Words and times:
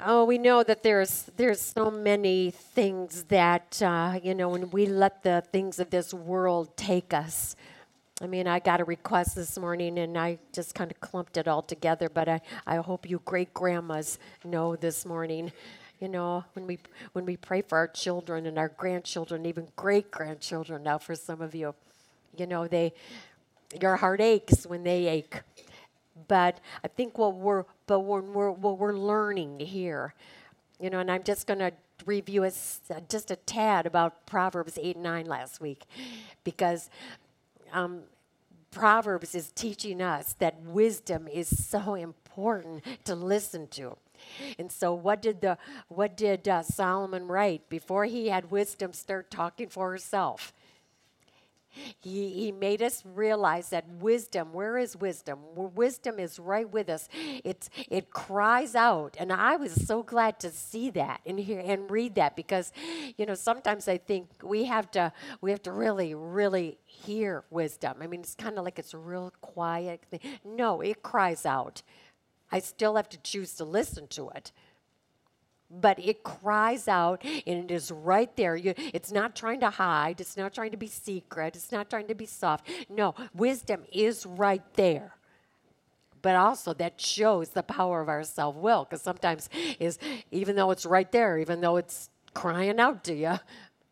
Oh, 0.00 0.24
we 0.24 0.38
know 0.38 0.62
that 0.62 0.84
there's 0.84 1.28
there's 1.36 1.60
so 1.60 1.90
many 1.90 2.52
things 2.52 3.24
that 3.24 3.82
uh, 3.82 4.20
you 4.22 4.32
know 4.32 4.48
when 4.48 4.70
we 4.70 4.86
let 4.86 5.24
the 5.24 5.42
things 5.50 5.80
of 5.80 5.90
this 5.90 6.14
world 6.14 6.76
take 6.76 7.12
us. 7.12 7.56
I 8.22 8.28
mean, 8.28 8.46
I 8.46 8.60
got 8.60 8.80
a 8.80 8.84
request 8.84 9.34
this 9.34 9.58
morning 9.58 9.98
and 9.98 10.16
I 10.16 10.38
just 10.52 10.76
kind 10.76 10.92
of 10.92 11.00
clumped 11.00 11.36
it 11.36 11.48
all 11.48 11.62
together, 11.62 12.08
but 12.08 12.28
I, 12.28 12.40
I 12.64 12.76
hope 12.76 13.10
you 13.10 13.20
great 13.24 13.52
grandmas 13.52 14.20
know 14.44 14.76
this 14.76 15.04
morning. 15.04 15.50
You 15.98 16.08
know, 16.08 16.44
when 16.52 16.68
we 16.68 16.78
when 17.12 17.24
we 17.24 17.36
pray 17.36 17.62
for 17.62 17.76
our 17.76 17.88
children 17.88 18.46
and 18.46 18.56
our 18.56 18.68
grandchildren, 18.68 19.46
even 19.46 19.66
great 19.74 20.12
grandchildren 20.12 20.84
now 20.84 20.98
for 20.98 21.16
some 21.16 21.40
of 21.40 21.56
you, 21.56 21.74
you 22.36 22.46
know, 22.46 22.68
they 22.68 22.92
your 23.80 23.96
heart 23.96 24.20
aches 24.20 24.64
when 24.64 24.84
they 24.84 25.08
ache. 25.08 25.40
But 26.26 26.60
I 26.84 26.88
think 26.88 27.18
what 27.18 27.34
we're 27.36 27.64
but 27.86 28.00
when 28.00 28.32
we're 28.32 28.50
what 28.50 28.78
we're 28.78 28.96
learning 28.96 29.60
here, 29.60 30.14
you 30.80 30.90
know, 30.90 31.00
and 31.00 31.10
I'm 31.10 31.22
just 31.22 31.46
going 31.46 31.60
to 31.60 31.72
review 32.06 32.44
a, 32.44 32.52
just 33.08 33.30
a 33.30 33.36
tad 33.36 33.86
about 33.86 34.26
Proverbs 34.26 34.78
eight 34.80 34.96
and 34.96 35.04
nine 35.04 35.26
last 35.26 35.60
week, 35.60 35.84
because. 36.44 36.90
Um, 37.72 38.02
Proverbs 38.70 39.34
is 39.34 39.50
teaching 39.52 40.02
us 40.02 40.34
that 40.40 40.60
wisdom 40.60 41.26
is 41.26 41.66
so 41.66 41.94
important 41.94 42.84
to 43.04 43.14
listen 43.14 43.66
to. 43.68 43.96
And 44.58 44.70
so, 44.70 44.92
what 44.94 45.22
did 45.22 45.40
the 45.40 45.58
what 45.88 46.16
did 46.16 46.48
uh, 46.48 46.62
Solomon 46.62 47.28
write 47.28 47.68
before 47.68 48.04
he 48.04 48.28
had 48.28 48.50
wisdom 48.50 48.92
start 48.92 49.30
talking 49.30 49.68
for 49.68 49.90
herself? 49.90 50.52
He, 52.00 52.30
he 52.30 52.52
made 52.52 52.82
us 52.82 53.02
realize 53.04 53.70
that 53.70 53.88
wisdom, 54.00 54.52
where 54.52 54.78
is 54.78 54.96
wisdom? 54.96 55.40
Wisdom 55.54 56.18
is 56.18 56.38
right 56.38 56.68
with 56.70 56.88
us. 56.88 57.08
It's, 57.44 57.70
it 57.88 58.10
cries 58.10 58.74
out. 58.74 59.16
And 59.18 59.32
I 59.32 59.56
was 59.56 59.86
so 59.86 60.02
glad 60.02 60.40
to 60.40 60.50
see 60.50 60.90
that 60.90 61.20
and 61.26 61.38
hear 61.38 61.60
and 61.64 61.90
read 61.90 62.14
that 62.16 62.36
because, 62.36 62.72
you 63.16 63.26
know, 63.26 63.34
sometimes 63.34 63.88
I 63.88 63.98
think 63.98 64.28
we 64.42 64.64
have 64.64 64.90
to, 64.92 65.12
we 65.40 65.50
have 65.50 65.62
to 65.62 65.72
really, 65.72 66.14
really 66.14 66.78
hear 66.84 67.44
wisdom. 67.50 67.96
I 68.00 68.06
mean, 68.06 68.20
it's 68.20 68.34
kind 68.34 68.58
of 68.58 68.64
like 68.64 68.78
it's 68.78 68.94
a 68.94 68.98
real 68.98 69.32
quiet 69.40 70.02
thing. 70.10 70.20
No, 70.44 70.80
it 70.80 71.02
cries 71.02 71.46
out. 71.46 71.82
I 72.50 72.60
still 72.60 72.96
have 72.96 73.08
to 73.10 73.18
choose 73.18 73.54
to 73.54 73.64
listen 73.64 74.06
to 74.08 74.30
it 74.30 74.52
but 75.70 75.98
it 75.98 76.22
cries 76.22 76.88
out 76.88 77.22
and 77.24 77.70
it 77.70 77.70
is 77.70 77.90
right 77.90 78.34
there. 78.36 78.56
You, 78.56 78.74
it's 78.76 79.12
not 79.12 79.36
trying 79.36 79.60
to 79.60 79.70
hide, 79.70 80.20
it's 80.20 80.36
not 80.36 80.54
trying 80.54 80.70
to 80.70 80.76
be 80.76 80.86
secret, 80.86 81.56
it's 81.56 81.72
not 81.72 81.90
trying 81.90 82.08
to 82.08 82.14
be 82.14 82.26
soft. 82.26 82.68
No, 82.88 83.14
wisdom 83.34 83.84
is 83.92 84.24
right 84.24 84.62
there. 84.74 85.14
But 86.20 86.34
also 86.36 86.74
that 86.74 87.00
shows 87.00 87.50
the 87.50 87.62
power 87.62 88.00
of 88.00 88.08
our 88.08 88.24
self 88.24 88.56
will, 88.56 88.84
because 88.84 89.02
sometimes 89.02 89.48
is 89.78 89.98
even 90.30 90.56
though 90.56 90.70
it's 90.70 90.84
right 90.84 91.10
there, 91.12 91.38
even 91.38 91.60
though 91.60 91.76
it's 91.76 92.10
crying 92.34 92.80
out 92.80 93.04
to 93.04 93.14
you, 93.14 93.38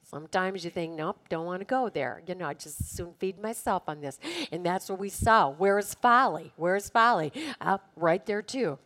sometimes 0.02 0.64
you 0.64 0.70
think, 0.70 0.94
nope, 0.94 1.18
don't 1.28 1.46
want 1.46 1.60
to 1.60 1.64
go 1.64 1.88
there. 1.88 2.22
You 2.26 2.34
know, 2.34 2.46
I 2.46 2.54
just 2.54 2.96
soon 2.96 3.12
feed 3.18 3.38
myself 3.40 3.84
on 3.86 4.00
this. 4.00 4.18
And 4.50 4.66
that's 4.66 4.88
what 4.88 4.98
we 4.98 5.08
saw. 5.08 5.50
Where 5.50 5.78
is 5.78 5.94
folly? 5.94 6.52
Where 6.56 6.74
is 6.74 6.88
folly? 6.88 7.32
Uh, 7.60 7.78
right 7.94 8.24
there 8.26 8.42
too 8.42 8.78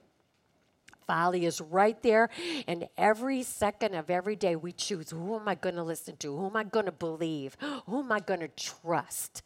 folly 1.10 1.44
is 1.44 1.60
right 1.60 2.00
there. 2.04 2.30
And 2.68 2.88
every 2.96 3.42
second 3.42 3.94
of 3.94 4.10
every 4.10 4.36
day, 4.36 4.54
we 4.54 4.70
choose 4.70 5.10
who 5.10 5.34
am 5.34 5.48
I 5.48 5.56
going 5.56 5.74
to 5.74 5.82
listen 5.82 6.16
to? 6.18 6.36
Who 6.36 6.46
am 6.46 6.54
I 6.54 6.62
going 6.62 6.86
to 6.86 6.92
believe? 6.92 7.56
Who 7.86 7.98
am 8.00 8.12
I 8.12 8.20
going 8.20 8.40
to 8.40 8.48
trust? 8.48 9.42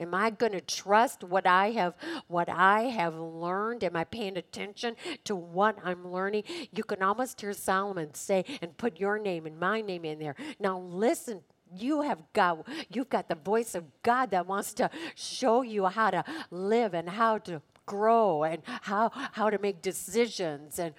Am 0.00 0.14
I 0.14 0.30
going 0.30 0.52
to 0.52 0.60
trust 0.62 1.22
what 1.22 1.46
I 1.46 1.70
have 1.72 1.94
what 2.26 2.48
I 2.48 2.84
have 2.84 3.14
learned? 3.14 3.84
Am 3.84 3.94
I 3.94 4.04
paying 4.04 4.36
attention 4.38 4.96
to 5.24 5.36
what 5.36 5.76
I'm 5.84 6.10
learning? 6.10 6.44
You 6.72 6.82
can 6.82 7.02
almost 7.02 7.40
hear 7.40 7.52
Solomon 7.52 8.14
say 8.14 8.44
and 8.62 8.76
put 8.76 8.98
your 8.98 9.18
name 9.18 9.46
and 9.46 9.60
my 9.60 9.82
name 9.82 10.04
in 10.04 10.18
there. 10.18 10.34
Now 10.58 10.78
listen 10.78 11.42
you 11.76 12.02
have 12.02 12.22
got 12.32 12.66
you've 12.90 13.08
got 13.08 13.28
the 13.28 13.34
voice 13.34 13.74
of 13.74 13.84
God 14.02 14.30
that 14.30 14.46
wants 14.46 14.74
to 14.74 14.90
show 15.14 15.62
you 15.62 15.86
how 15.86 16.10
to 16.10 16.24
live 16.50 16.94
and 16.94 17.08
how 17.08 17.38
to 17.38 17.62
grow 17.86 18.44
and 18.44 18.62
how 18.82 19.10
how 19.32 19.50
to 19.50 19.58
make 19.58 19.82
decisions 19.82 20.78
and 20.78 20.94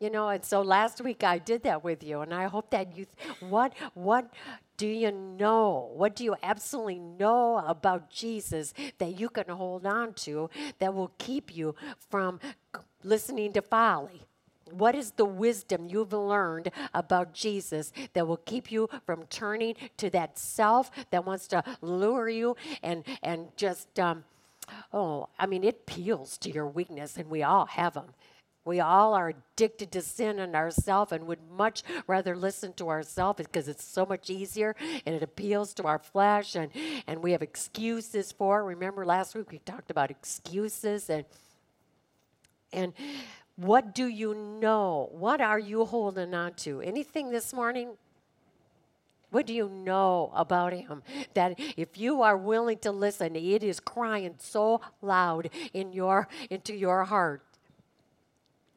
you 0.00 0.10
know 0.10 0.28
and 0.28 0.44
so 0.44 0.60
last 0.60 1.00
week 1.00 1.24
i 1.24 1.38
did 1.38 1.62
that 1.62 1.82
with 1.82 2.02
you 2.02 2.20
and 2.20 2.34
i 2.34 2.44
hope 2.44 2.70
that 2.70 2.96
you 2.96 3.06
what 3.40 3.72
what 3.94 4.30
do 4.76 4.86
you 4.86 5.10
know? 5.10 5.90
What 5.94 6.14
do 6.14 6.24
you 6.24 6.36
absolutely 6.42 6.98
know 6.98 7.62
about 7.66 8.10
jesus 8.10 8.74
that 8.98 9.18
you 9.18 9.28
can 9.28 9.48
hold 9.48 9.86
on 9.86 10.12
to 10.14 10.50
that 10.78 10.94
will 10.94 11.12
keep 11.18 11.54
you 11.54 11.74
from 12.10 12.40
listening 13.02 13.52
to 13.54 13.62
folly? 13.62 14.22
What 14.70 14.94
is 14.96 15.12
the 15.12 15.24
wisdom 15.24 15.86
you've 15.88 16.12
learned 16.12 16.72
about 16.92 17.32
Jesus 17.32 17.92
that 18.14 18.26
will 18.26 18.38
keep 18.38 18.72
you 18.72 18.88
from 19.06 19.24
turning 19.26 19.76
to 19.96 20.10
that 20.10 20.38
self 20.38 20.90
that 21.10 21.24
wants 21.24 21.46
to 21.48 21.62
lure 21.80 22.28
you 22.28 22.56
and 22.82 23.04
and 23.22 23.46
just 23.56 24.00
um, 24.00 24.24
Oh, 24.92 25.28
I 25.38 25.46
mean, 25.46 25.64
it 25.64 25.86
peels 25.86 26.38
to 26.38 26.50
your 26.50 26.66
weakness, 26.66 27.16
and 27.16 27.28
we 27.30 27.42
all 27.42 27.66
have 27.66 27.94
them. 27.94 28.06
We 28.66 28.80
all 28.80 29.14
are 29.14 29.28
addicted 29.28 29.92
to 29.92 30.02
sin 30.02 30.40
and 30.40 30.56
ourselves 30.56 31.12
and 31.12 31.28
would 31.28 31.38
much 31.56 31.84
rather 32.08 32.36
listen 32.36 32.72
to 32.74 32.88
ourselves 32.88 33.38
because 33.38 33.68
it's 33.68 33.84
so 33.84 34.04
much 34.04 34.28
easier 34.28 34.74
and 35.06 35.14
it 35.14 35.22
appeals 35.22 35.72
to 35.74 35.84
our 35.84 36.00
flesh 36.00 36.56
and, 36.56 36.72
and 37.06 37.22
we 37.22 37.30
have 37.30 37.42
excuses 37.42 38.32
for. 38.32 38.64
Remember 38.64 39.06
last 39.06 39.36
week 39.36 39.52
we 39.52 39.60
talked 39.60 39.92
about 39.92 40.10
excuses 40.10 41.08
and 41.08 41.24
and 42.72 42.92
what 43.54 43.94
do 43.94 44.06
you 44.06 44.34
know? 44.34 45.08
What 45.12 45.40
are 45.40 45.60
you 45.60 45.84
holding 45.84 46.34
on 46.34 46.54
to? 46.54 46.80
Anything 46.80 47.30
this 47.30 47.52
morning? 47.52 47.96
What 49.36 49.44
do 49.44 49.52
you 49.52 49.68
know 49.68 50.32
about 50.34 50.72
him? 50.72 51.02
That 51.34 51.60
if 51.76 51.98
you 51.98 52.22
are 52.22 52.38
willing 52.38 52.78
to 52.78 52.90
listen, 52.90 53.36
it 53.36 53.62
is 53.62 53.80
crying 53.80 54.36
so 54.38 54.80
loud 55.02 55.50
in 55.74 55.92
your 55.92 56.26
into 56.48 56.74
your 56.74 57.04
heart. 57.04 57.42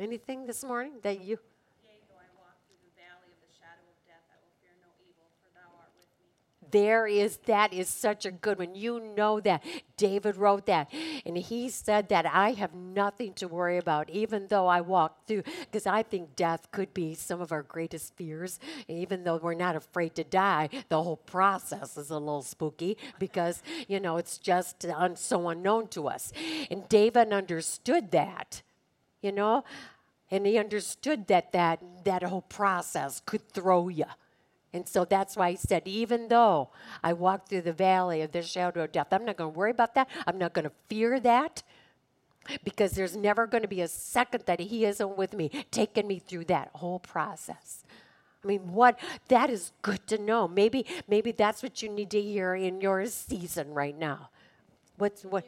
Anything 0.02 0.48
this 0.48 0.66
morning 0.66 0.96
that 1.02 1.22
you 1.22 1.40
there 6.72 7.08
is 7.08 7.38
that 7.46 7.74
is 7.74 7.90
such 7.90 8.26
a 8.26 8.32
good 8.32 8.60
one. 8.60 8.76
You 8.76 9.00
know 9.16 9.40
that. 9.42 9.64
David 10.00 10.38
wrote 10.38 10.66
that. 10.68 10.92
And 11.26 11.38
he 11.38 11.70
said 11.70 12.08
that 12.08 12.26
I 12.26 12.52
have 12.52 12.74
nothing 12.74 13.34
to 13.34 13.50
worry 13.50 13.78
about, 13.78 14.10
even 14.10 14.48
though 14.48 14.66
I 14.66 14.80
walk 14.80 15.28
through, 15.28 15.44
because 15.60 15.86
I 15.86 16.04
think 16.04 16.38
death 16.38 16.72
could 16.72 16.94
be 16.94 17.14
some 17.16 17.42
of 17.42 17.52
our 17.52 17.64
greatest 17.64 18.16
fears. 18.16 18.60
Even 18.88 19.26
though 19.26 19.36
we're 19.36 19.54
not 19.56 19.76
afraid 19.76 20.16
to 20.16 20.24
die, 20.24 20.70
the 20.88 21.04
whole 21.04 21.18
process 21.18 21.98
is 21.98 22.10
a 22.10 22.18
little 22.18 22.42
spooky 22.42 22.98
because, 23.20 23.62
you 23.90 24.00
know, 24.00 24.16
it's 24.16 24.38
just 24.38 24.86
un- 24.86 25.18
so 25.18 25.50
unknown 25.50 25.90
to 25.90 26.08
us. 26.08 26.32
And 26.72 26.88
David 26.88 27.34
understood 27.34 28.12
that, 28.12 28.62
you 29.22 29.34
know, 29.34 29.66
and 30.32 30.46
he 30.46 30.58
understood 30.58 31.28
that 31.28 31.52
that, 31.52 31.82
that 32.06 32.24
whole 32.24 32.44
process 32.44 33.22
could 33.26 33.50
throw 33.50 33.90
you. 33.90 34.06
And 34.74 34.88
so 34.88 35.04
that's 35.04 35.36
why 35.36 35.52
he 35.52 35.58
said, 35.58 35.88
even 35.88 36.28
though 36.28 36.70
I 37.04 37.14
walk 37.14 37.48
through 37.48 37.62
the 37.62 37.74
valley 37.74 38.22
of 38.22 38.32
the 38.32 38.42
shadow 38.42 38.84
of 38.84 38.92
death, 38.92 39.08
I'm 39.12 39.26
not 39.26 39.38
going 39.38 39.52
to 39.52 39.58
worry 39.58 39.72
about 39.72 39.96
that. 39.96 40.08
I'm 40.28 40.38
not 40.38 40.54
going 40.54 40.66
to 40.66 40.72
fear 40.88 41.20
that 41.22 41.64
because 42.64 42.92
there's 42.92 43.16
never 43.16 43.48
going 43.48 43.64
to 43.64 43.68
be 43.68 43.82
a 43.82 43.88
second 43.88 44.44
that 44.46 44.60
he 44.60 44.86
isn't 44.86 45.18
with 45.18 45.34
me, 45.34 45.50
taking 45.72 46.08
me 46.08 46.20
through 46.20 46.46
that 46.46 46.70
whole 46.76 47.00
process. 47.00 47.84
I 48.44 48.48
mean, 48.48 48.72
what 48.72 49.00
that 49.28 49.50
is 49.50 49.72
good 49.82 50.06
to 50.08 50.18
know. 50.18 50.48
Maybe, 50.48 50.86
maybe 51.08 51.32
that's 51.32 51.62
what 51.62 51.82
you 51.82 51.90
need 51.90 52.12
to 52.12 52.22
hear 52.22 52.56
in 52.56 52.80
your 52.80 53.06
season 53.08 53.74
right 53.74 53.98
now. 53.98 54.30
What's 54.98 55.24
what? 55.24 55.46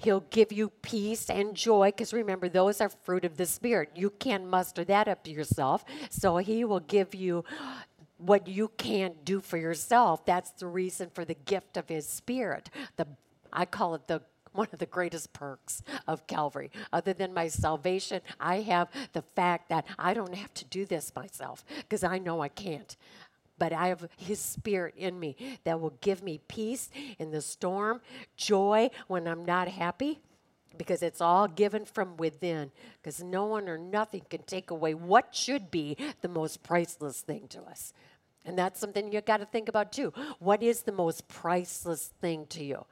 He'll 0.00 0.24
give 0.30 0.52
you 0.52 0.70
peace 0.82 1.28
and 1.30 1.54
joy 1.54 1.88
because 1.88 2.12
remember, 2.12 2.48
those 2.48 2.80
are 2.80 2.88
fruit 2.88 3.24
of 3.24 3.36
the 3.36 3.46
Spirit. 3.46 3.90
You 3.94 4.10
can't 4.10 4.46
muster 4.46 4.84
that 4.84 5.08
up 5.08 5.24
to 5.24 5.30
yourself. 5.30 5.84
So 6.10 6.38
He 6.38 6.64
will 6.64 6.80
give 6.80 7.14
you 7.14 7.44
what 8.18 8.46
you 8.46 8.68
can't 8.76 9.24
do 9.24 9.40
for 9.40 9.56
yourself. 9.56 10.24
That's 10.24 10.50
the 10.52 10.66
reason 10.66 11.10
for 11.12 11.24
the 11.24 11.34
gift 11.34 11.76
of 11.76 11.88
His 11.88 12.08
Spirit. 12.08 12.70
The 12.96 13.06
I 13.52 13.66
call 13.66 13.94
it 13.94 14.06
the 14.06 14.22
one 14.52 14.68
of 14.72 14.78
the 14.78 14.86
greatest 14.86 15.32
perks 15.32 15.82
of 16.06 16.26
Calvary. 16.26 16.70
Other 16.92 17.12
than 17.12 17.32
my 17.32 17.48
salvation, 17.48 18.20
I 18.38 18.60
have 18.60 18.88
the 19.12 19.22
fact 19.34 19.68
that 19.70 19.86
I 19.98 20.14
don't 20.14 20.34
have 20.34 20.52
to 20.54 20.64
do 20.66 20.84
this 20.84 21.12
myself 21.16 21.64
because 21.78 22.04
I 22.04 22.18
know 22.18 22.40
I 22.42 22.48
can't 22.48 22.96
but 23.62 23.72
I 23.72 23.86
have 23.86 24.08
His 24.16 24.40
Spirit 24.40 24.94
in 24.96 25.20
me 25.20 25.36
that 25.62 25.80
will 25.80 25.94
give 26.00 26.20
me 26.20 26.40
peace 26.48 26.90
in 27.20 27.30
the 27.30 27.40
storm, 27.40 28.00
joy 28.36 28.90
when 29.06 29.28
I'm 29.28 29.44
not 29.44 29.68
happy, 29.68 30.18
because 30.76 31.00
it's 31.00 31.20
all 31.20 31.46
given 31.46 31.84
from 31.84 32.16
within. 32.16 32.72
Because 33.00 33.22
no 33.22 33.44
one 33.44 33.68
or 33.68 33.78
nothing 33.78 34.22
can 34.28 34.42
take 34.42 34.72
away 34.72 34.94
what 34.94 35.32
should 35.32 35.70
be 35.70 35.96
the 36.22 36.28
most 36.28 36.64
priceless 36.64 37.20
thing 37.20 37.46
to 37.50 37.62
us. 37.62 37.92
And 38.44 38.58
that's 38.58 38.80
something 38.80 39.12
you 39.12 39.20
got 39.20 39.36
to 39.36 39.46
think 39.46 39.68
about 39.68 39.92
too. 39.92 40.12
What 40.40 40.60
is 40.60 40.82
the 40.82 40.90
most 40.90 41.28
priceless 41.28 42.10
thing 42.20 42.46
to 42.46 42.64
you? 42.64 42.84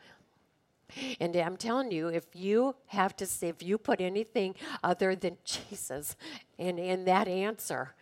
And 1.19 1.34
I'm 1.34 1.56
telling 1.56 1.90
you, 1.90 2.06
if 2.06 2.26
you 2.32 2.76
have 2.87 3.17
to 3.17 3.26
say, 3.26 3.49
if 3.49 3.61
you 3.61 3.76
put 3.76 4.00
anything 4.00 4.55
other 4.84 5.17
than 5.17 5.37
Jesus 5.44 6.14
in, 6.58 6.78
in 6.78 7.06
that 7.06 7.26
answer, 7.26 7.96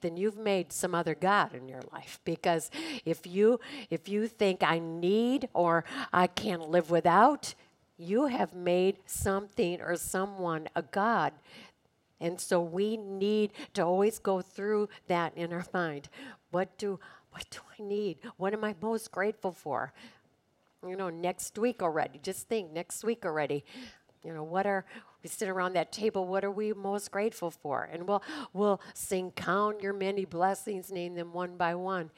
then 0.00 0.16
you've 0.16 0.38
made 0.38 0.72
some 0.72 0.94
other 0.94 1.14
god 1.14 1.54
in 1.54 1.68
your 1.68 1.82
life. 1.92 2.20
Because 2.24 2.70
if 3.04 3.26
you 3.26 3.60
if 3.90 4.08
you 4.08 4.28
think 4.28 4.62
i 4.62 4.78
need 4.78 5.48
or 5.54 5.84
i 6.12 6.26
can't 6.26 6.70
live 6.70 6.90
without 6.90 7.54
you 7.96 8.26
have 8.26 8.54
made 8.54 8.98
something 9.06 9.80
or 9.80 9.96
someone 9.96 10.68
a 10.74 10.82
god. 10.82 11.32
And 12.20 12.40
so 12.40 12.60
we 12.60 12.96
need 12.96 13.52
to 13.74 13.82
always 13.82 14.18
go 14.18 14.40
through 14.40 14.88
that 15.08 15.36
in 15.36 15.52
our 15.52 15.66
mind. 15.72 16.08
What 16.50 16.76
do 16.78 16.98
what 17.30 17.44
do 17.50 17.58
i 17.78 17.82
need? 17.82 18.18
What 18.36 18.52
am 18.52 18.64
i 18.64 18.74
most 18.80 19.10
grateful 19.10 19.52
for? 19.52 19.92
You 20.86 20.96
know 20.96 21.10
next 21.10 21.58
week 21.58 21.82
already. 21.82 22.20
Just 22.22 22.48
think 22.48 22.72
next 22.72 23.04
week 23.04 23.24
already. 23.24 23.64
You 24.22 24.32
know 24.32 24.44
what 24.44 24.66
are 24.66 24.84
we 25.24 25.30
sit 25.30 25.48
around 25.48 25.72
that 25.72 25.90
table. 25.90 26.26
What 26.26 26.44
are 26.44 26.50
we 26.50 26.74
most 26.74 27.10
grateful 27.10 27.50
for? 27.50 27.88
And 27.90 28.06
we'll 28.06 28.22
we'll 28.52 28.80
sing 28.92 29.32
count 29.32 29.82
your 29.82 29.94
many 29.94 30.26
blessings 30.26 30.92
name 30.92 31.14
them 31.14 31.32
one 31.32 31.56
by 31.56 31.74
one. 31.74 32.10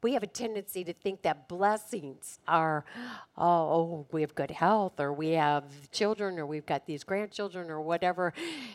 We 0.00 0.12
have 0.12 0.22
a 0.22 0.28
tendency 0.28 0.84
to 0.84 0.92
think 0.92 1.22
that 1.22 1.48
blessings 1.48 2.38
are 2.46 2.84
oh, 3.36 3.44
oh 3.44 4.06
we 4.12 4.20
have 4.20 4.36
good 4.36 4.52
health 4.52 5.00
or 5.00 5.12
we 5.12 5.30
have 5.30 5.90
children 5.90 6.38
or 6.38 6.46
we've 6.46 6.64
got 6.64 6.86
these 6.86 7.02
grandchildren 7.02 7.70
or 7.70 7.80
whatever. 7.80 8.32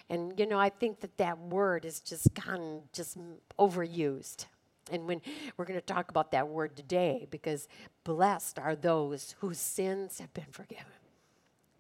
And 0.10 0.38
you 0.38 0.46
know 0.46 0.60
i 0.60 0.70
think 0.70 1.00
that 1.00 1.18
that 1.18 1.40
word 1.40 1.86
is 1.86 2.02
just 2.02 2.28
of 2.46 2.92
just 2.92 3.18
overused. 3.58 4.46
And 4.92 5.08
when 5.08 5.22
we're 5.56 5.64
going 5.64 5.80
to 5.80 5.86
talk 5.86 6.10
about 6.10 6.32
that 6.32 6.50
word 6.50 6.76
today 6.76 7.26
because 7.32 7.70
blessed 8.04 8.60
are 8.60 8.76
those 8.76 9.36
whose 9.40 9.58
sins 9.58 10.20
have 10.20 10.34
been 10.34 10.52
forgiven 10.52 11.03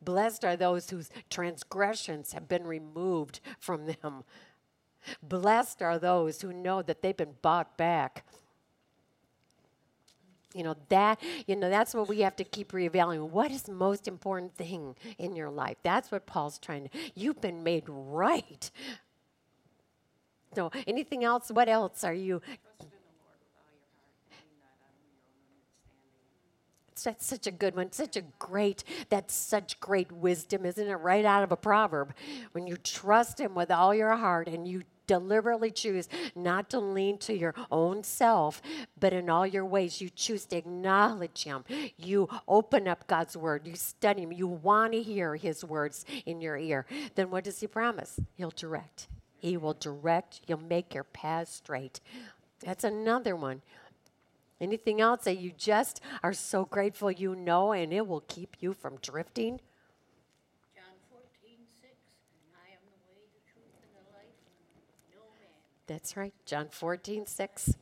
Blessed 0.03 0.43
are 0.45 0.55
those 0.55 0.89
whose 0.89 1.09
transgressions 1.29 2.33
have 2.33 2.47
been 2.47 2.65
removed 2.65 3.39
from 3.59 3.85
them. 3.85 4.23
Blessed 5.21 5.81
are 5.81 5.99
those 5.99 6.41
who 6.41 6.53
know 6.53 6.81
that 6.81 7.01
they've 7.01 7.15
been 7.15 7.35
bought 7.41 7.77
back. 7.77 8.25
You 10.53 10.63
know 10.63 10.75
that 10.89 11.19
you 11.47 11.55
know 11.55 11.69
that's 11.69 11.95
what 11.95 12.07
we 12.07 12.21
have 12.21 12.35
to 12.35 12.43
keep 12.43 12.71
reevaluating. 12.73 13.29
What 13.29 13.51
is 13.51 13.63
the 13.63 13.71
most 13.71 14.07
important 14.07 14.53
thing 14.53 14.95
in 15.17 15.35
your 15.35 15.49
life? 15.49 15.77
That's 15.81 16.11
what 16.11 16.27
Paul's 16.27 16.59
trying 16.59 16.89
to. 16.89 16.89
You've 17.15 17.41
been 17.41 17.63
made 17.63 17.85
right. 17.87 18.69
So 20.53 20.71
anything 20.85 21.23
else? 21.23 21.49
What 21.49 21.67
else 21.67 22.03
are 22.03 22.13
you 22.13 22.41
that's 27.03 27.25
such 27.25 27.47
a 27.47 27.51
good 27.51 27.75
one. 27.75 27.91
Such 27.91 28.15
a 28.15 28.23
great, 28.39 28.83
that's 29.09 29.33
such 29.33 29.79
great 29.79 30.11
wisdom, 30.11 30.65
isn't 30.65 30.87
it? 30.87 30.95
Right 30.95 31.25
out 31.25 31.43
of 31.43 31.51
a 31.51 31.57
proverb. 31.57 32.13
When 32.51 32.67
you 32.67 32.77
trust 32.77 33.39
Him 33.39 33.55
with 33.55 33.71
all 33.71 33.93
your 33.93 34.15
heart 34.15 34.47
and 34.47 34.67
you 34.67 34.83
deliberately 35.05 35.71
choose 35.71 36.07
not 36.35 36.69
to 36.69 36.79
lean 36.79 37.17
to 37.19 37.37
your 37.37 37.53
own 37.71 38.03
self, 38.03 38.61
but 38.99 39.13
in 39.13 39.29
all 39.29 39.45
your 39.45 39.65
ways, 39.65 40.01
you 40.01 40.09
choose 40.09 40.45
to 40.47 40.57
acknowledge 40.57 41.43
Him. 41.43 41.63
You 41.97 42.29
open 42.47 42.87
up 42.87 43.07
God's 43.07 43.35
Word, 43.35 43.67
you 43.67 43.75
study 43.75 44.23
Him, 44.23 44.31
you 44.31 44.47
want 44.47 44.93
to 44.93 45.01
hear 45.01 45.35
His 45.35 45.63
words 45.63 46.05
in 46.25 46.41
your 46.41 46.57
ear. 46.57 46.85
Then 47.15 47.29
what 47.31 47.43
does 47.43 47.59
He 47.59 47.67
promise? 47.67 48.19
He'll 48.35 48.53
direct. 48.55 49.07
He 49.37 49.57
will 49.57 49.73
direct, 49.73 50.41
He'll 50.47 50.57
make 50.57 50.93
your 50.93 51.03
path 51.03 51.49
straight. 51.49 51.99
That's 52.61 52.85
another 52.85 53.35
one. 53.35 53.61
Anything 54.63 55.01
else 55.01 55.25
that 55.25 55.39
you 55.39 55.51
just 55.57 55.99
are 56.23 56.31
so 56.31 56.63
grateful 56.63 57.11
you 57.11 57.35
know 57.35 57.73
and 57.73 57.91
it 57.91 58.07
will 58.07 58.23
keep 58.29 58.55
you 58.61 58.71
from 58.71 58.95
drifting? 59.01 59.59
John 60.73 60.85
14, 61.11 61.57
6. 61.81 61.93
I 62.55 62.71
am 62.71 62.79
the 62.87 63.11
way, 63.11 63.27
the 63.33 63.51
truth, 63.51 63.75
and 63.81 63.91
the 63.93 64.15
life. 64.15 64.31
No 65.13 65.19
man. 65.19 65.51
That's 65.85 66.15
right. 66.15 66.33
John 66.45 66.69
14, 66.71 67.25
6. 67.25 67.73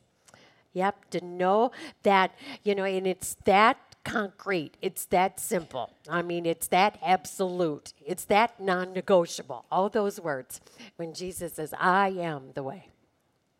Yep, 0.72 1.10
to 1.10 1.24
know 1.24 1.70
that, 2.02 2.34
you 2.64 2.74
know, 2.74 2.84
and 2.84 3.06
it's 3.06 3.36
that 3.44 3.78
concrete. 4.04 4.76
It's 4.82 5.04
that 5.04 5.38
simple. 5.38 5.92
I 6.08 6.22
mean, 6.22 6.46
it's 6.46 6.66
that 6.68 6.98
absolute. 7.00 7.92
It's 8.04 8.24
that 8.24 8.58
non 8.58 8.92
negotiable. 8.92 9.66
All 9.70 9.88
those 9.88 10.18
words. 10.18 10.60
When 10.96 11.14
Jesus 11.14 11.52
says, 11.52 11.72
I 11.78 12.08
am 12.08 12.50
the 12.54 12.64
way 12.64 12.88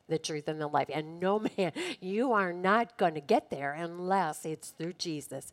the 0.08 0.19
truth, 0.19 0.49
and 0.49 0.60
the 0.60 0.66
life. 0.66 0.88
And 0.93 1.20
no 1.20 1.38
man, 1.58 1.72
you 2.00 2.32
are 2.32 2.52
not 2.52 2.96
going 2.99 3.14
to 3.14 3.20
get 3.20 3.50
there 3.50 3.72
unless 3.72 4.44
it's 4.44 4.70
through 4.70 4.94
Jesus. 4.94 5.52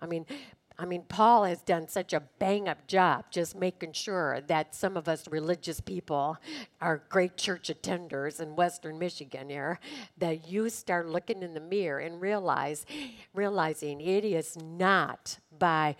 I 0.00 0.06
mean, 0.06 0.26
I 0.76 0.86
mean, 0.86 1.04
Paul 1.08 1.44
has 1.44 1.62
done 1.62 1.86
such 1.86 2.12
a 2.12 2.22
bang 2.40 2.68
up 2.68 2.88
job 2.88 3.26
just 3.30 3.54
making 3.54 3.92
sure 3.92 4.40
that 4.48 4.74
some 4.74 4.96
of 4.96 5.08
us 5.08 5.28
religious 5.28 5.80
people 5.80 6.36
are 6.80 7.04
great 7.08 7.36
church 7.36 7.70
attenders 7.70 8.40
in 8.40 8.56
Western 8.56 8.98
Michigan 8.98 9.50
here, 9.50 9.78
that 10.18 10.48
you 10.48 10.68
start 10.68 11.08
looking 11.08 11.44
in 11.44 11.54
the 11.54 11.60
mirror 11.60 12.00
and 12.00 12.20
realize, 12.20 12.86
realizing 13.32 14.00
it 14.00 14.24
is 14.24 14.56
not 14.60 15.38
by 15.56 15.94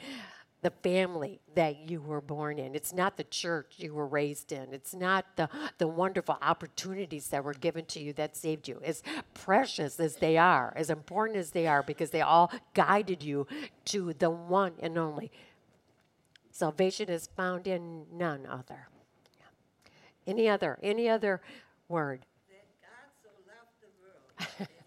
the 0.65 0.71
family 0.71 1.41
that 1.55 1.91
you 1.91 2.01
were 2.01 2.23
born 2.23 2.59
in. 2.59 2.75
It's 2.75 2.95
not 2.95 3.19
the 3.19 3.25
church 3.25 3.75
you 3.77 3.93
were 3.93 4.07
raised 4.07 4.51
in. 4.51 4.73
It's 4.73 4.95
not 4.95 5.27
the, 5.37 5.51
the 5.77 5.87
wonderful 5.87 6.39
opportunities 6.41 7.29
that 7.29 7.45
were 7.45 7.53
given 7.53 7.85
to 7.85 8.01
you 8.01 8.15
that 8.15 8.35
saved 8.35 8.67
you. 8.67 8.81
As 8.83 9.03
precious 9.35 10.01
as 10.01 10.17
they 10.17 10.39
are, 10.39 10.73
as 10.75 10.89
important 10.89 11.39
as 11.39 11.51
they 11.51 11.67
are, 11.67 11.83
because 11.83 12.13
they 12.13 12.23
all 12.23 12.51
guided 12.73 13.23
you 13.23 13.47
to 13.85 14.15
the 14.15 14.31
one 14.31 14.73
and 14.81 14.97
only. 14.97 15.31
Salvation 16.51 17.11
is 17.11 17.29
found 17.37 17.67
in 17.67 18.07
none 18.11 18.47
other. 18.47 18.89
Any 20.27 20.49
other? 20.49 20.79
Any 20.83 21.11
other 21.11 21.43
word? 21.89 22.25
That 22.49 22.65
God 22.81 23.11
so 23.23 23.29
loved 23.47 23.69
the 23.83 23.89
world 24.01 24.69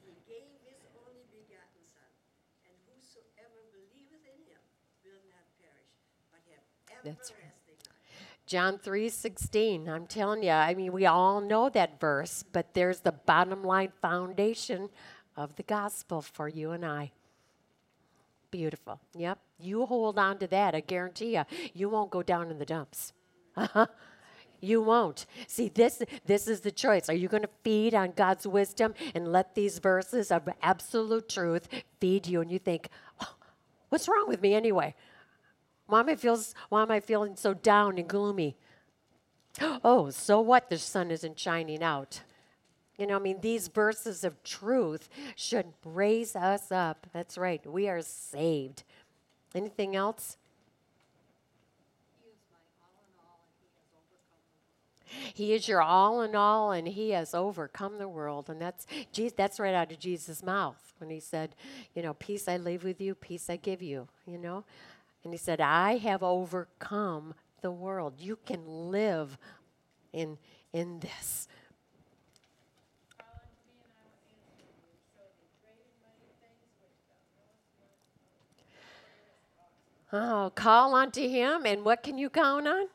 That's. 7.08 7.34
John 8.46 8.78
3:16. 8.78 9.90
I'm 9.90 10.08
telling 10.08 10.42
you, 10.44 10.52
I 10.52 10.74
mean, 10.74 10.94
we 10.94 11.06
all 11.06 11.42
know 11.42 11.70
that 11.70 12.00
verse, 12.00 12.44
but 12.44 12.74
there's 12.74 13.02
the 13.02 13.12
bottom 13.12 13.64
line 13.64 13.92
foundation 14.02 14.90
of 15.36 15.56
the 15.58 15.64
gospel 15.64 16.22
for 16.22 16.48
you 16.48 16.72
and 16.72 16.86
I. 16.86 17.12
Beautiful. 18.50 19.02
Yep. 19.16 19.40
You 19.60 19.86
hold 19.86 20.18
on 20.18 20.38
to 20.40 20.48
that. 20.48 20.74
I 20.74 20.80
guarantee 20.80 21.36
you, 21.36 21.44
you 21.74 21.90
won't 21.90 22.10
go 22.10 22.24
down 22.24 22.50
in 22.50 22.58
the 22.58 22.66
dumps. 22.66 23.12
Uh-huh. 23.58 23.88
You 24.62 24.82
won't. 24.82 25.26
See, 25.48 25.68
this 25.68 26.02
this 26.26 26.48
is 26.48 26.62
the 26.62 26.72
choice. 26.72 27.10
Are 27.10 27.16
you 27.16 27.28
going 27.28 27.44
to 27.44 27.50
feed 27.64 27.94
on 27.94 28.14
God's 28.16 28.48
wisdom 28.48 28.94
and 29.14 29.32
let 29.32 29.56
these 29.56 29.80
verses 29.80 30.32
of 30.32 30.48
absolute 30.62 31.28
truth 31.28 31.68
feed 32.00 32.28
you 32.28 32.42
and 32.42 32.52
you 32.52 32.60
think, 32.60 32.90
oh, 33.20 33.36
"What's 33.90 34.08
wrong 34.08 34.28
with 34.28 34.42
me 34.42 34.56
anyway? 34.56 34.96
Why 35.88 36.02
am 36.02 36.10
I 36.10 36.16
feels 36.16 36.54
why 36.70 36.82
am 36.82 36.92
I 36.92 37.00
feeling 37.00 37.36
so 37.36 37.54
down 37.54 37.98
and 37.98 38.08
gloomy? 38.08 38.56
Oh, 39.84 40.12
so 40.12 40.40
what? 40.40 40.70
The 40.70 40.78
sun 40.78 41.10
isn't 41.10 41.40
shining 41.40 41.82
out. 41.82 42.22
You 42.98 43.08
know, 43.08 43.16
I 43.16 43.20
mean, 43.20 43.42
these 43.42 43.68
verses 43.68 44.24
of 44.24 44.44
truth 44.44 45.10
should 45.36 45.74
raise 45.84 46.36
us 46.36 46.72
up. 46.72 47.08
That's 47.12 47.38
right. 47.38 47.66
We 47.66 47.90
are 47.90 48.02
saved. 48.02 48.84
Anything 49.56 49.96
else? 49.96 50.38
He 55.34 55.54
is 55.54 55.68
your 55.68 55.82
all 55.82 56.22
in 56.22 56.36
all, 56.36 56.72
and 56.72 56.88
He 56.88 57.12
has 57.12 57.34
overcome 57.34 57.98
the 57.98 58.10
world. 58.10 58.50
And 58.50 58.62
that's 58.62 58.86
that's 59.36 59.60
right 59.60 59.74
out 59.74 59.92
of 59.92 60.00
Jesus' 60.00 60.44
mouth 60.44 60.94
when 61.00 61.10
He 61.10 61.20
said, 61.20 61.56
"You 61.96 62.04
know, 62.04 62.14
peace 62.14 62.48
I 62.48 62.58
leave 62.58 62.84
with 62.84 63.00
you, 63.00 63.16
peace 63.16 63.50
I 63.50 63.56
give 63.56 63.82
you." 63.82 64.08
You 64.26 64.38
know, 64.38 64.66
and 65.24 65.34
he 65.34 65.38
said, 65.38 65.60
I 65.60 65.98
have 65.98 66.24
overcome 66.24 67.34
the 67.62 67.72
world. 67.72 68.14
You 68.20 68.38
can 68.46 68.66
live 68.66 69.38
in, 70.14 70.38
in 70.74 71.00
this. 71.00 71.48
Oh, 80.14 80.52
call 80.56 80.96
unto 80.96 81.28
him, 81.28 81.66
and 81.66 81.84
what 81.84 82.02
can 82.02 82.18
you 82.18 82.30
count 82.30 82.68
on? 82.68 82.88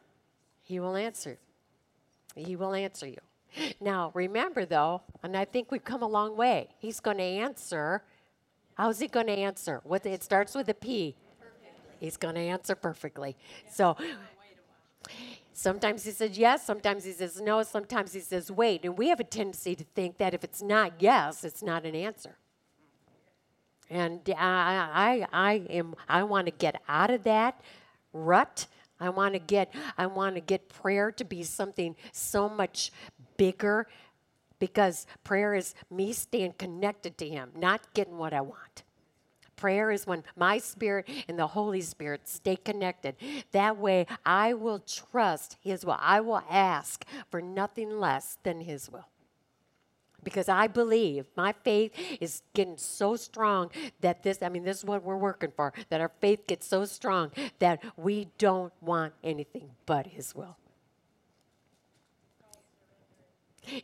He 0.62 0.80
will 0.80 0.96
answer. 0.96 1.38
He 2.34 2.56
will 2.56 2.72
answer 2.72 3.06
you. 3.06 3.18
Now, 3.80 4.10
remember 4.14 4.64
though, 4.64 5.02
and 5.22 5.36
I 5.36 5.44
think 5.44 5.70
we've 5.70 5.84
come 5.84 6.02
a 6.02 6.08
long 6.08 6.36
way. 6.36 6.68
He's 6.78 7.00
going 7.00 7.18
to 7.18 7.22
answer. 7.22 8.02
How's 8.74 9.00
he 9.00 9.08
going 9.08 9.26
to 9.26 9.32
answer? 9.32 9.82
What 9.84 10.06
it 10.06 10.22
starts 10.22 10.54
with 10.54 10.70
a 10.70 10.74
P. 10.74 11.14
He's 12.02 12.16
going 12.16 12.34
to 12.34 12.40
answer 12.40 12.74
perfectly. 12.74 13.36
So 13.70 13.96
sometimes 15.52 16.02
he 16.02 16.10
says 16.10 16.36
yes, 16.36 16.66
sometimes 16.66 17.04
he 17.04 17.12
says 17.12 17.40
no, 17.40 17.62
sometimes 17.62 18.12
he 18.12 18.18
says 18.18 18.50
wait. 18.50 18.84
And 18.84 18.98
we 18.98 19.08
have 19.08 19.20
a 19.20 19.24
tendency 19.24 19.76
to 19.76 19.84
think 19.94 20.18
that 20.18 20.34
if 20.34 20.42
it's 20.42 20.60
not 20.60 20.94
yes, 20.98 21.44
it's 21.44 21.62
not 21.62 21.86
an 21.86 21.94
answer. 21.94 22.38
And 23.88 24.20
I, 24.36 25.26
I, 25.32 25.50
I 25.50 25.52
am. 25.70 25.94
I 26.08 26.24
want 26.24 26.46
to 26.46 26.50
get 26.50 26.82
out 26.88 27.10
of 27.10 27.22
that 27.22 27.60
rut. 28.12 28.66
I 28.98 29.10
want 29.10 29.34
to 29.34 29.38
get. 29.38 29.72
I 29.96 30.06
want 30.06 30.34
to 30.34 30.40
get 30.40 30.68
prayer 30.68 31.12
to 31.12 31.24
be 31.24 31.44
something 31.44 31.94
so 32.10 32.48
much 32.48 32.90
bigger, 33.36 33.86
because 34.58 35.06
prayer 35.22 35.54
is 35.54 35.74
me 35.88 36.12
staying 36.12 36.54
connected 36.58 37.16
to 37.18 37.28
Him, 37.28 37.50
not 37.54 37.94
getting 37.94 38.18
what 38.18 38.32
I 38.32 38.40
want. 38.40 38.82
Prayer 39.62 39.92
is 39.92 40.08
when 40.08 40.24
my 40.34 40.58
spirit 40.58 41.08
and 41.28 41.38
the 41.38 41.46
Holy 41.46 41.82
Spirit 41.82 42.26
stay 42.26 42.56
connected. 42.56 43.14
That 43.52 43.76
way, 43.76 44.08
I 44.26 44.54
will 44.54 44.80
trust 44.80 45.56
His 45.60 45.84
will. 45.84 45.98
I 46.00 46.18
will 46.20 46.42
ask 46.50 47.04
for 47.30 47.40
nothing 47.40 48.00
less 48.00 48.38
than 48.42 48.62
His 48.62 48.90
will. 48.90 49.06
Because 50.24 50.48
I 50.48 50.66
believe 50.66 51.26
my 51.36 51.52
faith 51.52 51.92
is 52.20 52.42
getting 52.54 52.76
so 52.76 53.14
strong 53.14 53.70
that 54.00 54.24
this, 54.24 54.42
I 54.42 54.48
mean, 54.48 54.64
this 54.64 54.78
is 54.78 54.84
what 54.84 55.04
we're 55.04 55.16
working 55.16 55.52
for, 55.54 55.72
that 55.90 56.00
our 56.00 56.10
faith 56.20 56.48
gets 56.48 56.66
so 56.66 56.84
strong 56.84 57.30
that 57.60 57.84
we 57.96 58.26
don't 58.38 58.72
want 58.80 59.12
anything 59.22 59.70
but 59.86 60.08
His 60.08 60.34
will. 60.34 60.56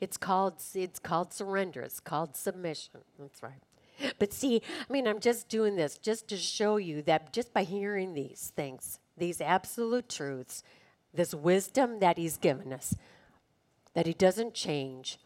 It's 0.01 0.17
called 0.17 0.55
it's 0.75 0.99
called 0.99 1.33
surrender. 1.33 1.83
It's 1.83 2.01
called 2.01 2.35
submission. 2.35 3.03
That's 3.17 3.45
right. 3.45 3.63
But 4.19 4.33
see, 4.33 4.63
I 4.89 4.93
mean, 4.93 5.07
I'm 5.07 5.21
just 5.21 5.49
doing 5.49 5.77
this 5.77 5.99
just 5.99 6.29
to 6.29 6.37
show 6.37 6.77
you 6.77 7.03
that 7.03 7.33
just 7.33 7.53
by 7.53 7.65
hearing 7.65 8.15
these 8.15 8.53
things, 8.55 8.99
these 9.17 9.41
absolute 9.41 10.09
truths, 10.09 10.63
this 11.13 11.35
wisdom 11.35 12.01
that 12.01 12.19
He's 12.19 12.37
given 12.37 12.73
us, 12.73 12.95
that 13.95 14.07
He 14.07 14.15
doesn't 14.15 14.55
change, 14.55 15.19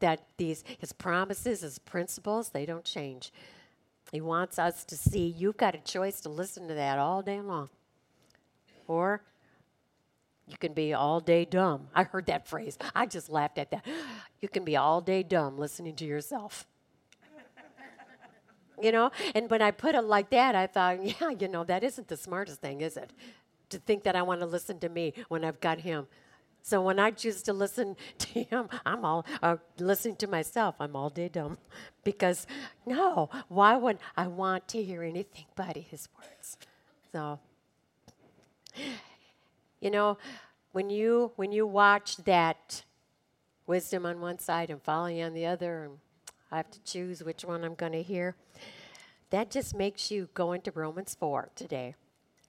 that 0.00 0.24
these 0.36 0.64
His 0.78 0.92
promises, 0.92 1.62
His 1.62 1.78
principles, 1.78 2.50
they 2.50 2.66
don't 2.66 2.84
change. 2.84 3.32
He 4.12 4.20
wants 4.20 4.58
us 4.58 4.84
to 4.84 4.96
see 4.96 5.26
you've 5.26 5.56
got 5.56 5.74
a 5.74 5.78
choice 5.78 6.20
to 6.20 6.28
listen 6.28 6.68
to 6.68 6.74
that 6.74 6.98
all 6.98 7.22
day 7.22 7.40
long. 7.40 7.70
Or 8.86 9.22
you 10.46 10.56
can 10.58 10.74
be 10.74 10.92
all 10.92 11.20
day 11.20 11.44
dumb. 11.44 11.88
I 11.94 12.04
heard 12.04 12.26
that 12.26 12.46
phrase. 12.46 12.76
I 12.94 13.06
just 13.06 13.30
laughed 13.30 13.58
at 13.58 13.70
that. 13.70 13.86
You 14.40 14.48
can 14.48 14.64
be 14.64 14.76
all 14.76 15.00
day 15.00 15.22
dumb 15.22 15.56
listening 15.56 15.94
to 15.96 16.04
yourself 16.04 16.66
you 18.80 18.92
know? 18.92 19.10
And 19.34 19.50
when 19.50 19.62
I 19.62 19.70
put 19.70 19.94
it 19.94 20.02
like 20.02 20.30
that, 20.30 20.54
I 20.54 20.66
thought, 20.66 21.04
yeah, 21.20 21.30
you 21.30 21.48
know, 21.48 21.64
that 21.64 21.82
isn't 21.82 22.08
the 22.08 22.16
smartest 22.16 22.60
thing, 22.60 22.80
is 22.80 22.96
it? 22.96 23.10
To 23.70 23.78
think 23.78 24.02
that 24.04 24.16
I 24.16 24.22
want 24.22 24.40
to 24.40 24.46
listen 24.46 24.78
to 24.80 24.88
me 24.88 25.14
when 25.28 25.44
I've 25.44 25.60
got 25.60 25.80
him. 25.80 26.06
So 26.62 26.80
when 26.80 27.00
I 27.00 27.10
choose 27.10 27.42
to 27.42 27.52
listen 27.52 27.96
to 28.18 28.42
him, 28.44 28.68
I'm 28.86 29.04
all 29.04 29.26
uh, 29.42 29.56
listening 29.78 30.16
to 30.16 30.26
myself. 30.26 30.76
I'm 30.78 30.94
all 30.94 31.10
day 31.10 31.28
dumb, 31.28 31.58
because 32.04 32.46
no, 32.86 33.28
why 33.48 33.76
would 33.76 33.98
I 34.16 34.28
want 34.28 34.68
to 34.68 34.82
hear 34.82 35.02
anything 35.02 35.46
but 35.56 35.76
his 35.76 36.08
words? 36.16 36.56
So, 37.10 37.40
you 39.80 39.90
know, 39.90 40.16
when 40.70 40.88
you 40.88 41.32
when 41.36 41.52
you 41.52 41.66
watch 41.66 42.16
that 42.18 42.84
wisdom 43.66 44.06
on 44.06 44.20
one 44.20 44.38
side 44.38 44.70
and 44.70 44.80
folly 44.80 45.20
on 45.20 45.34
the 45.34 45.46
other, 45.46 45.84
and 45.84 45.98
I 46.52 46.58
have 46.58 46.70
to 46.70 46.82
choose 46.84 47.24
which 47.24 47.44
one 47.44 47.64
I'm 47.64 47.74
going 47.74 47.92
to 47.92 48.02
hear 48.02 48.36
that 49.32 49.50
just 49.50 49.74
makes 49.74 50.10
you 50.10 50.28
go 50.34 50.52
into 50.52 50.70
Romans 50.70 51.16
4 51.18 51.48
today. 51.56 51.94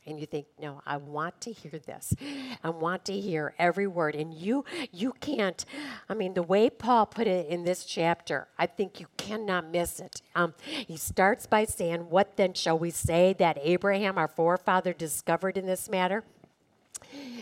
And 0.05 0.19
you 0.19 0.25
think, 0.25 0.47
no, 0.61 0.81
I 0.85 0.97
want 0.97 1.39
to 1.41 1.53
hear 1.53 1.79
this. 1.79 2.13
I 2.61 2.69
want 2.71 3.05
to 3.05 3.17
hear 3.17 3.53
every 3.57 3.87
word. 3.87 4.15
And 4.15 4.33
you 4.33 4.65
you 4.91 5.13
can't, 5.21 5.63
I 6.09 6.13
mean, 6.13 6.33
the 6.33 6.43
way 6.43 6.69
Paul 6.69 7.05
put 7.05 7.25
it 7.25 7.47
in 7.47 7.63
this 7.63 7.85
chapter, 7.85 8.49
I 8.59 8.65
think 8.65 8.99
you 8.99 9.05
cannot 9.15 9.71
miss 9.71 10.01
it. 10.01 10.21
Um, 10.35 10.55
he 10.65 10.97
starts 10.97 11.47
by 11.47 11.63
saying, 11.63 12.09
What 12.09 12.35
then 12.35 12.53
shall 12.53 12.77
we 12.77 12.89
say 12.89 13.31
that 13.39 13.57
Abraham, 13.61 14.17
our 14.17 14.27
forefather, 14.27 14.91
discovered 14.91 15.57
in 15.57 15.65
this 15.65 15.89
matter? 15.89 16.25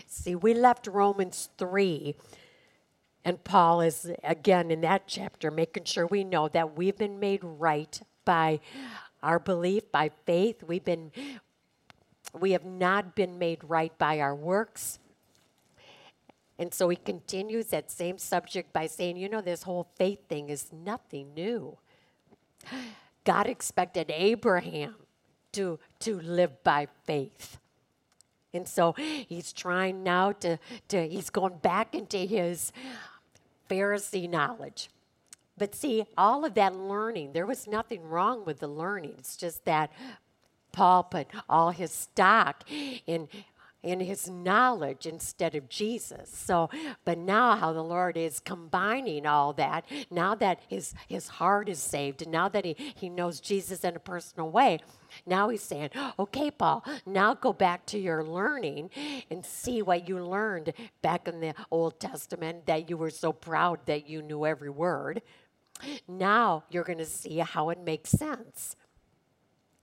See, 0.06 0.36
we 0.36 0.54
left 0.54 0.86
Romans 0.86 1.48
3 1.58 2.14
and 3.24 3.42
Paul 3.44 3.80
is, 3.82 4.10
again, 4.24 4.70
in 4.70 4.80
that 4.80 5.04
chapter, 5.06 5.50
making 5.50 5.84
sure 5.84 6.06
we 6.06 6.24
know 6.24 6.48
that 6.48 6.76
we've 6.76 6.96
been 6.96 7.20
made 7.20 7.40
right 7.42 8.00
by 8.24 8.60
our 9.22 9.38
belief 9.38 9.90
by 9.92 10.10
faith. 10.26 10.62
We've 10.64 10.84
been 10.84 11.12
we 12.38 12.52
have 12.52 12.64
not 12.64 13.14
been 13.14 13.38
made 13.38 13.58
right 13.62 13.96
by 13.98 14.20
our 14.20 14.34
works. 14.34 14.98
And 16.58 16.72
so 16.72 16.88
he 16.88 16.96
continues 16.96 17.66
that 17.68 17.90
same 17.90 18.18
subject 18.18 18.72
by 18.72 18.86
saying, 18.86 19.16
you 19.16 19.28
know, 19.28 19.40
this 19.40 19.64
whole 19.64 19.88
faith 19.96 20.28
thing 20.28 20.48
is 20.48 20.72
nothing 20.72 21.34
new. 21.34 21.76
God 23.24 23.46
expected 23.46 24.10
Abraham 24.10 24.94
to, 25.52 25.78
to 26.00 26.20
live 26.20 26.62
by 26.62 26.88
faith. 27.04 27.58
And 28.54 28.68
so 28.68 28.92
he's 28.92 29.52
trying 29.52 30.02
now 30.02 30.32
to, 30.32 30.58
to, 30.88 31.08
he's 31.08 31.30
going 31.30 31.56
back 31.58 31.94
into 31.94 32.18
his 32.18 32.72
Pharisee 33.72 34.28
knowledge. 34.28 34.90
But 35.56 35.74
see, 35.74 36.04
all 36.16 36.44
of 36.44 36.54
that 36.54 36.76
learning, 36.76 37.32
there 37.32 37.46
was 37.46 37.66
nothing 37.66 38.02
wrong 38.08 38.44
with 38.44 38.60
the 38.60 38.68
learning. 38.68 39.14
It's 39.18 39.36
just 39.36 39.64
that 39.64 39.90
Paul 40.72 41.04
put 41.04 41.28
all 41.48 41.70
his 41.70 41.90
stock 41.90 42.64
in 43.06 43.28
in 43.82 44.00
his 44.00 44.28
knowledge 44.28 45.06
instead 45.06 45.54
of 45.54 45.68
Jesus. 45.68 46.30
So, 46.32 46.70
but 47.04 47.18
now 47.18 47.56
how 47.56 47.72
the 47.72 47.82
Lord 47.82 48.16
is 48.16 48.40
combining 48.40 49.26
all 49.26 49.52
that, 49.54 49.84
now 50.10 50.34
that 50.36 50.60
his 50.68 50.94
his 51.08 51.28
heart 51.28 51.68
is 51.68 51.78
saved, 51.78 52.22
and 52.22 52.30
now 52.30 52.48
that 52.48 52.64
he, 52.64 52.74
he 52.94 53.08
knows 53.08 53.40
Jesus 53.40 53.84
in 53.84 53.96
a 53.96 54.00
personal 54.00 54.50
way, 54.50 54.78
now 55.26 55.48
he's 55.48 55.62
saying, 55.62 55.90
okay, 56.18 56.50
Paul, 56.50 56.84
now 57.04 57.34
go 57.34 57.52
back 57.52 57.86
to 57.86 57.98
your 57.98 58.22
learning 58.22 58.90
and 59.30 59.44
see 59.44 59.82
what 59.82 60.08
you 60.08 60.24
learned 60.24 60.72
back 61.02 61.28
in 61.28 61.40
the 61.40 61.54
Old 61.70 62.00
Testament 62.00 62.66
that 62.66 62.88
you 62.88 62.96
were 62.96 63.10
so 63.10 63.32
proud 63.32 63.80
that 63.86 64.08
you 64.08 64.22
knew 64.22 64.46
every 64.46 64.70
word. 64.70 65.22
Now 66.06 66.64
you're 66.70 66.84
going 66.84 66.98
to 66.98 67.04
see 67.04 67.38
how 67.38 67.70
it 67.70 67.80
makes 67.80 68.10
sense. 68.10 68.76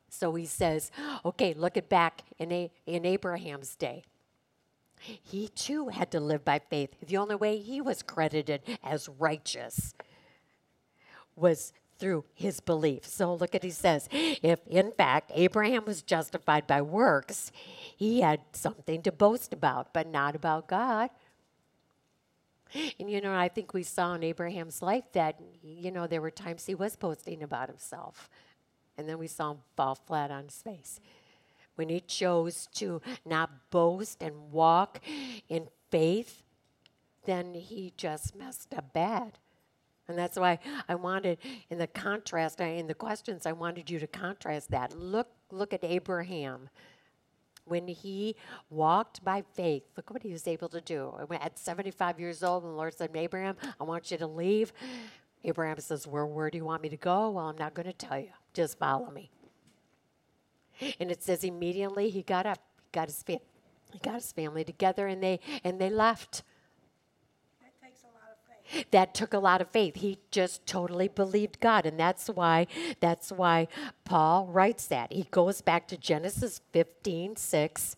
So 0.09 0.35
he 0.35 0.45
says, 0.45 0.91
okay, 1.23 1.53
look 1.53 1.77
at 1.77 1.89
back 1.89 2.23
in, 2.37 2.51
a, 2.51 2.71
in 2.85 3.05
Abraham's 3.05 3.75
day. 3.75 4.03
He 4.99 5.47
too 5.49 5.89
had 5.89 6.11
to 6.11 6.19
live 6.19 6.43
by 6.43 6.59
faith. 6.59 6.95
The 7.05 7.17
only 7.17 7.35
way 7.35 7.57
he 7.57 7.79
was 7.79 8.03
credited 8.03 8.61
as 8.83 9.07
righteous 9.07 9.93
was 11.35 11.71
through 11.99 12.25
his 12.33 12.59
belief. 12.59 13.05
So 13.05 13.33
look 13.33 13.53
at 13.53 13.63
he 13.63 13.69
says, 13.69 14.07
if 14.11 14.65
in 14.67 14.91
fact 14.91 15.31
Abraham 15.35 15.85
was 15.85 16.01
justified 16.01 16.65
by 16.65 16.81
works, 16.81 17.51
he 17.95 18.21
had 18.21 18.41
something 18.53 19.01
to 19.03 19.11
boast 19.11 19.53
about, 19.53 19.93
but 19.93 20.07
not 20.07 20.35
about 20.35 20.67
God. 20.67 21.09
And 22.99 23.09
you 23.09 23.19
know, 23.19 23.33
I 23.33 23.49
think 23.49 23.73
we 23.73 23.83
saw 23.83 24.13
in 24.15 24.23
Abraham's 24.23 24.81
life 24.81 25.05
that, 25.13 25.39
you 25.61 25.91
know, 25.91 26.07
there 26.07 26.21
were 26.21 26.31
times 26.31 26.65
he 26.65 26.75
was 26.75 26.95
boasting 26.95 27.43
about 27.43 27.67
himself. 27.67 28.29
And 28.99 29.07
then 29.07 29.17
we 29.17 29.27
saw 29.27 29.51
him 29.51 29.59
fall 29.77 29.95
flat 29.95 30.29
on 30.29 30.43
his 30.43 30.61
face. 30.61 30.99
When 31.75 31.87
he 31.87 32.01
chose 32.01 32.67
to 32.75 33.01
not 33.25 33.69
boast 33.71 34.21
and 34.21 34.51
walk 34.51 34.99
in 35.47 35.69
faith, 35.89 36.43
then 37.23 37.53
he 37.53 37.93
just 37.95 38.35
messed 38.35 38.73
up 38.73 38.91
bad. 38.91 39.39
And 40.09 40.17
that's 40.17 40.37
why 40.37 40.59
I 40.89 40.95
wanted, 40.95 41.37
in 41.69 41.77
the 41.77 41.87
contrast, 41.87 42.59
in 42.59 42.87
the 42.87 42.93
questions, 42.93 43.45
I 43.45 43.53
wanted 43.53 43.89
you 43.89 43.99
to 43.99 44.07
contrast 44.07 44.71
that. 44.71 44.93
Look, 44.99 45.29
look 45.49 45.73
at 45.73 45.85
Abraham 45.85 46.67
when 47.63 47.87
he 47.87 48.35
walked 48.69 49.23
by 49.23 49.43
faith, 49.53 49.83
look 49.95 50.09
what 50.11 50.23
he 50.23 50.31
was 50.33 50.45
able 50.47 50.67
to 50.67 50.81
do. 50.81 51.13
At 51.39 51.57
75 51.57 52.19
years 52.19 52.43
old, 52.43 52.63
the 52.63 52.67
Lord 52.67 52.93
said, 52.95 53.11
Abraham, 53.15 53.55
I 53.79 53.83
want 53.85 54.11
you 54.11 54.17
to 54.17 54.27
leave. 54.27 54.73
Abraham 55.43 55.79
says, 55.79 56.05
Where, 56.05 56.25
where 56.25 56.49
do 56.49 56.57
you 56.57 56.65
want 56.65 56.81
me 56.81 56.89
to 56.89 56.97
go? 56.97 57.29
Well, 57.29 57.45
I'm 57.45 57.57
not 57.57 57.73
going 57.73 57.85
to 57.85 57.93
tell 57.93 58.19
you. 58.19 58.31
Just 58.53 58.77
follow 58.79 59.11
me. 59.11 59.31
And 60.99 61.11
it 61.11 61.23
says 61.23 61.43
immediately 61.43 62.09
he 62.09 62.21
got 62.21 62.45
up, 62.45 62.59
he 62.81 62.87
got 62.91 63.07
his, 63.07 63.21
fa- 63.23 63.41
he 63.91 63.99
got 63.99 64.15
his 64.15 64.31
family 64.31 64.63
together, 64.63 65.07
and 65.07 65.21
they, 65.21 65.39
and 65.63 65.79
they 65.79 65.89
left. 65.89 66.43
That 67.61 67.73
takes 67.81 68.03
a 68.03 68.07
lot 68.07 68.31
of 68.31 68.71
faith. 68.71 68.91
That 68.91 69.13
took 69.13 69.33
a 69.33 69.39
lot 69.39 69.61
of 69.61 69.69
faith. 69.69 69.95
He 69.97 70.19
just 70.31 70.65
totally 70.65 71.07
believed 71.07 71.59
God. 71.59 71.85
And 71.85 71.99
that's 71.99 72.27
why 72.27 72.67
that's 72.99 73.31
why 73.31 73.67
Paul 74.05 74.47
writes 74.47 74.87
that. 74.87 75.11
He 75.11 75.27
goes 75.31 75.61
back 75.61 75.87
to 75.89 75.97
Genesis 75.97 76.61
15, 76.71 77.35
6. 77.35 77.95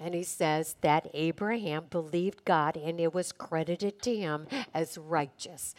And 0.00 0.14
he 0.14 0.22
says 0.22 0.76
that 0.82 1.10
Abraham 1.12 1.86
believed 1.90 2.44
God 2.44 2.76
and 2.76 3.00
it 3.00 3.12
was 3.12 3.32
credited 3.32 4.00
to 4.02 4.14
him 4.14 4.46
as 4.72 4.96
righteous. 4.96 5.74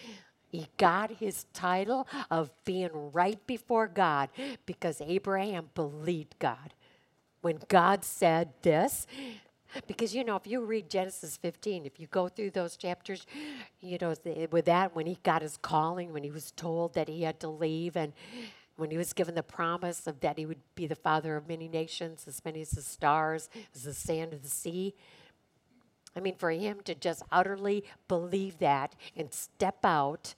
He 0.52 0.68
got 0.78 1.12
his 1.12 1.46
title 1.54 2.08
of 2.30 2.52
being 2.66 3.12
right 3.14 3.46
before 3.48 3.88
God 3.88 4.30
because 4.66 5.02
Abraham 5.02 5.70
believed 5.76 6.36
God. 6.40 6.74
When 7.42 7.60
God 7.68 8.04
said 8.04 8.50
this, 8.64 9.08
because, 9.86 10.16
you 10.16 10.24
know, 10.24 10.36
if 10.36 10.48
you 10.48 10.62
read 10.62 10.90
Genesis 10.90 11.38
15, 11.38 11.86
if 11.86 12.00
you 12.00 12.08
go 12.08 12.28
through 12.28 12.50
those 12.50 12.76
chapters, 12.76 13.28
you 13.80 13.98
know, 14.02 14.16
with 14.52 14.66
that, 14.66 14.96
when 14.96 15.06
he 15.06 15.20
got 15.24 15.44
his 15.44 15.58
calling, 15.58 16.12
when 16.12 16.24
he 16.24 16.32
was 16.32 16.52
told 16.52 16.96
that 16.96 17.08
he 17.08 17.22
had 17.22 17.40
to 17.42 17.48
leave, 17.48 17.96
and 17.96 18.14
when 18.78 18.90
he 18.90 18.98
was 18.98 19.14
given 19.14 19.36
the 19.36 19.44
promise 19.44 20.08
of 20.08 20.22
that 20.22 20.38
he 20.40 20.46
would 20.46 20.62
be 20.74 20.88
the 20.88 20.96
father 20.96 21.36
of 21.36 21.48
many 21.48 21.68
nations, 21.68 22.26
as 22.28 22.44
many 22.44 22.62
as 22.62 22.72
the 22.72 22.82
stars, 22.82 23.50
as 23.76 23.84
the 23.84 23.94
sand 23.94 24.34
of 24.34 24.42
the 24.42 24.50
sea. 24.50 24.96
I 26.16 26.20
mean, 26.20 26.36
for 26.36 26.52
him 26.52 26.80
to 26.86 26.96
just 26.96 27.24
utterly 27.32 27.84
believe 28.08 28.60
that 28.60 28.96
and 29.16 29.34
step 29.34 29.84
out, 29.84 30.36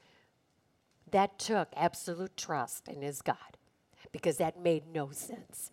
that 1.12 1.40
took 1.40 1.70
absolute 1.76 2.36
trust 2.38 2.88
in 2.88 3.02
his 3.02 3.22
God 3.22 3.36
because 4.12 4.38
that 4.38 4.60
made 4.60 4.84
no 4.94 5.12
sense. 5.12 5.72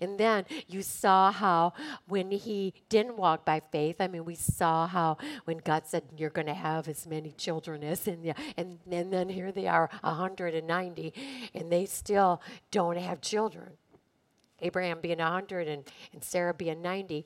And 0.00 0.18
then 0.18 0.44
you 0.66 0.82
saw 0.82 1.30
how 1.30 1.72
when 2.08 2.30
he 2.30 2.74
didn't 2.88 3.16
walk 3.16 3.44
by 3.44 3.62
faith, 3.70 4.00
I 4.00 4.08
mean, 4.08 4.24
we 4.24 4.34
saw 4.34 4.86
how 4.86 5.18
when 5.44 5.58
God 5.58 5.86
said, 5.86 6.02
You're 6.16 6.30
going 6.30 6.48
to 6.48 6.54
have 6.54 6.88
as 6.88 7.06
many 7.06 7.32
children 7.32 7.84
as, 7.84 8.08
and, 8.08 8.34
and, 8.56 8.78
and 8.90 9.12
then 9.12 9.28
here 9.28 9.52
they 9.52 9.68
are, 9.68 9.88
190, 10.00 11.14
and 11.54 11.72
they 11.72 11.86
still 11.86 12.42
don't 12.70 12.98
have 12.98 13.20
children. 13.20 13.70
Abraham 14.60 15.00
being 15.00 15.18
100 15.18 15.68
and, 15.68 15.84
and 16.12 16.24
Sarah 16.24 16.54
being 16.54 16.82
90. 16.82 17.24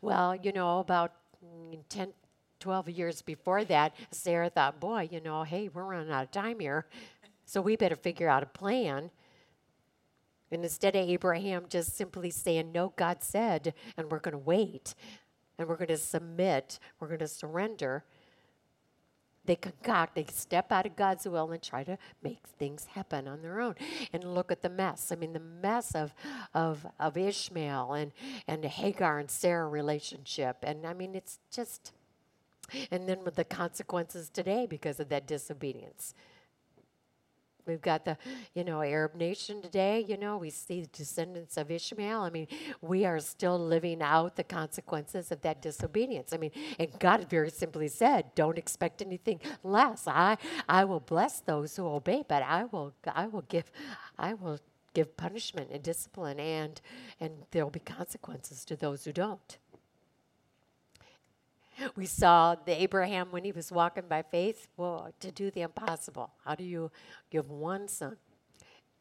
Well, 0.00 0.36
you 0.36 0.52
know, 0.52 0.80
about 0.80 1.12
mm, 1.44 1.78
10, 1.88 2.12
12 2.60 2.88
years 2.90 3.22
before 3.22 3.64
that, 3.64 3.94
Sarah 4.10 4.50
thought, 4.50 4.80
Boy, 4.80 5.08
you 5.10 5.20
know, 5.20 5.42
hey, 5.42 5.68
we're 5.68 5.84
running 5.84 6.12
out 6.12 6.24
of 6.24 6.30
time 6.30 6.60
here. 6.60 6.86
So 7.44 7.60
we 7.60 7.76
better 7.76 7.96
figure 7.96 8.28
out 8.28 8.42
a 8.42 8.46
plan. 8.46 9.10
And 10.52 10.62
instead 10.62 10.96
of 10.96 11.08
Abraham 11.08 11.64
just 11.68 11.96
simply 11.96 12.30
saying, 12.30 12.72
No, 12.72 12.92
God 12.96 13.22
said, 13.22 13.74
and 13.96 14.10
we're 14.10 14.20
going 14.20 14.32
to 14.32 14.38
wait, 14.38 14.94
and 15.58 15.68
we're 15.68 15.76
going 15.76 15.88
to 15.88 15.96
submit, 15.96 16.78
we're 16.98 17.08
going 17.08 17.20
to 17.20 17.28
surrender, 17.28 18.04
they 19.46 19.56
concoct, 19.56 20.14
they 20.14 20.26
step 20.30 20.70
out 20.70 20.86
of 20.86 20.96
God's 20.96 21.26
will 21.26 21.50
and 21.50 21.62
try 21.62 21.82
to 21.84 21.98
make 22.22 22.40
things 22.58 22.86
happen 22.86 23.26
on 23.26 23.42
their 23.42 23.60
own. 23.60 23.74
And 24.12 24.34
look 24.34 24.52
at 24.52 24.62
the 24.62 24.68
mess. 24.68 25.10
I 25.10 25.16
mean, 25.16 25.32
the 25.32 25.40
mess 25.40 25.94
of, 25.94 26.14
of, 26.54 26.86
of 26.98 27.16
Ishmael 27.16 27.94
and, 27.94 28.12
and 28.46 28.64
Hagar 28.64 29.18
and 29.18 29.30
Sarah 29.30 29.68
relationship. 29.68 30.58
And 30.62 30.86
I 30.86 30.92
mean, 30.92 31.14
it's 31.14 31.38
just, 31.50 31.92
and 32.90 33.08
then 33.08 33.24
with 33.24 33.36
the 33.36 33.44
consequences 33.44 34.28
today 34.28 34.66
because 34.68 35.00
of 35.00 35.08
that 35.08 35.26
disobedience. 35.26 36.14
We've 37.70 37.80
got 37.80 38.04
the, 38.04 38.18
you 38.54 38.64
know, 38.64 38.82
Arab 38.82 39.14
nation 39.14 39.62
today. 39.62 40.04
You 40.06 40.16
know, 40.16 40.36
we 40.38 40.50
see 40.50 40.82
the 40.82 40.88
descendants 40.88 41.56
of 41.56 41.70
Ishmael. 41.70 42.20
I 42.22 42.30
mean, 42.30 42.48
we 42.80 43.04
are 43.04 43.20
still 43.20 43.58
living 43.58 44.02
out 44.02 44.36
the 44.36 44.44
consequences 44.44 45.30
of 45.30 45.40
that 45.42 45.62
disobedience. 45.62 46.32
I 46.32 46.36
mean, 46.36 46.50
and 46.78 46.88
God 46.98 47.28
very 47.30 47.50
simply 47.50 47.88
said, 47.88 48.34
"Don't 48.34 48.58
expect 48.58 49.00
anything 49.00 49.40
less. 49.62 50.06
I, 50.06 50.36
I 50.68 50.84
will 50.84 51.00
bless 51.00 51.40
those 51.40 51.76
who 51.76 51.86
obey, 51.86 52.24
but 52.26 52.42
I 52.42 52.64
will, 52.64 52.92
I 53.06 53.26
will 53.28 53.42
give, 53.42 53.70
I 54.18 54.34
will 54.34 54.58
give 54.92 55.16
punishment 55.16 55.70
and 55.72 55.82
discipline, 55.82 56.40
and 56.40 56.80
and 57.20 57.32
there 57.52 57.64
will 57.64 57.70
be 57.70 57.80
consequences 57.80 58.64
to 58.64 58.76
those 58.76 59.04
who 59.04 59.12
don't." 59.12 59.58
We 61.96 62.06
saw 62.06 62.54
the 62.54 62.82
Abraham 62.82 63.28
when 63.30 63.44
he 63.44 63.52
was 63.52 63.72
walking 63.72 64.04
by 64.08 64.22
faith, 64.22 64.68
well, 64.76 65.12
to 65.20 65.30
do 65.30 65.50
the 65.50 65.62
impossible. 65.62 66.30
How 66.44 66.54
do 66.54 66.64
you 66.64 66.90
give 67.30 67.50
one 67.50 67.88
son? 67.88 68.16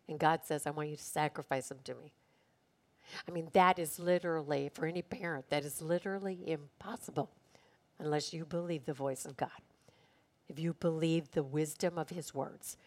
And 0.07 0.19
God 0.19 0.41
says, 0.43 0.65
I 0.65 0.71
want 0.71 0.89
you 0.89 0.95
to 0.95 1.03
sacrifice 1.03 1.69
him 1.69 1.79
to 1.83 1.95
me. 1.95 2.12
I 3.27 3.31
mean, 3.31 3.50
that 3.53 3.79
is 3.79 4.00
literally, 4.00 4.69
for 4.74 4.86
any 4.86 5.01
parent, 5.01 5.50
that 5.50 5.65
is 5.65 5.81
literally 5.81 6.39
impossible 6.45 7.29
unless 8.00 8.33
you 8.33 8.45
believe 8.45 8.86
the 8.86 8.93
voice 8.93 9.25
of 9.25 9.36
God. 9.36 9.50
If 10.48 10.59
you 10.59 10.74
believe 10.74 11.31
the 11.31 11.43
wisdom 11.43 11.98
of 11.98 12.09
his 12.09 12.33
words. 12.33 12.77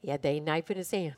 He 0.00 0.10
had 0.10 0.22
the 0.22 0.38
knife 0.40 0.70
in 0.70 0.76
his 0.76 0.90
hand. 0.90 1.16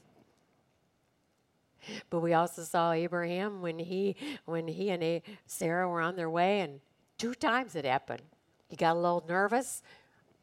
But 2.08 2.20
we 2.20 2.32
also 2.32 2.62
saw 2.62 2.92
Abraham 2.92 3.62
when 3.62 3.78
he 3.78 4.16
when 4.44 4.68
he 4.68 4.90
and 4.90 5.22
Sarah 5.46 5.88
were 5.88 6.00
on 6.00 6.16
their 6.16 6.28
way 6.28 6.60
and 6.60 6.80
Two 7.20 7.34
times 7.34 7.74
it 7.74 7.84
happened. 7.84 8.22
He 8.70 8.76
got 8.76 8.96
a 8.96 8.98
little 8.98 9.22
nervous. 9.28 9.82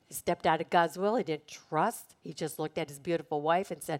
He 0.07 0.13
stepped 0.13 0.45
out 0.45 0.61
of 0.61 0.69
God's 0.69 0.95
will. 0.95 1.15
He 1.15 1.23
didn't 1.23 1.47
trust. 1.47 2.15
He 2.21 2.33
just 2.33 2.59
looked 2.59 2.77
at 2.77 2.87
his 2.87 2.99
beautiful 2.99 3.41
wife 3.41 3.71
and 3.71 3.81
said, 3.81 3.99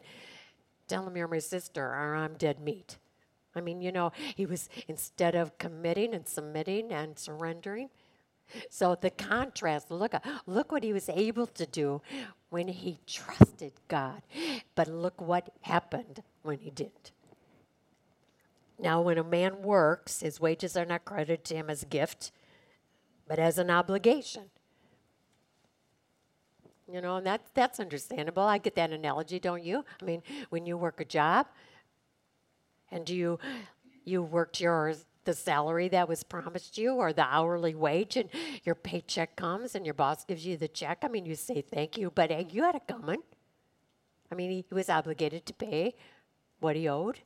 Tell 0.88 1.08
him 1.08 1.18
you're 1.18 1.28
my 1.28 1.40
sister 1.40 1.84
or 1.84 2.14
I'm 2.14 2.36
dead 2.36 2.60
meat. 2.60 2.98
I 3.56 3.62
mean, 3.62 3.82
you 3.82 3.92
know, 3.92 4.12
he 4.36 4.46
was, 4.46 4.70
instead 4.88 5.34
of 5.34 5.58
committing 5.58 6.14
and 6.14 6.28
submitting 6.28 6.92
and 6.92 7.18
surrendering. 7.18 7.90
So 8.70 8.94
the 8.94 9.10
contrast, 9.10 9.90
look, 9.90 10.14
look 10.46 10.72
what 10.72 10.84
he 10.84 10.94
was 10.94 11.10
able 11.10 11.48
to 11.48 11.66
do 11.66 12.04
when 12.52 12.68
he 12.68 13.00
trusted 13.08 13.74
God. 13.88 14.22
But 14.76 14.88
look 14.88 15.20
what 15.20 15.50
happened 15.62 16.22
when 16.44 16.60
he 16.60 16.70
didn't. 16.70 17.12
Now, 18.78 19.02
when 19.02 19.18
a 19.18 19.24
man 19.24 19.64
works, 19.64 20.20
his 20.20 20.40
wages 20.40 20.78
are 20.78 20.86
not 20.86 21.06
credited 21.06 21.44
to 21.46 21.56
him 21.56 21.72
as 21.72 21.82
a 21.82 21.88
gift, 21.88 22.32
but 23.28 23.40
as 23.40 23.58
an 23.58 23.70
obligation. 23.70 24.44
You 26.92 27.02
know, 27.02 27.18
and 27.18 27.28
that, 27.28 27.42
that's 27.54 27.80
understandable. 27.80 28.44
I 28.44 28.60
get 28.60 28.76
that 28.76 28.92
analogy, 28.92 29.40
don't 29.40 29.64
you? 29.64 29.84
I 30.02 30.06
mean, 30.06 30.24
when 30.50 30.66
you 30.66 30.78
work 30.78 31.02
a 31.02 31.06
job 31.06 31.48
and 32.92 33.10
you 33.10 33.40
you 34.06 34.24
worked 34.24 34.62
your 34.62 34.94
the 35.26 35.34
salary 35.34 35.90
that 35.90 36.08
was 36.08 36.24
promised 36.24 36.78
you 36.78 36.94
or 36.94 37.12
the 37.12 37.24
hourly 37.24 37.76
wage 37.76 38.16
and 38.16 38.30
your 38.64 38.76
paycheck 38.76 39.36
comes 39.36 39.76
and 39.76 39.86
your 39.86 39.94
boss 39.94 40.24
gives 40.24 40.46
you 40.46 40.56
the 40.56 40.70
check, 40.70 41.00
I 41.04 41.10
mean, 41.10 41.26
you 41.26 41.36
say 41.36 41.62
thank 41.62 41.98
you, 41.98 42.10
but 42.10 42.32
hey, 42.32 42.48
you 42.50 42.64
had 42.64 42.76
it 42.76 42.88
coming. 42.88 43.22
I 44.32 44.36
mean, 44.36 44.50
he 44.52 44.66
was 44.72 44.90
obligated 44.90 45.46
to 45.48 45.54
pay 45.54 45.96
what 46.62 46.78
he 46.78 46.88
owed. 46.88 47.20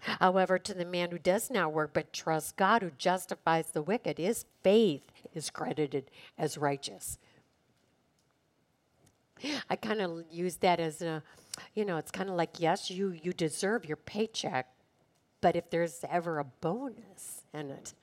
However, 0.00 0.58
to 0.58 0.74
the 0.74 0.84
man 0.84 1.10
who 1.10 1.18
does 1.18 1.50
not 1.50 1.72
work 1.72 1.90
but 1.92 2.12
trusts 2.12 2.52
God 2.52 2.82
who 2.82 2.90
justifies 2.96 3.70
the 3.70 3.82
wicked, 3.82 4.18
his 4.18 4.44
faith 4.62 5.10
is 5.34 5.50
credited 5.50 6.10
as 6.36 6.56
righteous. 6.56 7.18
I 9.68 9.76
kind 9.76 10.00
of 10.00 10.24
use 10.30 10.56
that 10.56 10.80
as 10.80 11.02
a, 11.02 11.22
you 11.74 11.84
know, 11.84 11.96
it's 11.96 12.10
kind 12.10 12.28
of 12.28 12.36
like, 12.36 12.58
yes, 12.58 12.90
you, 12.90 13.16
you 13.22 13.32
deserve 13.32 13.84
your 13.84 13.96
paycheck, 13.96 14.68
but 15.40 15.56
if 15.56 15.70
there's 15.70 16.04
ever 16.08 16.38
a 16.38 16.44
bonus 16.44 17.42
in 17.54 17.70
it, 17.70 17.94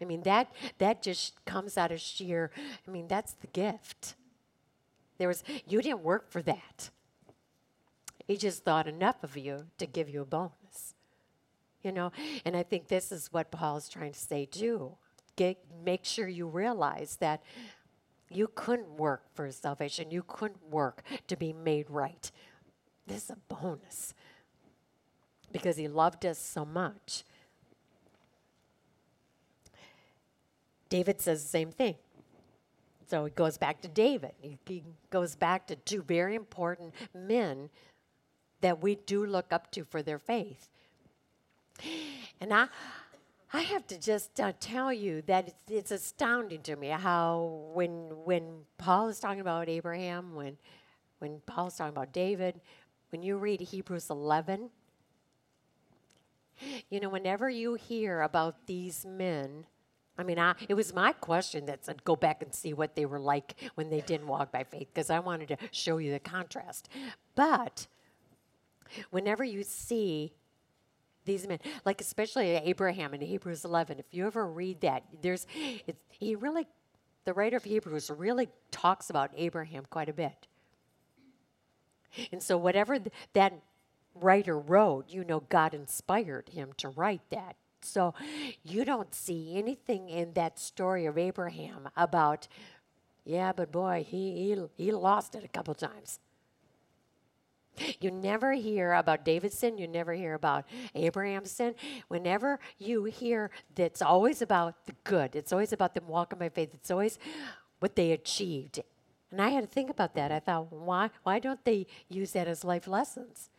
I 0.00 0.04
mean, 0.04 0.22
that, 0.22 0.52
that 0.78 1.02
just 1.02 1.44
comes 1.44 1.76
out 1.76 1.90
of 1.90 2.00
sheer, 2.00 2.50
I 2.86 2.90
mean, 2.90 3.08
that's 3.08 3.32
the 3.34 3.48
gift. 3.48 4.14
There 5.18 5.26
was, 5.26 5.42
you 5.66 5.82
didn't 5.82 6.04
work 6.04 6.30
for 6.30 6.42
that. 6.42 6.90
He 8.28 8.36
just 8.36 8.62
thought 8.62 8.86
enough 8.86 9.24
of 9.24 9.36
you 9.38 9.66
to 9.78 9.86
give 9.86 10.08
you 10.10 10.20
a 10.20 10.26
bonus. 10.26 10.94
You 11.82 11.92
know, 11.92 12.12
and 12.44 12.54
I 12.54 12.62
think 12.62 12.88
this 12.88 13.10
is 13.10 13.32
what 13.32 13.50
Paul 13.50 13.78
is 13.78 13.88
trying 13.88 14.12
to 14.12 14.18
say 14.18 14.44
too. 14.44 14.92
Get, 15.36 15.56
make 15.82 16.04
sure 16.04 16.28
you 16.28 16.46
realize 16.46 17.16
that 17.20 17.42
you 18.28 18.50
couldn't 18.54 18.98
work 18.98 19.22
for 19.34 19.50
salvation. 19.50 20.10
You 20.10 20.22
couldn't 20.26 20.68
work 20.70 21.02
to 21.28 21.36
be 21.36 21.54
made 21.54 21.88
right. 21.88 22.30
This 23.06 23.24
is 23.24 23.30
a 23.30 23.54
bonus 23.54 24.12
because 25.50 25.78
he 25.78 25.88
loved 25.88 26.26
us 26.26 26.38
so 26.38 26.66
much. 26.66 27.24
David 30.90 31.22
says 31.22 31.42
the 31.42 31.48
same 31.48 31.70
thing. 31.70 31.94
So 33.08 33.24
he 33.24 33.30
goes 33.30 33.56
back 33.56 33.80
to 33.82 33.88
David. 33.88 34.32
He, 34.42 34.58
he 34.66 34.84
goes 35.08 35.34
back 35.34 35.66
to 35.68 35.76
two 35.76 36.02
very 36.02 36.34
important 36.34 36.92
men 37.14 37.70
that 38.60 38.82
we 38.82 38.96
do 38.96 39.24
look 39.24 39.52
up 39.52 39.70
to 39.72 39.84
for 39.84 40.02
their 40.02 40.18
faith. 40.18 40.68
And 42.40 42.52
I, 42.52 42.68
I 43.52 43.62
have 43.62 43.86
to 43.88 43.98
just 43.98 44.40
uh, 44.40 44.52
tell 44.60 44.92
you 44.92 45.22
that 45.22 45.48
it's, 45.48 45.62
it's 45.68 45.90
astounding 45.90 46.62
to 46.62 46.76
me 46.76 46.88
how 46.88 47.70
when 47.72 48.10
when 48.24 48.64
Paul 48.76 49.08
is 49.08 49.20
talking 49.20 49.40
about 49.40 49.68
Abraham, 49.68 50.34
when 50.34 50.58
when 51.18 51.40
Paul 51.46 51.68
is 51.68 51.74
talking 51.74 51.96
about 51.96 52.12
David, 52.12 52.60
when 53.10 53.22
you 53.22 53.38
read 53.38 53.60
Hebrews 53.60 54.10
11, 54.10 54.70
you 56.90 57.00
know, 57.00 57.08
whenever 57.08 57.48
you 57.48 57.74
hear 57.74 58.22
about 58.22 58.66
these 58.66 59.04
men, 59.06 59.66
I 60.18 60.24
mean, 60.24 60.38
I, 60.38 60.54
it 60.68 60.74
was 60.74 60.92
my 60.92 61.12
question 61.12 61.66
that 61.66 61.84
said, 61.84 62.04
go 62.04 62.16
back 62.16 62.42
and 62.42 62.52
see 62.52 62.72
what 62.72 62.96
they 62.96 63.06
were 63.06 63.20
like 63.20 63.54
when 63.76 63.88
they 63.88 64.00
didn't 64.00 64.26
walk 64.26 64.50
by 64.50 64.64
faith, 64.64 64.88
because 64.92 65.10
I 65.10 65.20
wanted 65.20 65.48
to 65.48 65.56
show 65.70 65.98
you 65.98 66.10
the 66.10 66.18
contrast. 66.18 66.88
But 67.36 67.86
Whenever 69.10 69.44
you 69.44 69.62
see 69.64 70.32
these 71.24 71.46
men, 71.48 71.60
like 71.84 72.00
especially 72.00 72.50
Abraham 72.56 73.14
in 73.14 73.20
Hebrews 73.22 73.64
11, 73.64 73.98
if 74.00 74.06
you 74.12 74.26
ever 74.26 74.46
read 74.46 74.82
that, 74.82 75.04
there's, 75.22 75.46
he 76.10 76.36
really, 76.36 76.66
the 77.24 77.34
writer 77.34 77.58
of 77.58 77.64
Hebrews 77.64 78.10
really 78.10 78.48
talks 78.70 79.10
about 79.10 79.30
Abraham 79.36 79.84
quite 79.90 80.08
a 80.08 80.14
bit. 80.14 80.48
And 82.32 82.42
so, 82.42 82.58
whatever 82.58 82.98
th- 82.98 83.12
that 83.34 83.54
writer 84.14 84.58
wrote, 84.58 85.06
you 85.10 85.24
know, 85.24 85.40
God 85.48 85.74
inspired 85.74 86.50
him 86.50 86.72
to 86.78 86.88
write 86.90 87.22
that. 87.30 87.56
So, 87.82 88.14
you 88.64 88.84
don't 88.84 89.14
see 89.14 89.56
anything 89.56 90.08
in 90.10 90.34
that 90.34 90.58
story 90.58 91.06
of 91.06 91.18
Abraham 91.18 91.88
about 91.96 92.48
Yeah, 93.24 93.52
but 93.52 93.72
boy, 93.72 94.06
he, 94.08 94.56
he, 94.76 94.84
he 94.84 94.92
lost 94.92 95.36
it 95.36 95.44
a 95.44 95.48
couple 95.48 95.74
times. 95.74 96.20
You 98.00 98.10
never 98.10 98.52
hear 98.52 98.92
about 98.92 99.24
David's 99.24 99.58
sin. 99.58 99.78
You 99.78 99.88
never 99.88 100.12
hear 100.12 100.34
about 100.34 100.64
Abraham's 100.94 101.50
sin. 101.50 101.74
Whenever 102.08 102.58
you 102.78 103.04
hear 103.04 103.50
that's 103.74 104.02
always 104.02 104.42
about 104.42 104.86
the 104.86 104.94
good, 105.04 105.34
it's 105.36 105.52
always 105.52 105.72
about 105.72 105.94
them 105.94 106.06
walking 106.06 106.38
by 106.38 106.48
faith. 106.48 106.70
It's 106.74 106.90
always 106.90 107.18
what 107.80 107.96
they 107.96 108.12
achieved. 108.12 108.80
And 109.30 109.42
I 109.42 109.50
had 109.50 109.64
to 109.64 109.66
think 109.68 109.90
about 109.90 110.14
that. 110.14 110.32
I 110.32 110.40
thought, 110.40 110.72
why, 110.72 111.10
why 111.22 111.38
don't 111.38 111.64
they 111.64 111.86
use 112.08 112.32
that 112.32 112.48
as 112.48 112.64
life 112.64 112.88
lessons? 112.88 113.50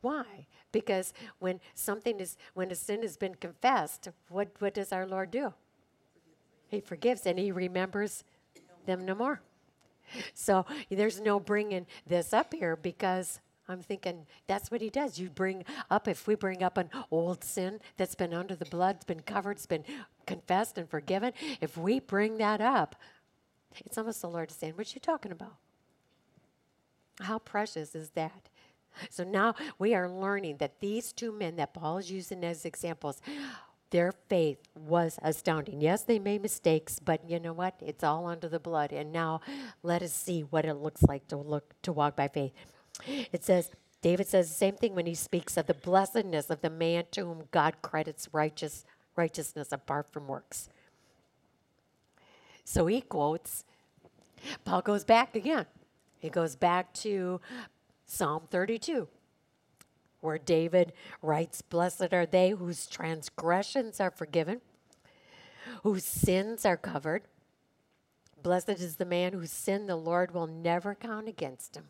Why? 0.00 0.46
Because 0.72 1.14
when 1.38 1.60
something 1.74 2.18
is, 2.20 2.36
when 2.52 2.70
a 2.70 2.74
sin 2.74 3.02
has 3.02 3.16
been 3.16 3.36
confessed, 3.36 4.08
what, 4.28 4.48
what 4.58 4.74
does 4.74 4.92
our 4.92 5.06
Lord 5.06 5.30
do? 5.30 5.54
He 6.68 6.80
forgives 6.80 7.24
and 7.24 7.38
he 7.38 7.52
remembers 7.52 8.24
them 8.84 9.06
no 9.06 9.14
more. 9.14 9.40
So 10.34 10.66
there's 10.90 11.20
no 11.20 11.40
bringing 11.40 11.86
this 12.06 12.32
up 12.32 12.54
here 12.54 12.76
because 12.76 13.40
I'm 13.68 13.80
thinking 13.80 14.26
that's 14.46 14.70
what 14.70 14.80
he 14.80 14.90
does. 14.90 15.18
You 15.18 15.30
bring 15.30 15.64
up, 15.90 16.06
if 16.06 16.26
we 16.26 16.34
bring 16.34 16.62
up 16.62 16.76
an 16.76 16.90
old 17.10 17.42
sin 17.42 17.80
that's 17.96 18.14
been 18.14 18.34
under 18.34 18.54
the 18.54 18.66
blood, 18.66 18.96
it's 18.96 19.04
been 19.04 19.20
covered, 19.20 19.52
it's 19.52 19.66
been 19.66 19.84
confessed 20.26 20.76
and 20.76 20.88
forgiven, 20.88 21.32
if 21.60 21.76
we 21.76 22.00
bring 22.00 22.38
that 22.38 22.60
up, 22.60 22.96
it's 23.84 23.98
almost 23.98 24.20
the 24.20 24.28
Lord 24.28 24.50
saying, 24.50 24.74
What 24.74 24.94
you 24.94 25.00
talking 25.00 25.32
about? 25.32 25.54
How 27.20 27.38
precious 27.38 27.94
is 27.94 28.10
that? 28.10 28.48
So 29.10 29.24
now 29.24 29.54
we 29.78 29.94
are 29.94 30.08
learning 30.08 30.58
that 30.58 30.80
these 30.80 31.12
two 31.12 31.32
men 31.32 31.56
that 31.56 31.74
Paul 31.74 31.98
is 31.98 32.10
using 32.10 32.44
as 32.44 32.64
examples, 32.64 33.20
their 33.94 34.10
faith 34.28 34.58
was 34.74 35.20
astounding. 35.22 35.80
Yes, 35.80 36.02
they 36.02 36.18
made 36.18 36.42
mistakes, 36.42 36.98
but 36.98 37.30
you 37.30 37.38
know 37.38 37.52
what? 37.52 37.76
It's 37.80 38.02
all 38.02 38.26
under 38.26 38.48
the 38.48 38.58
blood. 38.58 38.90
And 38.90 39.12
now 39.12 39.40
let 39.84 40.02
us 40.02 40.12
see 40.12 40.40
what 40.40 40.64
it 40.64 40.74
looks 40.74 41.04
like 41.04 41.28
to 41.28 41.36
look 41.36 41.80
to 41.82 41.92
walk 41.92 42.16
by 42.16 42.26
faith. 42.26 42.50
It 43.06 43.44
says, 43.44 43.70
David 44.02 44.26
says 44.26 44.48
the 44.48 44.54
same 44.56 44.74
thing 44.74 44.96
when 44.96 45.06
he 45.06 45.14
speaks 45.14 45.56
of 45.56 45.68
the 45.68 45.74
blessedness 45.74 46.50
of 46.50 46.60
the 46.60 46.70
man 46.70 47.04
to 47.12 47.24
whom 47.24 47.44
God 47.52 47.82
credits 47.82 48.28
righteous 48.32 48.84
righteousness 49.14 49.70
apart 49.70 50.12
from 50.12 50.26
works. 50.26 50.68
So 52.64 52.86
he 52.86 53.00
quotes, 53.00 53.64
Paul 54.64 54.82
goes 54.82 55.04
back 55.04 55.36
again. 55.36 55.66
He 56.18 56.30
goes 56.30 56.56
back 56.56 56.92
to 56.94 57.40
Psalm 58.06 58.48
32, 58.50 59.06
where 60.24 60.38
David 60.38 60.92
writes, 61.22 61.62
Blessed 61.62 62.12
are 62.12 62.26
they 62.26 62.50
whose 62.50 62.86
transgressions 62.86 64.00
are 64.00 64.10
forgiven, 64.10 64.60
whose 65.82 66.04
sins 66.04 66.64
are 66.64 66.76
covered. 66.76 67.22
Blessed 68.42 68.70
is 68.70 68.96
the 68.96 69.04
man 69.04 69.32
whose 69.32 69.52
sin 69.52 69.86
the 69.86 69.96
Lord 69.96 70.32
will 70.32 70.46
never 70.46 70.94
count 70.94 71.28
against 71.28 71.76
him. 71.76 71.84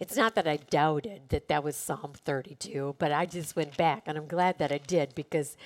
It's 0.00 0.16
not 0.16 0.36
that 0.36 0.46
I 0.46 0.58
doubted 0.58 1.22
that 1.30 1.48
that 1.48 1.64
was 1.64 1.76
Psalm 1.76 2.12
32, 2.24 2.94
but 2.98 3.10
I 3.10 3.26
just 3.26 3.56
went 3.56 3.76
back, 3.76 4.04
and 4.06 4.16
I'm 4.16 4.28
glad 4.28 4.58
that 4.58 4.70
I 4.70 4.78
did 4.78 5.14
because 5.16 5.56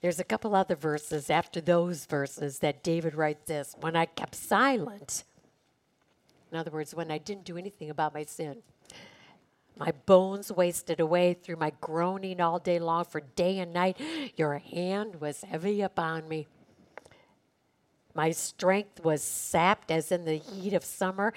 there's 0.00 0.18
a 0.18 0.24
couple 0.24 0.54
other 0.56 0.74
verses 0.74 1.30
after 1.30 1.60
those 1.60 2.04
verses 2.04 2.58
that 2.58 2.82
David 2.82 3.14
writes 3.14 3.46
this 3.46 3.76
When 3.80 3.94
I 3.94 4.06
kept 4.06 4.34
silent, 4.34 5.22
in 6.50 6.58
other 6.58 6.70
words, 6.70 6.94
when 6.94 7.10
I 7.10 7.18
didn't 7.18 7.44
do 7.44 7.56
anything 7.56 7.90
about 7.90 8.14
my 8.14 8.24
sin, 8.24 8.62
my 9.78 9.92
bones 10.06 10.50
wasted 10.50 11.00
away 11.00 11.34
through 11.34 11.56
my 11.56 11.72
groaning 11.80 12.40
all 12.40 12.58
day 12.58 12.78
long, 12.78 13.04
for 13.04 13.20
day 13.20 13.58
and 13.58 13.72
night 13.72 14.00
your 14.36 14.58
hand 14.58 15.20
was 15.20 15.42
heavy 15.42 15.82
upon 15.82 16.28
me. 16.28 16.46
My 18.14 18.30
strength 18.30 19.04
was 19.04 19.22
sapped 19.22 19.90
as 19.90 20.10
in 20.10 20.24
the 20.24 20.38
heat 20.38 20.72
of 20.72 20.82
summer. 20.82 21.34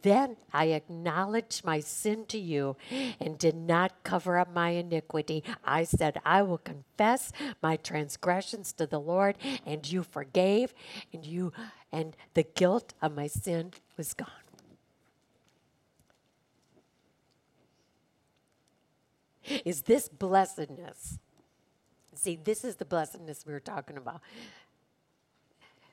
Then 0.00 0.38
I 0.50 0.66
acknowledged 0.68 1.62
my 1.62 1.80
sin 1.80 2.24
to 2.28 2.38
you 2.38 2.76
and 3.20 3.36
did 3.36 3.54
not 3.54 4.02
cover 4.02 4.38
up 4.38 4.50
my 4.52 4.70
iniquity. 4.70 5.44
I 5.62 5.84
said, 5.84 6.18
I 6.24 6.40
will 6.40 6.56
confess 6.56 7.32
my 7.62 7.76
transgressions 7.76 8.72
to 8.74 8.86
the 8.86 8.98
Lord, 8.98 9.36
and 9.66 9.90
you 9.90 10.02
forgave, 10.02 10.72
and 11.12 11.26
you 11.26 11.52
and 11.92 12.16
the 12.32 12.44
guilt 12.44 12.94
of 13.02 13.14
my 13.14 13.26
sin 13.26 13.72
was 13.98 14.14
gone. 14.14 14.41
Is 19.64 19.82
this 19.82 20.08
blessedness? 20.08 21.18
See, 22.14 22.38
this 22.42 22.64
is 22.64 22.76
the 22.76 22.84
blessedness 22.84 23.44
we 23.46 23.52
were 23.52 23.60
talking 23.60 23.96
about. 23.96 24.20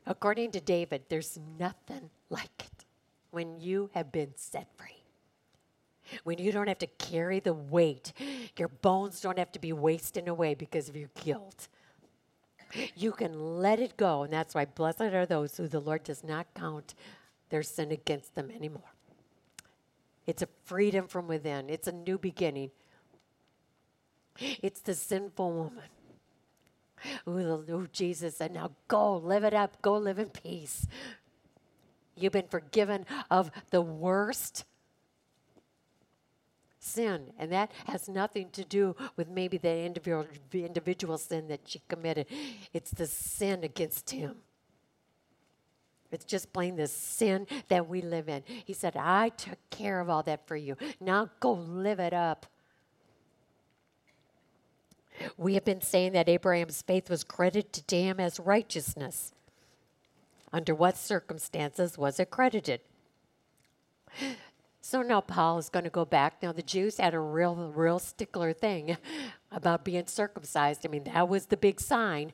According 0.06 0.52
to 0.52 0.60
David, 0.60 1.04
there's 1.10 1.40
nothing 1.60 2.10
like 2.30 2.50
it 2.60 2.86
when 3.32 3.60
you 3.60 3.90
have 3.94 4.12
been 4.12 4.34
set 4.36 4.68
free. 4.76 5.04
When 6.24 6.40
you 6.40 6.52
don't 6.52 6.68
have 6.68 6.80
to 6.80 6.88
carry 6.88 7.40
the 7.40 7.54
weight, 7.54 8.14
your 8.58 8.68
bones 8.68 9.22
don't 9.22 9.38
have 9.38 9.52
to 9.52 9.60
be 9.60 9.74
wasting 9.74 10.28
away 10.28 10.56
because 10.56 10.90
of 10.90 10.96
your 10.96 11.10
guilt. 11.24 11.68
You 12.96 13.12
can 13.12 13.60
let 13.60 13.80
it 13.80 13.98
go, 13.98 14.24
and 14.24 14.34
that's 14.34 14.56
why 14.56 14.66
blessed 14.66 15.02
are 15.02 15.26
those 15.26 15.58
who 15.58 15.68
the 15.68 15.80
Lord 15.80 16.04
does 16.04 16.24
not 16.24 16.48
count 16.56 16.96
their 17.50 17.64
sin 17.64 17.92
against 17.92 18.36
them 18.36 18.52
anymore. 18.52 18.94
It's 20.26 20.42
a 20.42 20.50
freedom 20.66 21.08
from 21.08 21.28
within, 21.28 21.70
it's 21.70 21.88
a 21.88 21.92
new 21.92 22.18
beginning. 22.18 22.72
It's 24.62 24.82
the 24.82 24.96
sinful 24.96 25.52
woman 25.52 25.84
who 27.26 27.88
Jesus 27.92 28.38
said, 28.38 28.54
Now 28.54 28.72
go, 28.88 29.18
live 29.18 29.44
it 29.44 29.54
up, 29.54 29.82
go 29.82 29.98
live 29.98 30.20
in 30.20 30.30
peace. 30.30 30.88
You've 32.16 32.34
been 32.34 32.48
forgiven 32.48 33.06
of 33.30 33.52
the 33.72 33.82
worst 33.82 34.66
sin. 36.80 37.32
And 37.38 37.52
that 37.52 37.72
has 37.86 38.10
nothing 38.10 38.50
to 38.52 38.64
do 38.64 38.96
with 39.16 39.30
maybe 39.30 39.58
the 39.58 39.84
individual, 39.84 40.26
individual 40.54 41.18
sin 41.18 41.48
that 41.48 41.62
she 41.66 41.82
committed, 41.88 42.28
it's 42.74 42.92
the 42.92 43.06
sin 43.06 43.64
against 43.64 44.10
him. 44.10 44.36
It's 46.12 46.26
just 46.26 46.52
plain 46.52 46.76
the 46.76 46.88
sin 46.88 47.46
that 47.68 47.88
we 47.88 48.02
live 48.02 48.30
in. 48.30 48.44
He 48.66 48.74
said, 48.74 48.96
I 48.98 49.30
took 49.30 49.60
care 49.70 50.00
of 50.00 50.10
all 50.10 50.24
that 50.24 50.48
for 50.48 50.56
you. 50.56 50.76
Now 51.00 51.30
go 51.40 51.54
live 51.54 52.00
it 52.00 52.14
up. 52.14 52.48
We 55.38 55.54
have 55.56 55.66
been 55.66 55.82
saying 55.82 56.14
that 56.14 56.30
Abraham's 56.30 56.82
faith 56.82 57.10
was 57.10 57.24
credited 57.24 57.88
to 57.88 57.96
him 57.96 58.20
as 58.20 58.40
righteousness. 58.40 59.34
Under 60.52 60.74
what 60.74 60.98
circumstances 60.98 61.98
was 61.98 62.20
it 62.20 62.30
credited? 62.30 62.82
So 64.82 65.04
now 65.04 65.22
Paul 65.22 65.60
is 65.60 65.70
going 65.70 65.84
to 65.84 65.92
go 65.92 66.06
back. 66.06 66.42
Now 66.42 66.52
the 66.52 66.64
Jews 66.64 66.98
had 66.98 67.14
a 67.14 67.20
real, 67.20 67.72
real 67.76 68.00
stickler 68.00 68.54
thing 68.54 68.98
about 69.52 69.86
being 69.86 70.08
circumcised. 70.08 70.86
I 70.86 70.90
mean, 70.90 71.04
that 71.04 71.30
was 71.30 71.46
the 71.46 71.58
big 71.58 71.80
sign. 71.80 72.34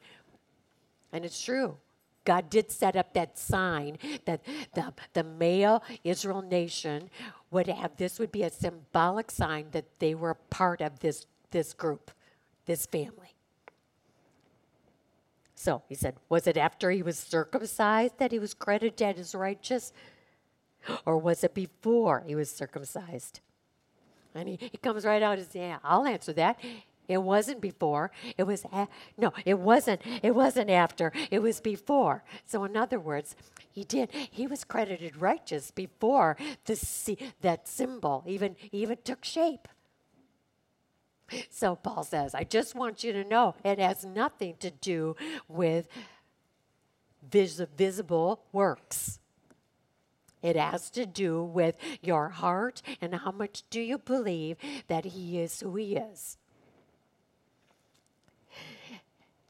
And 1.12 1.26
it's 1.26 1.41
true. 1.43 1.78
God 2.24 2.50
did 2.50 2.71
set 2.71 2.95
up 2.95 3.13
that 3.13 3.38
sign 3.38 3.98
that 4.26 4.41
the, 4.74 4.93
the 5.13 5.24
male 5.24 5.84
Israel 6.04 6.41
nation 6.41 7.10
would 7.52 7.67
have 7.67 7.98
this 7.98 8.19
would 8.19 8.32
be 8.32 8.43
a 8.43 8.50
symbolic 8.50 9.32
sign 9.32 9.67
that 9.71 10.00
they 10.00 10.15
were 10.15 10.34
part 10.34 10.82
of 10.82 11.00
this, 11.00 11.28
this 11.52 11.74
group 11.74 12.12
this 12.65 12.86
family. 12.86 13.36
So 15.56 15.82
he 15.88 15.95
said, 15.95 16.15
Was 16.30 16.47
it 16.47 16.58
after 16.58 16.91
he 16.91 17.01
was 17.01 17.17
circumcised 17.17 18.19
that 18.19 18.32
he 18.32 18.39
was 18.39 18.54
credited 18.54 19.17
as 19.17 19.34
righteous? 19.34 19.93
Or 21.06 21.17
was 21.17 21.43
it 21.43 21.54
before 21.56 22.23
he 22.28 22.36
was 22.36 22.51
circumcised? 22.51 23.39
And 24.36 24.49
he, 24.49 24.58
he 24.60 24.78
comes 24.78 25.06
right 25.06 25.23
out 25.23 25.38
and 25.38 25.47
says, 25.47 25.56
Yeah, 25.56 25.78
I'll 25.84 26.06
answer 26.06 26.34
that. 26.34 26.60
It 27.08 27.21
wasn't 27.21 27.62
before. 27.62 28.12
It 28.38 28.43
was 28.43 28.65
a- 28.71 28.88
no. 29.17 29.32
It 29.45 29.60
wasn't. 29.60 30.01
It 30.23 30.34
wasn't 30.36 30.69
after. 30.69 31.12
It 31.32 31.39
was 31.39 31.62
before. 31.62 32.23
So 32.45 32.63
in 32.63 32.75
other 32.75 32.99
words, 32.99 33.36
he 33.71 33.84
did. 33.84 34.12
He 34.12 34.47
was 34.47 34.63
credited 34.63 35.17
righteous 35.17 35.71
before 35.71 36.38
the 36.65 36.75
that 37.41 37.67
symbol 37.67 38.23
even 38.28 38.56
even 38.71 38.97
took 39.04 39.23
shape. 39.23 39.67
So 41.49 41.75
Paul 41.75 42.03
says, 42.03 42.35
I 42.35 42.43
just 42.43 42.75
want 42.75 43.03
you 43.03 43.13
to 43.13 43.23
know 43.23 43.55
it 43.63 43.79
has 43.79 44.05
nothing 44.05 44.55
to 44.59 44.71
do 44.71 45.15
with 45.47 45.88
vis- 47.29 47.61
visible 47.75 48.41
works. 48.51 49.19
It 50.41 50.55
has 50.55 50.91
to 50.91 51.07
do 51.07 51.43
with 51.43 51.75
your 52.01 52.29
heart 52.29 52.83
and 53.01 53.15
how 53.15 53.31
much 53.31 53.63
do 53.71 53.81
you 53.81 53.97
believe 53.97 54.57
that 54.88 55.05
he 55.05 55.39
is 55.39 55.59
who 55.59 55.75
he 55.75 55.95
is. 55.95 56.38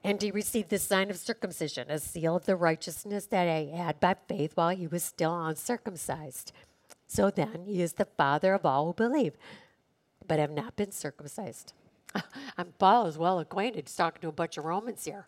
And 0.06 0.22
he 0.22 0.32
received 0.32 0.70
the 0.70 0.78
sign 0.78 1.10
of 1.10 1.18
circumcision, 1.18 1.90
a 1.90 2.00
seal 2.00 2.36
of 2.36 2.46
the 2.46 2.56
righteousness 2.56 3.26
that 3.26 3.66
he 3.66 3.72
had 3.72 4.00
by 4.00 4.16
faith 4.28 4.52
while 4.56 4.70
he 4.70 4.88
was 4.88 5.04
still 5.04 5.36
uncircumcised. 5.46 6.54
So 7.08 7.30
then, 7.30 7.66
he 7.66 7.82
is 7.82 7.94
the 7.94 8.06
father 8.06 8.54
of 8.54 8.66
all 8.66 8.86
who 8.86 8.94
believe 8.94 9.34
but 10.28 10.40
have 10.40 10.52
not 10.52 10.76
been 10.76 10.92
circumcised. 10.92 11.74
Paul 12.80 13.08
is 13.08 13.18
well 13.18 13.40
acquainted. 13.40 13.88
He's 13.88 13.96
talking 13.96 14.22
to 14.22 14.30
a 14.30 14.34
bunch 14.34 14.58
of 14.58 14.66
Romans 14.66 15.06
here. 15.06 15.28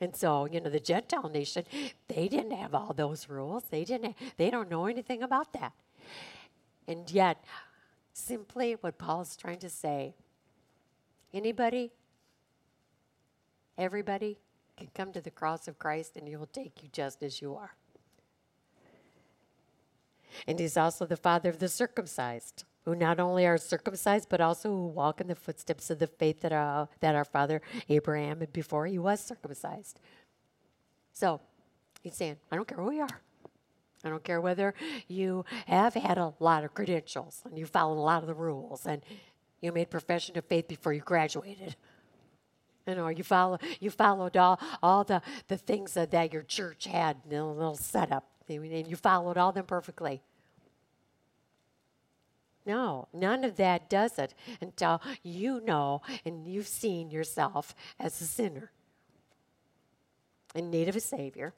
And 0.00 0.16
so, 0.16 0.46
you 0.46 0.60
know, 0.60 0.70
the 0.70 0.80
Gentile 0.80 1.28
nation, 1.28 1.64
they 2.08 2.28
didn't 2.28 2.52
have 2.52 2.74
all 2.74 2.94
those 2.94 3.28
rules. 3.28 3.64
They 3.70 3.84
didn't 3.84 4.16
they 4.38 4.50
don't 4.50 4.70
know 4.70 4.86
anything 4.86 5.22
about 5.22 5.52
that. 5.52 5.72
And 6.88 7.10
yet, 7.10 7.44
simply 8.12 8.72
what 8.80 8.98
Paul 8.98 9.22
is 9.22 9.36
trying 9.36 9.58
to 9.58 9.68
say, 9.68 10.14
anybody, 11.34 11.92
everybody 13.76 14.38
can 14.76 14.88
come 14.94 15.12
to 15.12 15.20
the 15.20 15.30
cross 15.30 15.68
of 15.68 15.78
Christ 15.78 16.16
and 16.16 16.26
he 16.26 16.36
will 16.36 16.46
take 16.46 16.82
you 16.82 16.88
just 16.90 17.22
as 17.22 17.42
you 17.42 17.54
are. 17.54 17.74
And 20.46 20.58
he's 20.58 20.76
also 20.76 21.06
the 21.06 21.16
father 21.16 21.50
of 21.50 21.58
the 21.58 21.68
circumcised, 21.68 22.64
who 22.84 22.94
not 22.94 23.20
only 23.20 23.46
are 23.46 23.58
circumcised, 23.58 24.28
but 24.28 24.40
also 24.40 24.70
who 24.70 24.86
walk 24.86 25.20
in 25.20 25.26
the 25.26 25.34
footsteps 25.34 25.90
of 25.90 25.98
the 25.98 26.06
faith 26.06 26.40
that 26.40 26.52
our, 26.52 26.88
that 27.00 27.14
our 27.14 27.24
father 27.24 27.60
Abraham 27.88 28.40
had 28.40 28.52
before 28.52 28.86
he 28.86 28.98
was 28.98 29.20
circumcised. 29.20 30.00
So 31.12 31.40
he's 32.02 32.14
saying, 32.14 32.36
I 32.50 32.56
don't 32.56 32.66
care 32.66 32.78
who 32.78 32.92
you 32.92 33.02
are. 33.02 33.20
I 34.02 34.08
don't 34.08 34.24
care 34.24 34.40
whether 34.40 34.74
you 35.08 35.44
have 35.66 35.92
had 35.94 36.16
a 36.16 36.32
lot 36.40 36.64
of 36.64 36.72
credentials 36.72 37.42
and 37.44 37.58
you 37.58 37.66
followed 37.66 38.00
a 38.00 38.00
lot 38.00 38.22
of 38.22 38.28
the 38.28 38.34
rules 38.34 38.86
and 38.86 39.02
you 39.60 39.72
made 39.72 39.90
profession 39.90 40.38
of 40.38 40.46
faith 40.46 40.68
before 40.68 40.94
you 40.94 41.02
graduated. 41.02 41.76
You 42.86 42.94
know, 42.94 43.08
you 43.08 43.22
follow 43.22 43.58
you 43.78 43.90
followed 43.90 44.36
all, 44.38 44.58
all 44.82 45.04
the, 45.04 45.20
the 45.48 45.58
things 45.58 45.94
that, 45.94 46.10
that 46.12 46.32
your 46.32 46.42
church 46.42 46.86
had, 46.86 47.18
in 47.30 47.36
a 47.36 47.52
little 47.52 47.76
setup, 47.76 48.26
and 48.48 48.88
you 48.88 48.96
followed 48.96 49.36
all 49.36 49.52
them 49.52 49.66
perfectly. 49.66 50.22
No, 52.66 53.08
none 53.12 53.44
of 53.44 53.56
that 53.56 53.88
does 53.88 54.18
it 54.18 54.34
until 54.60 55.00
you 55.22 55.60
know 55.64 56.02
and 56.24 56.46
you've 56.46 56.68
seen 56.68 57.10
yourself 57.10 57.74
as 57.98 58.20
a 58.20 58.24
sinner 58.24 58.70
in 60.54 60.70
need 60.70 60.88
of 60.88 60.96
a 60.96 61.00
Savior, 61.00 61.54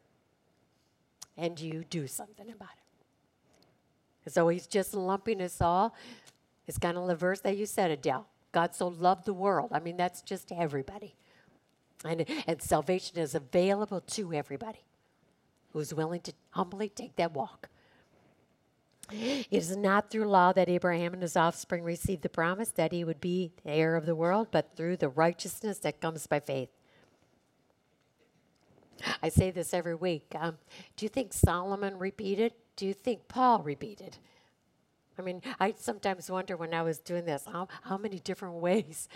and 1.36 1.58
you 1.58 1.84
do 1.88 2.06
something 2.06 2.50
about 2.50 2.68
it. 4.24 4.32
So 4.32 4.48
he's 4.48 4.66
just 4.66 4.94
lumping 4.94 5.40
us 5.40 5.60
all. 5.60 5.94
It's 6.66 6.78
kind 6.78 6.96
of 6.96 7.08
the 7.08 7.16
verse 7.16 7.40
that 7.40 7.56
you 7.56 7.66
said, 7.66 7.90
Adele. 7.90 8.26
God 8.52 8.74
so 8.74 8.88
loved 8.88 9.24
the 9.24 9.32
world. 9.32 9.70
I 9.72 9.80
mean, 9.80 9.96
that's 9.96 10.20
just 10.22 10.52
everybody. 10.52 11.16
And, 12.04 12.26
and 12.46 12.60
salvation 12.60 13.18
is 13.18 13.34
available 13.34 14.00
to 14.00 14.32
everybody 14.34 14.84
who's 15.72 15.94
willing 15.94 16.20
to 16.20 16.32
humbly 16.50 16.88
take 16.88 17.16
that 17.16 17.32
walk. 17.32 17.68
It 19.10 19.46
is 19.50 19.76
not 19.76 20.10
through 20.10 20.24
law 20.24 20.52
that 20.52 20.68
Abraham 20.68 21.12
and 21.12 21.22
his 21.22 21.36
offspring 21.36 21.82
received 21.82 22.22
the 22.22 22.28
promise 22.28 22.70
that 22.70 22.92
he 22.92 23.04
would 23.04 23.20
be 23.20 23.52
the 23.64 23.70
heir 23.70 23.96
of 23.96 24.06
the 24.06 24.14
world, 24.14 24.48
but 24.50 24.76
through 24.76 24.96
the 24.96 25.08
righteousness 25.08 25.78
that 25.78 26.00
comes 26.00 26.26
by 26.26 26.40
faith. 26.40 26.70
I 29.22 29.28
say 29.28 29.50
this 29.50 29.74
every 29.74 29.94
week. 29.94 30.26
Um, 30.38 30.58
do 30.96 31.04
you 31.04 31.08
think 31.08 31.32
Solomon 31.32 31.98
repeated? 31.98 32.52
Do 32.76 32.86
you 32.86 32.94
think 32.94 33.28
Paul 33.28 33.62
repeated? 33.62 34.18
I 35.18 35.22
mean, 35.22 35.42
I 35.60 35.74
sometimes 35.76 36.30
wonder 36.30 36.56
when 36.56 36.72
I 36.72 36.82
was 36.82 36.98
doing 36.98 37.24
this, 37.24 37.44
how, 37.50 37.68
how 37.82 37.98
many 37.98 38.18
different 38.18 38.54
ways 38.56 39.08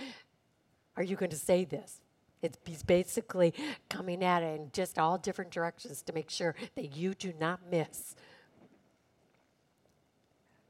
are 0.97 1.03
you 1.03 1.17
going 1.17 1.31
to 1.31 1.37
say 1.37 1.65
this? 1.65 2.01
It's, 2.43 2.59
he's 2.67 2.83
basically 2.83 3.55
coming 3.89 4.23
at 4.23 4.43
it 4.43 4.61
in 4.61 4.71
just 4.73 4.99
all 4.99 5.17
different 5.17 5.51
directions 5.51 6.03
to 6.03 6.13
make 6.13 6.31
sure 6.31 6.55
that 6.75 6.97
you 6.97 7.15
do 7.15 7.33
not 7.41 7.61
miss. 7.71 8.15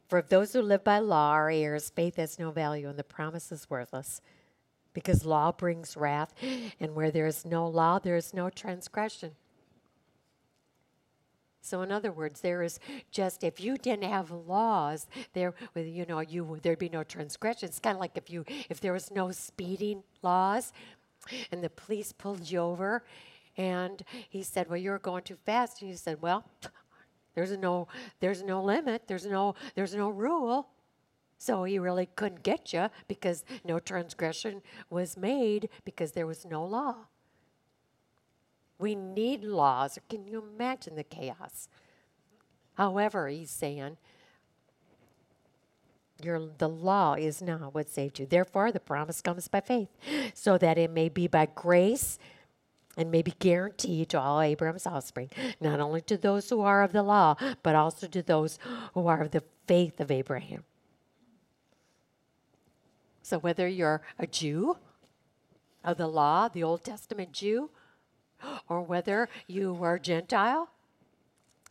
For 0.09 0.19
if 0.19 0.29
those 0.29 0.53
who 0.53 0.63
live 0.63 0.85
by 0.85 1.01
law 1.01 1.33
are 1.33 1.51
heirs, 1.51 1.91
faith 1.91 2.17
has 2.17 2.39
no 2.39 2.51
value 2.51 2.89
and 2.89 2.99
the 2.99 3.05
promise 3.05 3.51
is 3.51 3.69
worthless. 3.69 4.21
Because 4.93 5.27
law 5.27 5.53
brings 5.53 5.97
wrath, 5.97 6.33
and 6.81 6.95
where 6.95 7.11
there 7.11 7.27
is 7.27 7.45
no 7.45 7.67
law, 7.67 7.99
there 7.99 8.17
is 8.17 8.33
no 8.33 8.49
transgression. 8.49 9.33
So, 11.67 11.83
in 11.83 11.91
other 11.91 12.13
words, 12.13 12.43
there 12.43 12.63
is 12.63 12.79
just 13.11 13.43
if 13.43 13.61
you 13.61 13.77
didn't 13.77 14.09
have 14.09 14.31
laws, 14.31 15.09
there, 15.33 15.53
you 15.75 16.07
know, 16.07 16.21
you 16.21 16.61
there'd 16.63 16.79
be 16.79 16.89
no 16.89 17.03
transgression. 17.03 17.69
It's 17.69 17.81
kind 17.81 17.97
of 17.97 18.01
like 18.01 18.17
if 18.17 18.31
you 18.31 18.45
if 18.71 18.79
there 18.81 18.93
was 18.93 19.11
no 19.11 19.33
speeding 19.33 20.05
laws, 20.23 20.73
and 21.51 21.65
the 21.65 21.71
police 21.71 22.13
pulled 22.13 22.49
you 22.49 22.61
over, 22.61 23.03
and 23.57 24.05
he 24.29 24.45
said, 24.45 24.69
"Well, 24.69 24.77
you're 24.77 25.01
going 25.01 25.25
too 25.25 25.39
fast," 25.45 25.83
and 25.83 25.91
you 25.91 25.97
said, 25.97 26.23
"Well, 26.23 26.45
there's 27.37 27.57
no 27.57 27.87
there's 28.19 28.43
no 28.43 28.61
limit. 28.61 29.03
There's 29.07 29.27
no 29.27 29.55
there's 29.77 29.95
no 29.95 30.09
rule." 30.09 30.71
So 31.39 31.65
he 31.65 31.79
really 31.79 32.09
couldn't 32.17 32.43
get 32.43 32.73
you 32.73 32.89
because 33.07 33.45
no 33.65 33.79
transgression 33.79 34.63
was 34.91 35.17
made 35.17 35.69
because 35.85 36.13
there 36.13 36.27
was 36.27 36.45
no 36.45 36.65
law. 36.65 36.97
We 38.79 38.95
need 38.95 39.45
laws. 39.45 39.99
Can 40.09 40.27
you 40.27 40.43
imagine 40.43 40.97
the 40.97 41.05
chaos? 41.05 41.69
However, 42.75 43.29
he's 43.29 43.51
saying, 43.51 43.97
your, 46.23 46.41
the 46.59 46.69
law 46.69 47.15
is 47.15 47.43
not 47.43 47.75
what 47.75 47.89
saved 47.89 48.19
you. 48.19 48.27
Therefore, 48.27 48.73
the 48.73 48.81
promise 48.81 49.21
comes 49.21 49.49
by 49.49 49.61
faith, 49.61 49.89
so 50.35 50.57
that 50.59 50.79
it 50.79 50.91
may 50.91 51.09
be 51.09 51.27
by 51.27 51.47
grace 51.47 52.19
and 52.97 53.11
may 53.11 53.23
be 53.23 53.35
guaranteed 53.39 54.09
to 54.11 54.21
all 54.21 54.41
Abraham's 54.41 54.87
offspring, 54.87 55.31
not 55.61 55.81
only 55.81 56.01
to 56.03 56.17
those 56.17 56.49
who 56.49 56.63
are 56.63 56.83
of 56.83 56.93
the 56.93 57.03
law, 57.03 57.37
but 57.63 57.75
also 57.75 58.07
to 58.07 58.23
those 58.23 58.59
who 58.95 59.07
are 59.07 59.21
of 59.21 59.33
the 59.33 59.43
faith 59.67 60.01
of 60.01 60.11
Abraham. 60.11 60.65
So, 63.23 63.39
whether 63.39 63.67
you're 63.67 64.03
a 64.19 64.27
Jew 64.27 64.77
of 65.85 65.97
the 65.97 66.07
law, 66.07 66.49
the 66.49 66.63
Old 66.63 66.85
Testament 66.85 67.33
Jew, 67.33 67.71
or 68.69 68.83
whether 68.83 69.29
you 69.47 69.79
are 69.83 69.99
Gentile, 69.99 70.71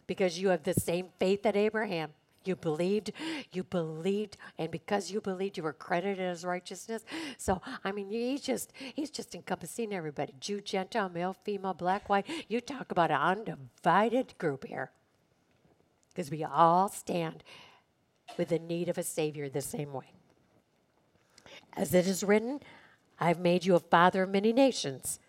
because 0.07 0.39
you 0.39 0.49
have 0.49 0.63
the 0.63 0.73
same 0.73 1.09
faith 1.19 1.43
that 1.43 1.55
Abraham. 1.55 2.11
You 2.45 2.55
believed, 2.55 3.11
you 3.51 3.63
believed, 3.63 4.37
and 4.57 4.71
because 4.71 5.11
you 5.11 5.21
believed, 5.21 5.57
you 5.57 5.63
were 5.63 5.73
credited 5.73 6.19
as 6.19 6.45
righteousness. 6.45 7.03
So, 7.37 7.61
I 7.83 7.91
mean, 7.91 8.09
he's 8.09 8.41
just 8.41 8.71
he's 8.77 9.09
just 9.09 9.35
encompassing 9.35 9.93
everybody: 9.93 10.33
Jew, 10.39 10.61
Gentile, 10.61 11.09
male, 11.09 11.35
female, 11.43 11.73
black, 11.73 12.09
white. 12.09 12.25
You 12.47 12.61
talk 12.61 12.91
about 12.91 13.11
an 13.11 13.21
undivided 13.21 14.37
group 14.37 14.65
here, 14.65 14.91
because 16.13 16.31
we 16.31 16.43
all 16.43 16.89
stand 16.89 17.43
with 18.37 18.49
the 18.49 18.59
need 18.59 18.89
of 18.89 18.97
a 18.97 19.03
savior 19.03 19.49
the 19.49 19.61
same 19.61 19.93
way. 19.93 20.11
As 21.77 21.93
it 21.93 22.07
is 22.07 22.23
written, 22.23 22.59
I've 23.19 23.39
made 23.39 23.65
you 23.65 23.75
a 23.75 23.79
father 23.79 24.23
of 24.23 24.29
many 24.29 24.51
nations. 24.51 25.19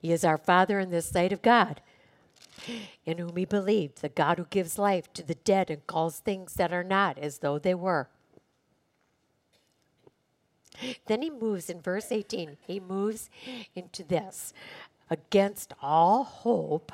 He 0.00 0.10
is 0.12 0.24
our 0.24 0.38
Father 0.38 0.80
in 0.80 0.90
the 0.90 1.02
sight 1.02 1.32
of 1.32 1.42
God, 1.42 1.80
in 3.04 3.18
whom 3.18 3.36
he 3.36 3.44
believed, 3.44 4.00
the 4.00 4.08
God 4.08 4.38
who 4.38 4.46
gives 4.48 4.78
life 4.78 5.12
to 5.14 5.22
the 5.22 5.34
dead 5.34 5.70
and 5.70 5.86
calls 5.86 6.18
things 6.18 6.54
that 6.54 6.72
are 6.72 6.84
not 6.84 7.18
as 7.18 7.38
though 7.38 7.58
they 7.58 7.74
were. 7.74 8.08
Then 11.06 11.22
he 11.22 11.30
moves 11.30 11.68
in 11.68 11.80
verse 11.80 12.10
18, 12.10 12.56
he 12.66 12.80
moves 12.80 13.28
into 13.74 14.02
this 14.02 14.52
against 15.10 15.74
all 15.82 16.24
hope. 16.24 16.92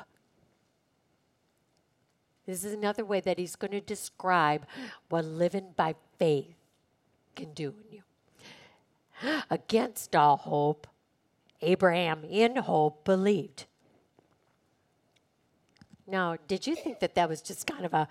This 2.45 2.63
is 2.63 2.73
another 2.73 3.05
way 3.05 3.19
that 3.21 3.37
he's 3.37 3.55
going 3.55 3.71
to 3.71 3.81
describe 3.81 4.65
what 5.07 5.23
living 5.23 5.73
by 5.75 5.95
faith 6.17 6.55
can 7.35 7.53
do 7.53 7.69
in 7.69 7.97
you 7.97 8.03
against 9.49 10.15
all 10.15 10.37
hope, 10.37 10.87
Abraham, 11.61 12.23
in 12.23 12.55
hope, 12.57 13.03
believed. 13.03 13.65
Now, 16.09 16.37
did 16.47 16.65
you 16.65 16.75
think 16.75 16.99
that 16.99 17.15
that 17.15 17.29
was 17.29 17.41
just 17.41 17.67
kind 17.67 17.85
of 17.85 17.93
a 17.93 18.07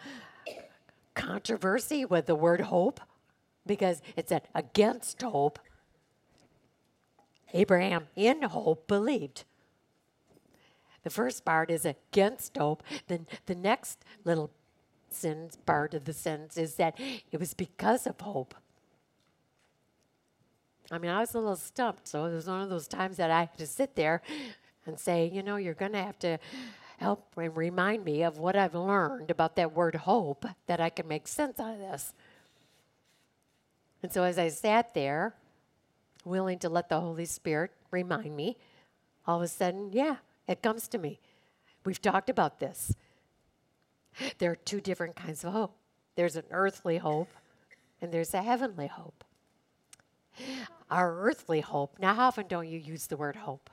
controversy 1.14 2.04
with 2.04 2.26
the 2.26 2.34
word 2.34 2.61
hope? 2.62 3.00
Because 3.66 4.00
it 4.16 4.28
said 4.28 4.42
against 4.54 5.20
hope. 5.20 5.58
Abraham, 7.52 8.06
in 8.14 8.42
hope, 8.42 8.87
believed. 8.87 9.44
The 11.02 11.11
first 11.11 11.44
part 11.44 11.70
is 11.70 11.84
against 11.84 12.56
hope. 12.56 12.82
Then 13.06 13.26
the 13.46 13.54
next 13.54 14.04
little 14.24 14.50
sentence, 15.11 15.56
part 15.56 15.94
of 15.94 16.04
the 16.04 16.12
sentence 16.12 16.56
is 16.56 16.74
that 16.74 16.98
it 16.98 17.40
was 17.40 17.54
because 17.54 18.06
of 18.06 18.20
hope. 18.20 18.54
I 20.90 20.98
mean, 20.98 21.11
I 21.11 21.20
was 21.20 21.34
a 21.34 21.38
little 21.38 21.56
stumped. 21.56 22.08
So 22.08 22.24
it 22.26 22.34
was 22.34 22.46
one 22.46 22.62
of 22.62 22.70
those 22.70 22.88
times 22.88 23.16
that 23.16 23.30
I 23.30 23.40
had 23.40 23.58
to 23.58 23.66
sit 23.66 23.94
there 23.94 24.22
and 24.87 24.98
say, 24.98 25.30
you 25.32 25.42
know, 25.42 25.56
you're 25.56 25.74
going 25.74 25.92
to 25.92 26.02
have 26.02 26.18
to 26.20 26.38
help 26.98 27.24
and 27.37 27.56
remind 27.56 28.04
me 28.04 28.22
of 28.22 28.38
what 28.38 28.56
I've 28.56 28.74
learned 28.74 29.30
about 29.30 29.56
that 29.56 29.74
word 29.74 29.94
hope 29.94 30.44
that 30.66 30.80
I 30.80 30.90
can 30.90 31.08
make 31.08 31.26
sense 31.26 31.58
out 31.58 31.74
of 31.74 31.80
this. 31.80 32.12
And 34.02 34.12
so 34.12 34.24
as 34.24 34.38
I 34.38 34.48
sat 34.48 34.94
there, 34.94 35.34
willing 36.24 36.58
to 36.58 36.68
let 36.68 36.88
the 36.88 37.00
Holy 37.00 37.24
Spirit 37.24 37.70
remind 37.90 38.37
me, 38.37 38.56
all 39.26 39.37
of 39.37 39.42
a 39.42 39.48
sudden, 39.48 39.90
yeah, 39.92 40.16
it 40.46 40.62
comes 40.62 40.88
to 40.88 40.98
me. 40.98 41.20
We've 41.84 42.02
talked 42.02 42.28
about 42.30 42.61
this. 42.61 42.94
There 44.38 44.50
are 44.50 44.56
two 44.56 44.80
different 44.80 45.16
kinds 45.16 45.44
of 45.44 45.52
hope 45.52 45.74
there's 46.16 46.34
an 46.34 46.44
earthly 46.50 46.98
hope, 46.98 47.28
and 48.02 48.11
there's 48.11 48.34
a 48.34 48.42
heavenly 48.42 48.88
hope. 48.88 49.22
our 50.90 51.20
earthly 51.20 51.61
hope. 51.61 51.98
Now, 52.00 52.14
how 52.14 52.28
often 52.28 52.46
don't 52.48 52.68
you 52.68 52.78
use 52.78 53.06
the 53.06 53.16
word 53.16 53.37
hope? 53.37 53.70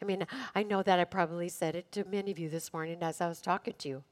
I 0.00 0.04
mean, 0.04 0.26
I 0.54 0.62
know 0.62 0.82
that 0.82 0.98
I 0.98 1.04
probably 1.04 1.48
said 1.48 1.74
it 1.74 1.90
to 1.92 2.04
many 2.04 2.30
of 2.30 2.38
you 2.38 2.48
this 2.48 2.72
morning 2.72 2.98
as 3.02 3.20
I 3.20 3.28
was 3.28 3.40
talking 3.40 3.74
to 3.78 3.88
you. 3.88 4.04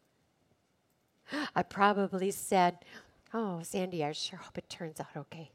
I 1.55 1.63
probably 1.63 2.31
said, 2.31 2.79
Oh, 3.33 3.61
Sandy, 3.63 4.05
I 4.05 4.13
sure 4.13 4.41
hope 4.41 4.59
it 4.59 4.69
turns 4.69 4.99
out 4.99 5.17
okay. 5.17 5.51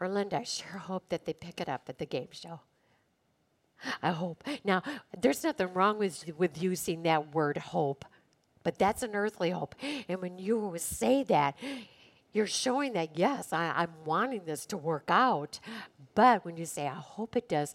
Or 0.00 0.08
Linda, 0.08 0.38
I 0.38 0.44
sure 0.44 0.78
hope 0.78 1.10
that 1.10 1.26
they 1.26 1.34
pick 1.34 1.60
it 1.60 1.68
up 1.68 1.88
at 1.88 1.98
the 1.98 2.06
game 2.06 2.28
show. 2.30 2.60
I 4.02 4.10
hope. 4.10 4.42
Now, 4.64 4.82
there's 5.16 5.44
nothing 5.44 5.72
wrong 5.72 5.98
with, 5.98 6.24
with 6.36 6.60
using 6.60 7.02
that 7.04 7.34
word 7.34 7.58
hope, 7.58 8.04
but 8.64 8.78
that's 8.78 9.02
an 9.02 9.14
earthly 9.14 9.50
hope. 9.50 9.74
And 10.08 10.20
when 10.20 10.38
you 10.38 10.74
say 10.78 11.22
that, 11.24 11.56
you're 12.32 12.46
showing 12.46 12.92
that, 12.94 13.16
yes, 13.16 13.52
I, 13.52 13.72
I'm 13.76 13.92
wanting 14.04 14.42
this 14.44 14.66
to 14.66 14.76
work 14.76 15.04
out. 15.08 15.60
But 16.14 16.44
when 16.44 16.56
you 16.56 16.66
say, 16.66 16.86
I 16.86 16.94
hope 16.94 17.36
it 17.36 17.48
does, 17.48 17.74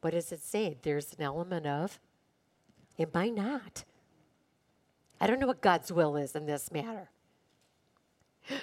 what 0.00 0.12
does 0.12 0.32
it 0.32 0.42
say? 0.42 0.76
There's 0.82 1.12
an 1.14 1.22
element 1.22 1.66
of, 1.66 1.98
it 2.96 3.14
might 3.14 3.34
not. 3.34 3.84
I 5.20 5.26
don't 5.26 5.38
know 5.38 5.46
what 5.46 5.60
God's 5.60 5.92
will 5.92 6.16
is 6.16 6.34
in 6.34 6.46
this 6.46 6.72
matter. 6.72 7.10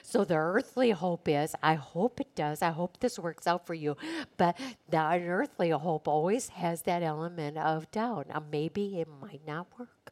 So 0.02 0.26
the 0.26 0.36
earthly 0.36 0.92
hope 0.92 1.28
is, 1.28 1.56
I 1.62 1.76
hope 1.76 2.20
it 2.20 2.36
does. 2.36 2.62
I 2.62 2.72
hope 2.72 3.00
this 3.00 3.20
works 3.20 3.48
out 3.48 3.66
for 3.66 3.74
you. 3.74 3.96
But 4.38 4.58
the 4.90 4.98
earthly 4.98 5.70
hope 5.70 6.08
always 6.08 6.50
has 6.50 6.82
that 6.84 7.04
element 7.04 7.58
of 7.58 7.90
doubt. 7.92 8.30
Now, 8.30 8.44
maybe 8.52 9.00
it 9.00 9.08
might 9.22 9.46
not 9.46 9.68
work. 9.78 10.12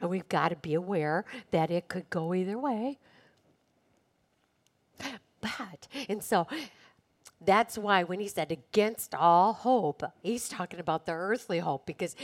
And 0.00 0.10
we've 0.10 0.28
got 0.28 0.48
to 0.48 0.56
be 0.56 0.74
aware 0.74 1.24
that 1.52 1.70
it 1.70 1.88
could 1.88 2.10
go 2.10 2.34
either 2.34 2.58
way. 2.58 2.98
But, 5.40 5.88
and 6.08 6.22
so 6.22 6.46
that's 7.40 7.78
why 7.78 8.04
when 8.04 8.20
he 8.20 8.28
said 8.28 8.52
against 8.52 9.14
all 9.14 9.52
hope, 9.52 10.02
he's 10.22 10.48
talking 10.48 10.78
about 10.78 11.06
the 11.06 11.12
earthly 11.12 11.58
hope 11.58 11.86
because 11.86 12.14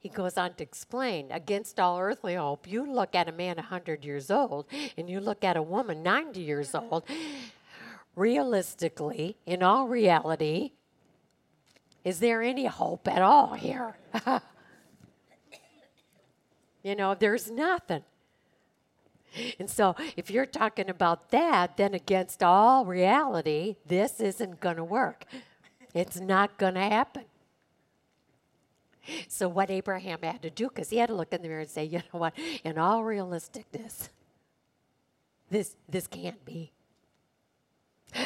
he 0.00 0.08
goes 0.08 0.36
on 0.36 0.54
to 0.54 0.62
explain 0.62 1.30
against 1.30 1.78
all 1.78 1.98
earthly 2.00 2.34
hope, 2.34 2.66
you 2.68 2.84
look 2.84 3.14
at 3.14 3.28
a 3.28 3.32
man 3.32 3.56
100 3.56 4.04
years 4.04 4.30
old 4.30 4.66
and 4.96 5.08
you 5.08 5.20
look 5.20 5.44
at 5.44 5.56
a 5.56 5.62
woman 5.62 6.02
90 6.02 6.40
years 6.40 6.74
old. 6.74 7.04
Realistically, 8.14 9.36
in 9.46 9.62
all 9.62 9.88
reality, 9.88 10.72
is 12.04 12.20
there 12.20 12.42
any 12.42 12.66
hope 12.66 13.06
at 13.08 13.20
all 13.20 13.54
here? 13.54 13.96
you 16.82 16.94
know, 16.94 17.14
there's 17.14 17.50
nothing. 17.50 18.04
And 19.58 19.68
so, 19.68 19.94
if 20.16 20.30
you're 20.30 20.46
talking 20.46 20.88
about 20.88 21.30
that, 21.30 21.76
then 21.76 21.94
against 21.94 22.42
all 22.42 22.86
reality, 22.86 23.76
this 23.86 24.20
isn't 24.20 24.60
going 24.60 24.76
to 24.76 24.84
work. 24.84 25.24
It's 25.94 26.18
not 26.20 26.56
going 26.56 26.74
to 26.74 26.80
happen. 26.80 27.24
So, 29.28 29.48
what 29.48 29.70
Abraham 29.70 30.20
had 30.22 30.42
to 30.42 30.50
do, 30.50 30.68
because 30.68 30.90
he 30.90 30.98
had 30.98 31.08
to 31.08 31.14
look 31.14 31.32
in 31.32 31.42
the 31.42 31.48
mirror 31.48 31.60
and 31.60 31.70
say, 31.70 31.84
you 31.84 31.98
know 31.98 32.20
what, 32.20 32.32
in 32.64 32.78
all 32.78 33.02
realisticness, 33.02 34.08
this, 35.50 35.76
this 35.88 36.06
can't 36.06 36.44
be. 36.44 36.72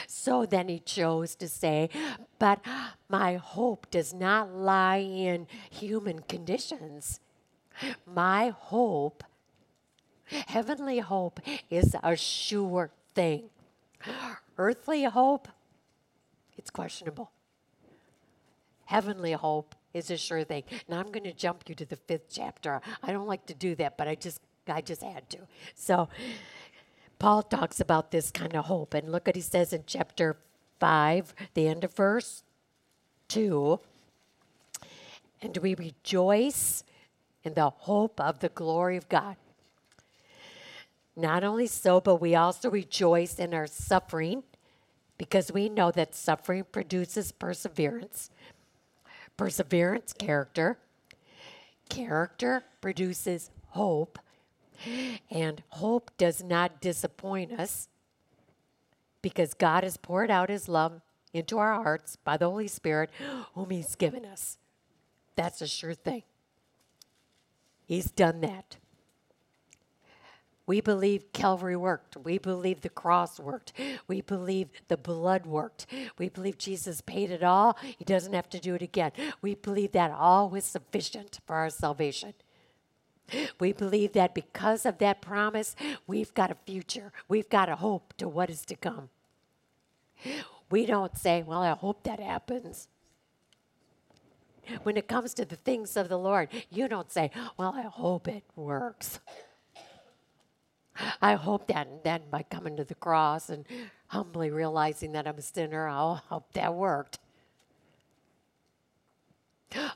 So 0.07 0.46
then 0.46 0.68
he 0.68 0.79
chose 0.79 1.35
to 1.37 1.49
say, 1.49 1.90
But 2.38 2.64
my 3.09 3.37
hope 3.37 3.90
does 3.90 4.14
not 4.14 4.53
lie 4.55 4.99
in 4.99 5.46
human 5.70 6.20
conditions. 6.20 7.20
My 8.07 8.51
hope, 8.51 9.25
heavenly 10.47 10.99
hope, 10.99 11.40
is 11.71 11.95
a 12.03 12.16
sure 12.16 12.90
thing. 13.14 13.51
Earthly 14.57 15.05
hope, 15.05 15.49
it's 16.57 16.71
questionable. 16.71 17.31
Heavenly 18.87 19.33
hope 19.33 19.75
is 19.95 20.11
a 20.11 20.16
sure 20.16 20.45
thing. 20.45 20.64
Now 20.88 20.99
I'm 20.99 21.11
going 21.12 21.25
to 21.25 21.33
jump 21.33 21.64
you 21.69 21.75
to 21.77 21.85
the 21.85 21.97
fifth 21.97 22.27
chapter. 22.31 22.81
I 23.03 23.12
don't 23.12 23.27
like 23.27 23.47
to 23.47 23.55
do 23.55 23.75
that, 23.77 23.97
but 23.97 24.09
I 24.09 24.14
just 24.14 24.40
I 24.69 24.81
just 24.81 25.03
had 25.03 25.29
to. 25.31 25.38
So 25.75 26.09
Paul 27.19 27.43
talks 27.43 27.81
about 27.81 28.11
this 28.11 28.31
kind 28.31 28.55
of 28.55 28.66
hope, 28.66 28.95
and 28.95 29.11
look 29.11 29.27
what 29.27 29.37
he 29.37 29.43
says 29.43 29.73
in 29.73 29.85
chapter 29.87 30.37
five, 30.79 31.35
the 31.55 31.69
end 31.69 31.85
of 31.85 31.95
verse 31.95 32.43
two. 33.29 33.81
And 35.43 35.57
we 35.59 35.75
rejoice 35.75 36.85
in 37.43 37.55
the 37.55 37.71
hope 37.71 38.21
of 38.21 38.40
the 38.40 38.51
glory 38.51 38.97
of 38.97 39.09
God. 39.09 39.37
Not 41.20 41.44
only 41.44 41.66
so, 41.66 42.00
but 42.00 42.16
we 42.16 42.35
also 42.35 42.70
rejoice 42.70 43.38
in 43.38 43.52
our 43.52 43.66
suffering 43.66 44.42
because 45.18 45.52
we 45.52 45.68
know 45.68 45.90
that 45.90 46.14
suffering 46.14 46.64
produces 46.72 47.30
perseverance 47.30 48.30
perseverance, 49.40 50.12
character. 50.12 50.78
Character 51.88 52.62
produces 52.83 53.50
hope, 53.68 54.18
and 55.30 55.62
hope 55.68 56.11
does 56.18 56.44
not 56.44 56.83
disappoint 56.83 57.50
us 57.59 57.88
because 59.22 59.54
God 59.54 59.83
has 59.83 59.96
poured 59.96 60.30
out 60.30 60.50
his 60.50 60.68
love 60.68 61.00
into 61.33 61.56
our 61.56 61.83
hearts 61.83 62.16
by 62.16 62.37
the 62.37 62.50
Holy 62.50 62.68
Spirit, 62.68 63.09
whom 63.54 63.70
he's 63.70 63.94
given 63.94 64.26
us. 64.26 64.59
That's 65.37 65.62
a 65.62 65.66
sure 65.66 65.94
thing. 65.94 66.24
He's 67.87 68.11
done 68.11 68.42
that. 68.42 68.76
We 70.70 70.80
believe 70.80 71.33
Calvary 71.33 71.74
worked. 71.74 72.16
We 72.16 72.38
believe 72.38 72.83
the 72.83 72.88
cross 72.88 73.40
worked. 73.40 73.72
We 74.06 74.20
believe 74.20 74.68
the 74.87 74.96
blood 74.96 75.44
worked. 75.44 75.85
We 76.16 76.28
believe 76.28 76.59
Jesus 76.59 77.00
paid 77.00 77.33
it 77.33 77.42
all. 77.42 77.76
He 77.98 78.04
doesn't 78.04 78.35
have 78.35 78.48
to 78.50 78.61
do 78.61 78.76
it 78.76 78.80
again. 78.80 79.11
We 79.42 79.56
believe 79.56 79.90
that 79.90 80.12
all 80.12 80.48
was 80.48 80.64
sufficient 80.64 81.40
for 81.44 81.56
our 81.56 81.70
salvation. 81.70 82.35
We 83.59 83.72
believe 83.72 84.12
that 84.12 84.33
because 84.33 84.87
of 84.87 84.98
that 84.98 85.20
promise, 85.20 85.74
we've 86.06 86.33
got 86.35 86.52
a 86.52 86.56
future. 86.64 87.11
We've 87.26 87.50
got 87.50 87.68
a 87.68 87.74
hope 87.74 88.14
to 88.18 88.28
what 88.28 88.48
is 88.48 88.64
to 88.66 88.76
come. 88.76 89.09
We 90.70 90.87
don't 90.87 91.18
say, 91.18 91.42
Well, 91.42 91.62
I 91.62 91.70
hope 91.70 92.04
that 92.04 92.20
happens. 92.20 92.87
When 94.85 94.96
it 94.96 95.09
comes 95.09 95.35
to 95.35 95.44
the 95.44 95.56
things 95.56 95.96
of 95.96 96.09
the 96.09 96.16
Lord, 96.16 96.48
you 96.70 96.87
don't 96.87 97.11
say, 97.11 97.33
Well, 97.56 97.74
I 97.76 97.83
hope 97.83 98.28
it 98.28 98.44
works. 98.54 99.18
I 101.20 101.34
hope 101.34 101.66
that 101.68 102.04
then 102.04 102.22
by 102.30 102.42
coming 102.42 102.76
to 102.76 102.84
the 102.84 102.94
cross 102.94 103.48
and 103.48 103.64
humbly 104.08 104.50
realizing 104.50 105.12
that 105.12 105.26
I'm 105.26 105.38
a 105.38 105.42
sinner, 105.42 105.88
I 105.88 106.20
hope 106.28 106.52
that 106.52 106.74
worked. 106.74 107.18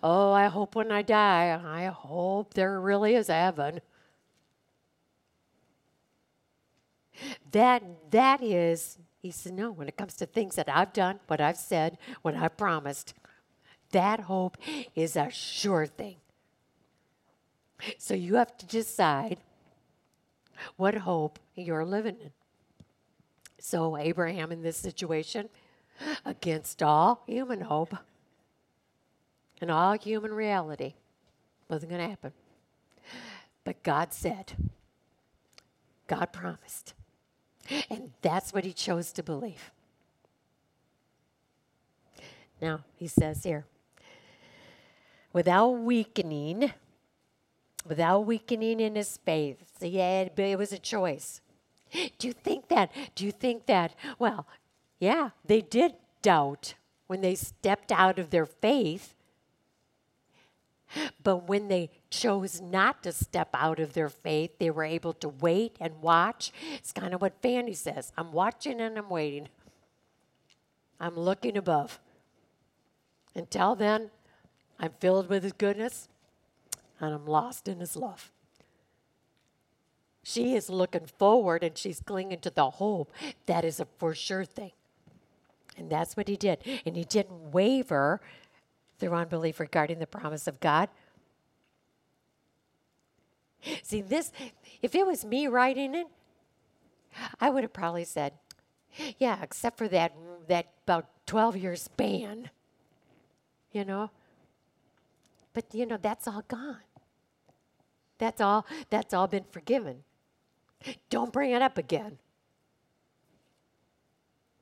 Oh, 0.02 0.32
I 0.32 0.46
hope 0.46 0.76
when 0.76 0.92
I 0.92 1.02
die, 1.02 1.60
I 1.64 1.86
hope 1.86 2.54
there 2.54 2.80
really 2.80 3.14
is 3.14 3.26
heaven. 3.26 3.80
That 7.50 7.82
that 8.10 8.42
is, 8.42 8.98
he 9.20 9.30
said, 9.30 9.54
no, 9.54 9.70
when 9.72 9.88
it 9.88 9.96
comes 9.96 10.14
to 10.16 10.26
things 10.26 10.56
that 10.56 10.68
I've 10.68 10.92
done, 10.92 11.20
what 11.26 11.40
I've 11.40 11.56
said, 11.56 11.98
what 12.22 12.36
I 12.36 12.48
promised, 12.48 13.14
that 13.90 14.20
hope 14.20 14.56
is 14.94 15.16
a 15.16 15.30
sure 15.30 15.86
thing. 15.86 16.16
So 17.98 18.14
you 18.14 18.36
have 18.36 18.56
to 18.58 18.66
decide 18.66 19.38
what 20.76 20.94
hope 20.94 21.38
you're 21.54 21.84
living 21.84 22.16
in. 22.20 22.30
So, 23.58 23.96
Abraham 23.96 24.52
in 24.52 24.62
this 24.62 24.76
situation, 24.76 25.48
against 26.24 26.82
all 26.82 27.22
human 27.26 27.62
hope 27.62 27.94
and 29.60 29.70
all 29.70 29.96
human 29.96 30.32
reality, 30.34 30.94
wasn't 31.68 31.90
going 31.90 32.02
to 32.02 32.08
happen. 32.08 32.32
But 33.64 33.82
God 33.82 34.12
said, 34.12 34.52
God 36.06 36.32
promised. 36.32 36.94
And 37.88 38.10
that's 38.20 38.52
what 38.52 38.64
he 38.64 38.72
chose 38.72 39.12
to 39.12 39.22
believe. 39.22 39.70
Now, 42.60 42.84
he 42.96 43.06
says 43.06 43.42
here, 43.42 43.64
without 45.32 45.70
weakening, 45.70 46.72
without 47.86 48.20
weakening 48.20 48.80
in 48.80 48.96
his 48.96 49.18
faith. 49.18 49.62
So 49.78 49.86
yeah, 49.86 50.28
it 50.36 50.58
was 50.58 50.72
a 50.72 50.78
choice. 50.78 51.40
Do 52.18 52.26
you 52.26 52.32
think 52.32 52.68
that? 52.68 52.90
Do 53.14 53.24
you 53.24 53.32
think 53.32 53.66
that? 53.66 53.94
Well, 54.18 54.46
yeah, 54.98 55.30
they 55.44 55.60
did 55.60 55.94
doubt 56.22 56.74
when 57.06 57.20
they 57.20 57.34
stepped 57.34 57.92
out 57.92 58.18
of 58.18 58.30
their 58.30 58.46
faith. 58.46 59.14
But 61.22 61.48
when 61.48 61.68
they 61.68 61.90
chose 62.08 62.60
not 62.60 63.02
to 63.02 63.12
step 63.12 63.48
out 63.52 63.80
of 63.80 63.94
their 63.94 64.08
faith, 64.08 64.58
they 64.58 64.70
were 64.70 64.84
able 64.84 65.12
to 65.14 65.28
wait 65.28 65.76
and 65.80 66.00
watch. 66.00 66.52
It's 66.74 66.92
kind 66.92 67.14
of 67.14 67.20
what 67.20 67.42
Fanny 67.42 67.74
says 67.74 68.12
I'm 68.16 68.32
watching 68.32 68.80
and 68.80 68.96
I'm 68.96 69.10
waiting. 69.10 69.48
I'm 71.00 71.18
looking 71.18 71.56
above. 71.56 71.98
Until 73.34 73.74
then, 73.74 74.10
I'm 74.78 74.92
filled 75.00 75.28
with 75.28 75.42
His 75.42 75.52
goodness 75.52 76.08
and 77.04 77.14
I'm 77.14 77.26
lost 77.26 77.68
in 77.68 77.80
his 77.80 77.96
love. 77.96 78.32
She 80.22 80.54
is 80.54 80.70
looking 80.70 81.06
forward 81.06 81.62
and 81.62 81.76
she's 81.76 82.00
clinging 82.00 82.40
to 82.40 82.50
the 82.50 82.70
hope 82.70 83.12
that 83.46 83.64
is 83.64 83.78
a 83.78 83.86
for 83.98 84.14
sure 84.14 84.44
thing. 84.44 84.72
And 85.76 85.90
that's 85.90 86.16
what 86.16 86.28
he 86.28 86.36
did. 86.36 86.58
And 86.86 86.96
he 86.96 87.04
didn't 87.04 87.52
waver 87.52 88.20
through 88.98 89.12
unbelief 89.12 89.60
regarding 89.60 89.98
the 89.98 90.06
promise 90.06 90.46
of 90.46 90.60
God. 90.60 90.88
See, 93.82 94.00
this, 94.00 94.32
if 94.82 94.94
it 94.94 95.06
was 95.06 95.24
me 95.24 95.46
writing 95.46 95.94
it, 95.94 96.06
I 97.40 97.50
would 97.50 97.62
have 97.62 97.72
probably 97.72 98.04
said, 98.04 98.32
yeah, 99.18 99.38
except 99.42 99.78
for 99.78 99.88
that, 99.88 100.14
that 100.48 100.68
about 100.86 101.06
12 101.26 101.56
year 101.56 101.76
span, 101.76 102.50
you 103.72 103.84
know? 103.84 104.10
But, 105.52 105.66
you 105.72 105.86
know, 105.86 105.98
that's 106.00 106.26
all 106.26 106.42
gone. 106.46 106.78
That's 108.24 108.40
all, 108.40 108.64
that's 108.88 109.12
all 109.12 109.26
been 109.26 109.44
forgiven. 109.50 110.02
Don't 111.10 111.30
bring 111.30 111.50
it 111.50 111.60
up 111.60 111.76
again. 111.76 112.16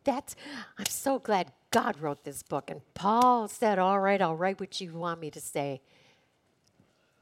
That's, 0.03 0.35
I'm 0.77 0.87
so 0.87 1.21
glad 1.21 1.53
God 1.71 2.01
wrote 2.01 2.25
this 2.25 2.43
book. 2.43 2.71
And 2.71 2.81
Paul 2.95 3.47
said, 3.47 3.79
All 3.79 4.01
right, 4.01 4.21
I'll 4.21 4.35
write 4.35 4.59
what 4.59 4.81
you 4.81 4.93
want 4.95 5.21
me 5.21 5.31
to 5.31 5.41
say. 5.41 5.81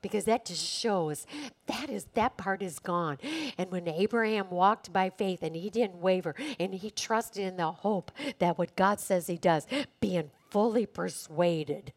Because 0.01 0.24
that 0.24 0.47
just 0.47 0.64
shows 0.64 1.26
that 1.66 1.91
is 1.91 2.07
that 2.14 2.38
part 2.38 2.62
is 2.62 2.78
gone. 2.78 3.18
And 3.59 3.70
when 3.70 3.86
Abraham 3.86 4.49
walked 4.49 4.95
by 4.95 5.11
faith 5.11 5.43
and 5.43 5.55
he 5.55 5.68
didn't 5.68 6.01
waver 6.01 6.34
and 6.59 6.72
he 6.72 6.91
trusted 6.91 7.45
in 7.45 7.59
the 7.59 7.70
hope 7.70 8.11
that 8.38 8.57
what 8.57 8.76
God 8.76 8.99
says 8.99 9.26
he 9.26 9.36
does, 9.36 9.66
being 10.01 10.30
fully 10.49 10.86
persuaded. 10.86 11.93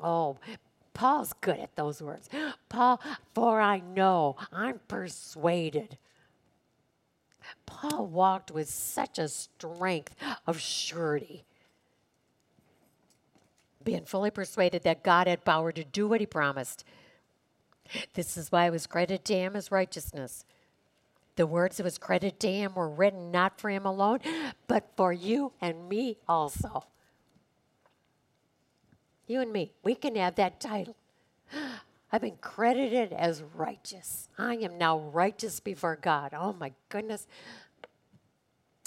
Oh, 0.00 0.38
Paul's 0.94 1.32
good 1.40 1.58
at 1.58 1.76
those 1.76 2.02
words. 2.02 2.28
Paul, 2.68 3.00
for 3.34 3.60
I 3.60 3.80
know, 3.80 4.36
I'm 4.52 4.80
persuaded. 4.88 5.98
Paul 7.66 8.06
walked 8.06 8.50
with 8.50 8.68
such 8.68 9.18
a 9.18 9.28
strength 9.28 10.14
of 10.46 10.58
surety, 10.58 11.44
being 13.84 14.04
fully 14.04 14.30
persuaded 14.30 14.82
that 14.82 15.02
God 15.02 15.26
had 15.26 15.44
power 15.44 15.72
to 15.72 15.84
do 15.84 16.08
what 16.08 16.20
he 16.20 16.26
promised. 16.26 16.84
This 18.14 18.36
is 18.36 18.52
why 18.52 18.66
it 18.66 18.70
was 18.70 18.86
credited 18.86 19.24
to 19.26 19.34
him 19.34 19.56
as 19.56 19.70
righteousness. 19.70 20.44
The 21.36 21.46
words 21.46 21.76
that 21.76 21.84
was 21.84 21.98
credited 21.98 22.40
to 22.40 22.52
him 22.52 22.74
were 22.74 22.88
written 22.88 23.30
not 23.30 23.60
for 23.60 23.70
him 23.70 23.86
alone, 23.86 24.20
but 24.66 24.90
for 24.96 25.12
you 25.12 25.52
and 25.60 25.88
me 25.88 26.18
also. 26.28 26.84
You 29.28 29.42
and 29.42 29.52
me, 29.52 29.72
we 29.84 29.94
can 29.94 30.16
have 30.16 30.34
that 30.36 30.58
title. 30.58 30.96
I've 32.12 32.22
been 32.22 32.38
credited 32.40 33.12
as 33.12 33.42
righteous. 33.54 34.30
I 34.38 34.54
am 34.56 34.78
now 34.78 34.98
righteous 34.98 35.60
before 35.60 35.96
God. 35.96 36.32
Oh 36.34 36.54
my 36.54 36.72
goodness. 36.88 37.26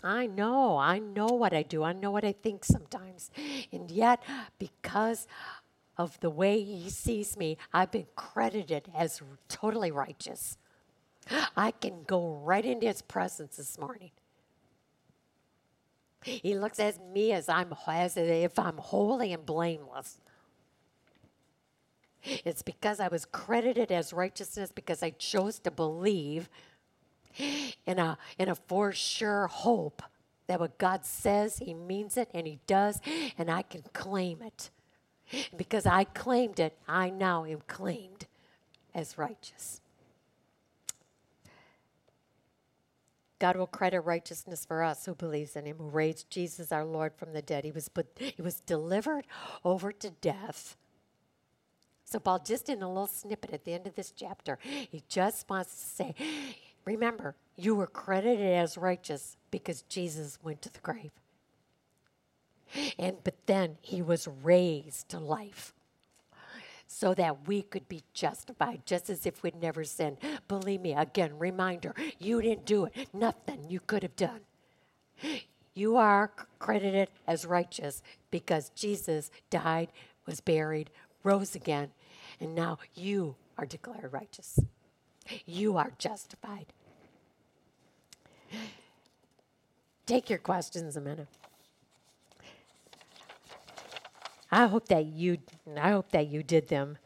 I 0.03 0.25
know, 0.25 0.77
I 0.77 0.97
know 0.97 1.27
what 1.27 1.53
I 1.53 1.61
do, 1.61 1.83
I 1.83 1.93
know 1.93 2.09
what 2.09 2.25
I 2.25 2.31
think 2.31 2.65
sometimes. 2.65 3.29
And 3.71 3.91
yet, 3.91 4.23
because 4.57 5.27
of 5.95 6.19
the 6.21 6.31
way 6.31 6.63
He 6.63 6.89
sees 6.89 7.37
me, 7.37 7.59
I've 7.71 7.91
been 7.91 8.07
credited 8.15 8.89
as 8.95 9.21
totally 9.47 9.91
righteous. 9.91 10.57
I 11.55 11.69
can 11.69 12.03
go 12.07 12.41
right 12.43 12.65
into 12.65 12.87
His 12.87 13.03
presence 13.03 13.57
this 13.57 13.77
morning. 13.77 14.09
He 16.23 16.55
looks 16.55 16.79
at 16.79 17.03
me 17.07 17.31
as 17.31 17.49
I'm 17.49 17.73
as 17.87 18.17
if 18.17 18.57
I'm 18.57 18.77
holy 18.77 19.33
and 19.33 19.45
blameless. 19.45 20.17
It's 22.23 22.61
because 22.61 22.99
I 22.99 23.07
was 23.07 23.25
credited 23.25 23.91
as 23.91 24.13
righteousness 24.13 24.71
because 24.73 25.01
I 25.01 25.11
chose 25.11 25.59
to 25.59 25.71
believe 25.71 26.49
in 27.85 27.99
a, 27.99 28.17
in 28.37 28.49
a 28.49 28.55
for 28.55 28.91
sure 28.91 29.47
hope 29.47 30.01
that 30.47 30.59
what 30.59 30.77
God 30.77 31.05
says, 31.05 31.59
He 31.59 31.73
means 31.73 32.17
it 32.17 32.29
and 32.33 32.45
He 32.45 32.59
does, 32.67 32.99
and 33.37 33.49
I 33.49 33.61
can 33.61 33.83
claim 33.93 34.41
it. 34.41 34.69
Because 35.55 35.85
I 35.85 36.03
claimed 36.03 36.59
it, 36.59 36.77
I 36.87 37.09
now 37.09 37.45
am 37.45 37.61
claimed 37.67 38.27
as 38.93 39.17
righteous. 39.17 39.79
God 43.39 43.55
will 43.55 43.65
credit 43.65 44.01
righteousness 44.01 44.65
for 44.65 44.83
us 44.83 45.05
who 45.05 45.15
believes 45.15 45.55
in 45.55 45.65
him, 45.65 45.77
who 45.77 45.87
raised 45.87 46.29
Jesus 46.29 46.71
our 46.71 46.85
Lord 46.85 47.13
from 47.15 47.33
the 47.33 47.41
dead. 47.41 47.63
He 47.63 47.71
was 47.71 47.89
put, 47.89 48.05
he 48.15 48.41
was 48.41 48.59
delivered 48.59 49.25
over 49.65 49.91
to 49.91 50.11
death 50.11 50.75
so, 52.11 52.19
Paul, 52.19 52.39
just 52.39 52.67
in 52.67 52.81
a 52.81 52.89
little 52.89 53.07
snippet 53.07 53.53
at 53.53 53.63
the 53.63 53.73
end 53.73 53.87
of 53.87 53.95
this 53.95 54.11
chapter, 54.11 54.59
he 54.61 55.01
just 55.07 55.49
wants 55.49 55.73
to 55.75 55.85
say, 55.85 56.15
remember, 56.83 57.35
you 57.55 57.73
were 57.73 57.87
credited 57.87 58.53
as 58.53 58.77
righteous 58.77 59.37
because 59.49 59.83
Jesus 59.83 60.37
went 60.43 60.61
to 60.63 60.73
the 60.73 60.79
grave. 60.79 61.11
And 62.99 63.23
but 63.23 63.35
then 63.45 63.77
he 63.81 64.01
was 64.01 64.27
raised 64.43 65.07
to 65.07 65.19
life 65.19 65.73
so 66.85 67.13
that 67.13 67.47
we 67.47 67.61
could 67.61 67.87
be 67.87 68.03
justified 68.13 68.81
just 68.85 69.09
as 69.09 69.25
if 69.25 69.41
we'd 69.41 69.61
never 69.61 69.85
sinned. 69.85 70.17
Believe 70.49 70.81
me, 70.81 70.93
again, 70.93 71.39
reminder, 71.39 71.95
you 72.19 72.41
didn't 72.41 72.65
do 72.65 72.83
it. 72.83 73.07
Nothing 73.13 73.69
you 73.69 73.79
could 73.79 74.03
have 74.03 74.17
done. 74.17 74.41
You 75.73 75.95
are 75.95 76.29
credited 76.59 77.07
as 77.25 77.45
righteous 77.45 78.03
because 78.31 78.69
Jesus 78.71 79.31
died, 79.49 79.93
was 80.25 80.41
buried, 80.41 80.89
rose 81.23 81.55
again, 81.55 81.91
and 82.41 82.55
now 82.55 82.79
you 82.95 83.35
are 83.57 83.65
declared 83.65 84.11
righteous. 84.11 84.59
You 85.45 85.77
are 85.77 85.93
justified. 85.99 86.65
Take 90.07 90.29
your 90.29 90.39
questions 90.39 90.97
a 90.97 91.01
minute. 91.01 91.27
I 94.51 94.65
hope 94.65 94.87
that 94.89 95.05
you 95.05 95.37
I 95.77 95.91
hope 95.91 96.11
that 96.11 96.27
you 96.27 96.43
did 96.43 96.67
them. 96.67 96.97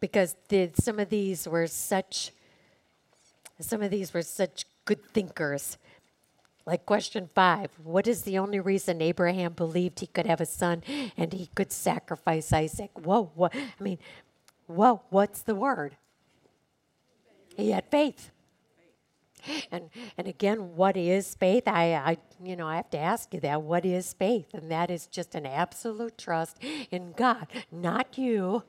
Because 0.00 0.34
the, 0.48 0.70
some 0.74 0.98
of 0.98 1.08
these 1.08 1.48
were 1.48 1.68
such 1.68 2.32
some 3.60 3.80
of 3.80 3.90
these 3.90 4.12
were 4.12 4.22
such 4.22 4.66
good 4.84 5.02
thinkers 5.14 5.78
like 6.64 6.86
question 6.86 7.28
five, 7.34 7.70
what 7.82 8.06
is 8.06 8.22
the 8.22 8.38
only 8.38 8.60
reason 8.60 9.02
Abraham 9.02 9.52
believed 9.52 10.00
he 10.00 10.06
could 10.06 10.26
have 10.26 10.40
a 10.40 10.46
son 10.46 10.82
and 11.16 11.32
he 11.32 11.48
could 11.54 11.72
sacrifice 11.72 12.52
Isaac? 12.52 12.90
Whoa, 12.94 13.32
what? 13.34 13.54
I 13.54 13.82
mean, 13.82 13.98
whoa, 14.66 15.02
what's 15.10 15.42
the 15.42 15.54
word? 15.54 15.96
He 17.56 17.70
had 17.70 17.86
faith. 17.90 18.30
And 19.72 19.90
and 20.16 20.28
again, 20.28 20.76
what 20.76 20.96
is 20.96 21.34
faith? 21.34 21.64
I, 21.66 21.94
I 21.94 22.16
you 22.42 22.54
know 22.54 22.68
I 22.68 22.76
have 22.76 22.90
to 22.90 22.98
ask 22.98 23.34
you 23.34 23.40
that. 23.40 23.62
What 23.62 23.84
is 23.84 24.12
faith? 24.12 24.46
And 24.54 24.70
that 24.70 24.88
is 24.88 25.06
just 25.06 25.34
an 25.34 25.46
absolute 25.46 26.16
trust 26.16 26.58
in 26.90 27.12
God, 27.16 27.48
not 27.72 28.16
you, 28.16 28.62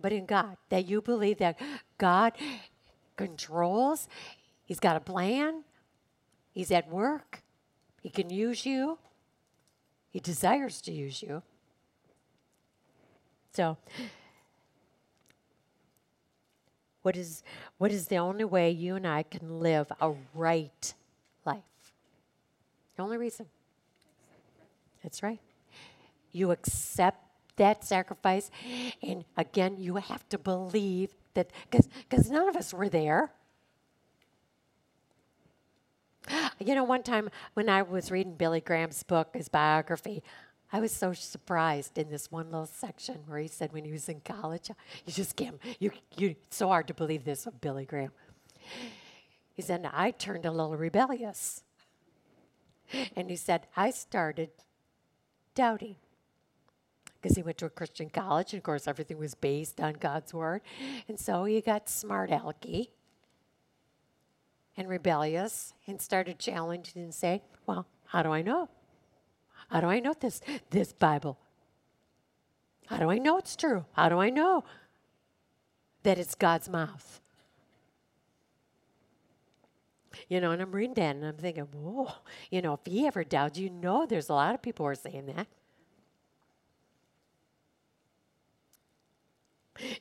but 0.00 0.12
in 0.12 0.26
God. 0.26 0.56
That 0.68 0.86
you 0.86 1.02
believe 1.02 1.38
that 1.38 1.58
God 1.98 2.34
controls. 3.16 4.08
He's 4.64 4.78
got 4.78 4.96
a 4.96 5.00
plan. 5.00 5.64
He's 6.54 6.70
at 6.70 6.88
work. 6.88 7.42
He 8.00 8.08
can 8.08 8.30
use 8.30 8.64
you. 8.64 8.98
He 10.10 10.20
desires 10.20 10.80
to 10.82 10.92
use 10.92 11.20
you. 11.20 11.42
So, 13.52 13.76
what 17.02 17.16
is, 17.16 17.42
what 17.78 17.90
is 17.90 18.06
the 18.06 18.18
only 18.18 18.44
way 18.44 18.70
you 18.70 18.94
and 18.94 19.06
I 19.06 19.24
can 19.24 19.60
live 19.60 19.90
a 20.00 20.12
right 20.32 20.94
life? 21.44 21.62
The 22.96 23.02
only 23.02 23.16
reason. 23.16 23.46
That's 25.02 25.22
right. 25.22 25.40
You 26.32 26.52
accept 26.52 27.20
that 27.56 27.84
sacrifice, 27.84 28.50
and 29.02 29.24
again, 29.36 29.76
you 29.78 29.96
have 29.96 30.28
to 30.30 30.38
believe 30.38 31.10
that, 31.34 31.50
because 31.70 31.88
because 32.08 32.30
none 32.30 32.48
of 32.48 32.56
us 32.56 32.72
were 32.72 32.88
there. 32.88 33.30
You 36.58 36.74
know, 36.74 36.84
one 36.84 37.02
time 37.02 37.28
when 37.54 37.68
I 37.68 37.82
was 37.82 38.10
reading 38.10 38.34
Billy 38.34 38.60
Graham's 38.60 39.02
book, 39.02 39.34
his 39.34 39.48
biography, 39.48 40.22
I 40.72 40.80
was 40.80 40.92
so 40.92 41.12
surprised 41.12 41.98
in 41.98 42.10
this 42.10 42.32
one 42.32 42.50
little 42.50 42.66
section 42.66 43.18
where 43.26 43.38
he 43.38 43.48
said 43.48 43.72
when 43.72 43.84
he 43.84 43.92
was 43.92 44.08
in 44.08 44.20
college, 44.20 44.70
you 45.06 45.12
just 45.12 45.36
can't, 45.36 45.60
you, 45.78 45.92
you, 46.16 46.30
it's 46.30 46.56
so 46.56 46.68
hard 46.68 46.88
to 46.88 46.94
believe 46.94 47.24
this 47.24 47.46
of 47.46 47.60
Billy 47.60 47.84
Graham. 47.84 48.12
He 49.52 49.62
said, 49.62 49.88
I 49.92 50.10
turned 50.10 50.46
a 50.46 50.50
little 50.50 50.76
rebellious. 50.76 51.62
And 53.14 53.30
he 53.30 53.36
said, 53.36 53.66
I 53.76 53.90
started 53.90 54.50
doubting. 55.54 55.96
Because 57.20 57.36
he 57.36 57.42
went 57.42 57.58
to 57.58 57.66
a 57.66 57.70
Christian 57.70 58.10
college, 58.10 58.52
and 58.52 58.58
of 58.58 58.64
course, 58.64 58.86
everything 58.86 59.18
was 59.18 59.34
based 59.34 59.80
on 59.80 59.94
God's 59.94 60.34
word. 60.34 60.60
And 61.08 61.18
so 61.18 61.44
he 61.44 61.60
got 61.60 61.88
smart 61.88 62.30
alecky 62.30 62.88
and 64.76 64.88
rebellious 64.88 65.74
and 65.86 66.00
started 66.00 66.38
challenging 66.38 67.02
and 67.02 67.14
saying, 67.14 67.40
Well, 67.66 67.86
how 68.06 68.22
do 68.22 68.30
I 68.30 68.42
know? 68.42 68.68
How 69.70 69.80
do 69.80 69.86
I 69.86 70.00
know 70.00 70.14
this 70.18 70.40
this 70.70 70.92
Bible? 70.92 71.38
How 72.86 72.98
do 72.98 73.10
I 73.10 73.18
know 73.18 73.38
it's 73.38 73.56
true? 73.56 73.86
How 73.92 74.08
do 74.08 74.18
I 74.18 74.30
know? 74.30 74.64
that 76.04 76.18
it's 76.18 76.34
God's 76.36 76.68
mouth. 76.68 77.20
You 80.28 80.40
know, 80.40 80.52
and 80.52 80.62
I'm 80.62 80.70
reading 80.70 80.94
that 80.94 81.16
and 81.16 81.26
I'm 81.26 81.36
thinking, 81.36 81.64
whoa, 81.64 82.12
you 82.50 82.62
know, 82.62 82.74
if 82.74 82.80
he 82.84 83.04
ever 83.06 83.24
doubts, 83.24 83.58
you 83.58 83.68
know, 83.68 84.06
there's 84.06 84.28
a 84.28 84.34
lot 84.34 84.54
of 84.54 84.62
people 84.62 84.86
who 84.86 84.90
are 84.90 84.94
saying 84.94 85.26
that. 85.26 85.48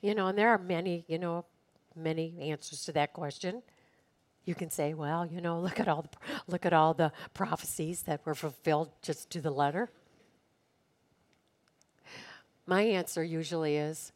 You 0.01 0.13
know, 0.13 0.27
and 0.27 0.37
there 0.37 0.49
are 0.49 0.59
many, 0.59 1.03
you 1.07 1.17
know, 1.17 1.45
many 1.95 2.35
answers 2.39 2.85
to 2.85 2.91
that 2.91 3.13
question. 3.13 3.63
You 4.45 4.55
can 4.55 4.69
say, 4.69 4.93
well, 4.93 5.25
you 5.25 5.39
know, 5.39 5.59
look 5.59 5.79
at 5.79 5.87
all 5.87 6.01
the 6.01 6.09
look 6.47 6.65
at 6.65 6.73
all 6.73 6.93
the 6.93 7.11
prophecies 7.33 8.03
that 8.03 8.25
were 8.25 8.35
fulfilled 8.35 8.89
just 9.01 9.29
to 9.31 9.41
the 9.41 9.51
letter. 9.51 9.89
My 12.65 12.81
answer 12.81 13.23
usually 13.23 13.77
is 13.77 14.11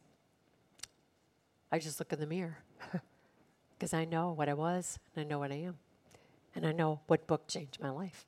I 1.70 1.78
just 1.78 1.98
look 1.98 2.12
in 2.12 2.20
the 2.20 2.26
mirror 2.26 2.58
because 3.78 3.92
I 3.92 4.04
know 4.04 4.32
what 4.32 4.48
I 4.48 4.54
was 4.54 4.98
and 5.14 5.24
I 5.24 5.28
know 5.28 5.38
what 5.38 5.52
I 5.52 5.56
am. 5.56 5.76
And 6.54 6.66
I 6.66 6.72
know 6.72 7.00
what 7.06 7.26
book 7.26 7.46
changed 7.46 7.78
my 7.80 7.90
life. 7.90 8.26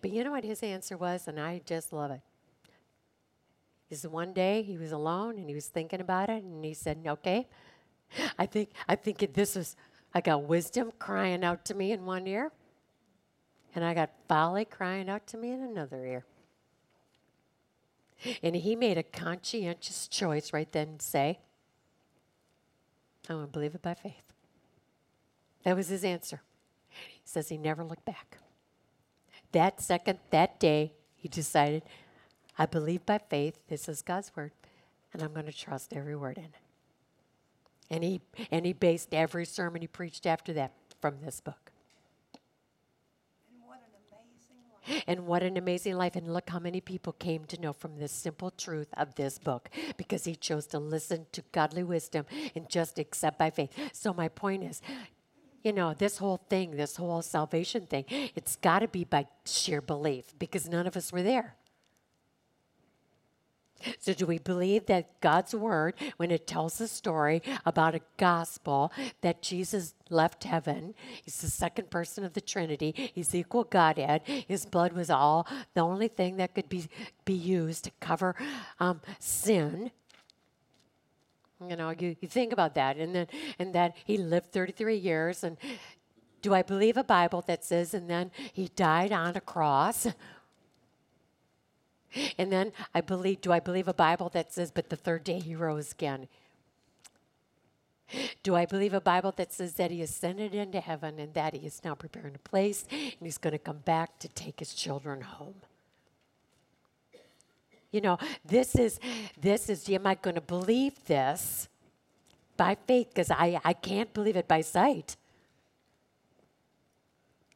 But 0.00 0.10
you 0.10 0.24
know 0.24 0.30
what 0.30 0.44
his 0.44 0.62
answer 0.62 0.96
was, 0.96 1.28
and 1.28 1.38
I 1.38 1.60
just 1.64 1.92
love 1.92 2.10
it. 2.10 2.20
Is 3.90 4.06
one 4.06 4.32
day 4.32 4.62
he 4.62 4.78
was 4.78 4.92
alone 4.92 5.38
and 5.38 5.48
he 5.48 5.54
was 5.54 5.66
thinking 5.66 6.00
about 6.00 6.30
it, 6.30 6.42
and 6.42 6.64
he 6.64 6.72
said, 6.72 7.02
"Okay, 7.06 7.46
I 8.38 8.46
think 8.46 8.70
I 8.88 8.96
think 8.96 9.34
this 9.34 9.56
is 9.56 9.76
I 10.14 10.20
got 10.20 10.44
wisdom 10.44 10.92
crying 10.98 11.42
out 11.42 11.64
to 11.66 11.74
me 11.74 11.92
in 11.92 12.04
one 12.04 12.26
ear, 12.26 12.52
and 13.74 13.84
I 13.84 13.94
got 13.94 14.10
folly 14.28 14.64
crying 14.64 15.08
out 15.08 15.26
to 15.28 15.36
me 15.36 15.52
in 15.52 15.62
another 15.62 16.04
ear." 16.04 16.24
And 18.42 18.54
he 18.54 18.76
made 18.76 18.98
a 18.98 19.02
conscientious 19.02 20.06
choice 20.06 20.52
right 20.52 20.70
then 20.70 20.98
to 20.98 21.04
say, 21.04 21.40
"I'm 23.28 23.36
going 23.36 23.46
to 23.46 23.52
believe 23.52 23.74
it 23.74 23.82
by 23.82 23.94
faith." 23.94 24.32
That 25.64 25.76
was 25.76 25.88
his 25.88 26.04
answer. 26.04 26.42
He 26.88 27.22
says 27.24 27.48
he 27.48 27.56
never 27.56 27.82
looked 27.82 28.04
back. 28.04 28.38
That 29.52 29.80
second, 29.80 30.18
that 30.30 30.58
day, 30.60 30.92
he 31.16 31.28
decided, 31.28 31.82
I 32.58 32.66
believe 32.66 33.06
by 33.06 33.18
faith, 33.18 33.58
this 33.68 33.88
is 33.88 34.02
God's 34.02 34.34
word, 34.36 34.52
and 35.12 35.22
I'm 35.22 35.32
going 35.32 35.46
to 35.46 35.52
trust 35.52 35.92
every 35.92 36.16
word 36.16 36.38
in 36.38 36.44
it. 36.44 36.61
And 37.92 38.02
he, 38.02 38.22
and 38.50 38.64
he 38.64 38.72
based 38.72 39.12
every 39.12 39.44
sermon 39.44 39.82
he 39.82 39.86
preached 39.86 40.26
after 40.26 40.54
that 40.54 40.72
from 41.02 41.20
this 41.22 41.42
book. 41.42 41.70
And 43.46 43.66
what 43.66 43.76
an 43.76 43.92
amazing 44.08 44.56
life. 44.72 45.04
And 45.06 45.26
what 45.26 45.42
an 45.42 45.56
amazing 45.58 45.96
life. 45.96 46.16
And 46.16 46.32
look 46.32 46.48
how 46.48 46.58
many 46.58 46.80
people 46.80 47.12
came 47.12 47.44
to 47.44 47.60
know 47.60 47.74
from 47.74 47.98
this 47.98 48.10
simple 48.10 48.50
truth 48.50 48.88
of 48.96 49.14
this 49.16 49.38
book 49.38 49.68
because 49.98 50.24
he 50.24 50.34
chose 50.34 50.66
to 50.68 50.78
listen 50.78 51.26
to 51.32 51.42
godly 51.52 51.82
wisdom 51.82 52.24
and 52.54 52.66
just 52.70 52.98
accept 52.98 53.38
by 53.38 53.50
faith. 53.50 53.70
So, 53.92 54.14
my 54.14 54.28
point 54.28 54.64
is, 54.64 54.80
you 55.62 55.74
know, 55.74 55.92
this 55.92 56.16
whole 56.16 56.40
thing, 56.48 56.76
this 56.76 56.96
whole 56.96 57.20
salvation 57.20 57.86
thing, 57.86 58.06
it's 58.08 58.56
got 58.56 58.78
to 58.78 58.88
be 58.88 59.04
by 59.04 59.26
sheer 59.44 59.82
belief 59.82 60.32
because 60.38 60.66
none 60.66 60.86
of 60.86 60.96
us 60.96 61.12
were 61.12 61.22
there. 61.22 61.56
So, 63.98 64.12
do 64.12 64.26
we 64.26 64.38
believe 64.38 64.86
that 64.86 65.20
God's 65.20 65.54
word, 65.54 65.94
when 66.16 66.30
it 66.30 66.46
tells 66.46 66.80
a 66.80 66.88
story 66.88 67.42
about 67.66 67.94
a 67.94 68.00
gospel 68.16 68.92
that 69.20 69.42
Jesus 69.42 69.94
left 70.10 70.44
heaven, 70.44 70.94
he's 71.24 71.40
the 71.40 71.48
second 71.48 71.90
person 71.90 72.24
of 72.24 72.34
the 72.34 72.40
Trinity, 72.40 73.10
he's 73.14 73.34
equal 73.34 73.64
Godhead, 73.64 74.22
his 74.26 74.66
blood 74.66 74.92
was 74.92 75.10
all 75.10 75.46
the 75.74 75.80
only 75.80 76.08
thing 76.08 76.36
that 76.36 76.54
could 76.54 76.68
be, 76.68 76.88
be 77.24 77.34
used 77.34 77.84
to 77.84 77.90
cover 78.00 78.34
um, 78.80 79.00
sin? 79.18 79.90
You 81.68 81.76
know, 81.76 81.90
you, 81.90 82.16
you 82.20 82.28
think 82.28 82.52
about 82.52 82.74
that, 82.74 82.96
and 82.96 83.14
then 83.14 83.26
and 83.58 83.72
that 83.74 83.96
he 84.04 84.18
lived 84.18 84.52
33 84.52 84.96
years, 84.96 85.44
and 85.44 85.56
do 86.42 86.52
I 86.52 86.62
believe 86.62 86.96
a 86.96 87.04
Bible 87.04 87.42
that 87.46 87.64
says, 87.64 87.94
and 87.94 88.10
then 88.10 88.32
he 88.52 88.68
died 88.74 89.12
on 89.12 89.36
a 89.36 89.40
cross? 89.40 90.08
And 92.38 92.52
then 92.52 92.72
I 92.94 93.00
believe, 93.00 93.40
do 93.40 93.52
I 93.52 93.60
believe 93.60 93.88
a 93.88 93.94
Bible 93.94 94.28
that 94.30 94.52
says, 94.52 94.70
but 94.70 94.88
the 94.90 94.96
third 94.96 95.24
day 95.24 95.38
he 95.38 95.54
rose 95.54 95.92
again? 95.92 96.28
Do 98.42 98.54
I 98.54 98.66
believe 98.66 98.92
a 98.92 99.00
Bible 99.00 99.32
that 99.36 99.52
says 99.52 99.74
that 99.74 99.90
he 99.90 100.02
ascended 100.02 100.54
into 100.54 100.80
heaven 100.80 101.18
and 101.18 101.32
that 101.34 101.54
he 101.54 101.66
is 101.66 101.82
now 101.84 101.94
preparing 101.94 102.34
a 102.34 102.48
place 102.48 102.84
and 102.90 103.14
he's 103.22 103.38
going 103.38 103.52
to 103.52 103.58
come 103.58 103.78
back 103.78 104.18
to 104.18 104.28
take 104.28 104.58
his 104.58 104.74
children 104.74 105.22
home? 105.22 105.54
You 107.90 108.00
know, 108.00 108.18
this 108.44 108.74
is, 108.74 108.98
this 109.40 109.68
is, 109.68 109.88
am 109.90 110.06
I 110.06 110.14
going 110.14 110.34
to 110.34 110.40
believe 110.40 111.04
this 111.04 111.68
by 112.56 112.76
faith? 112.86 113.08
Because 113.08 113.30
I, 113.30 113.60
I 113.64 113.74
can't 113.74 114.12
believe 114.12 114.36
it 114.36 114.48
by 114.48 114.62
sight. 114.62 115.16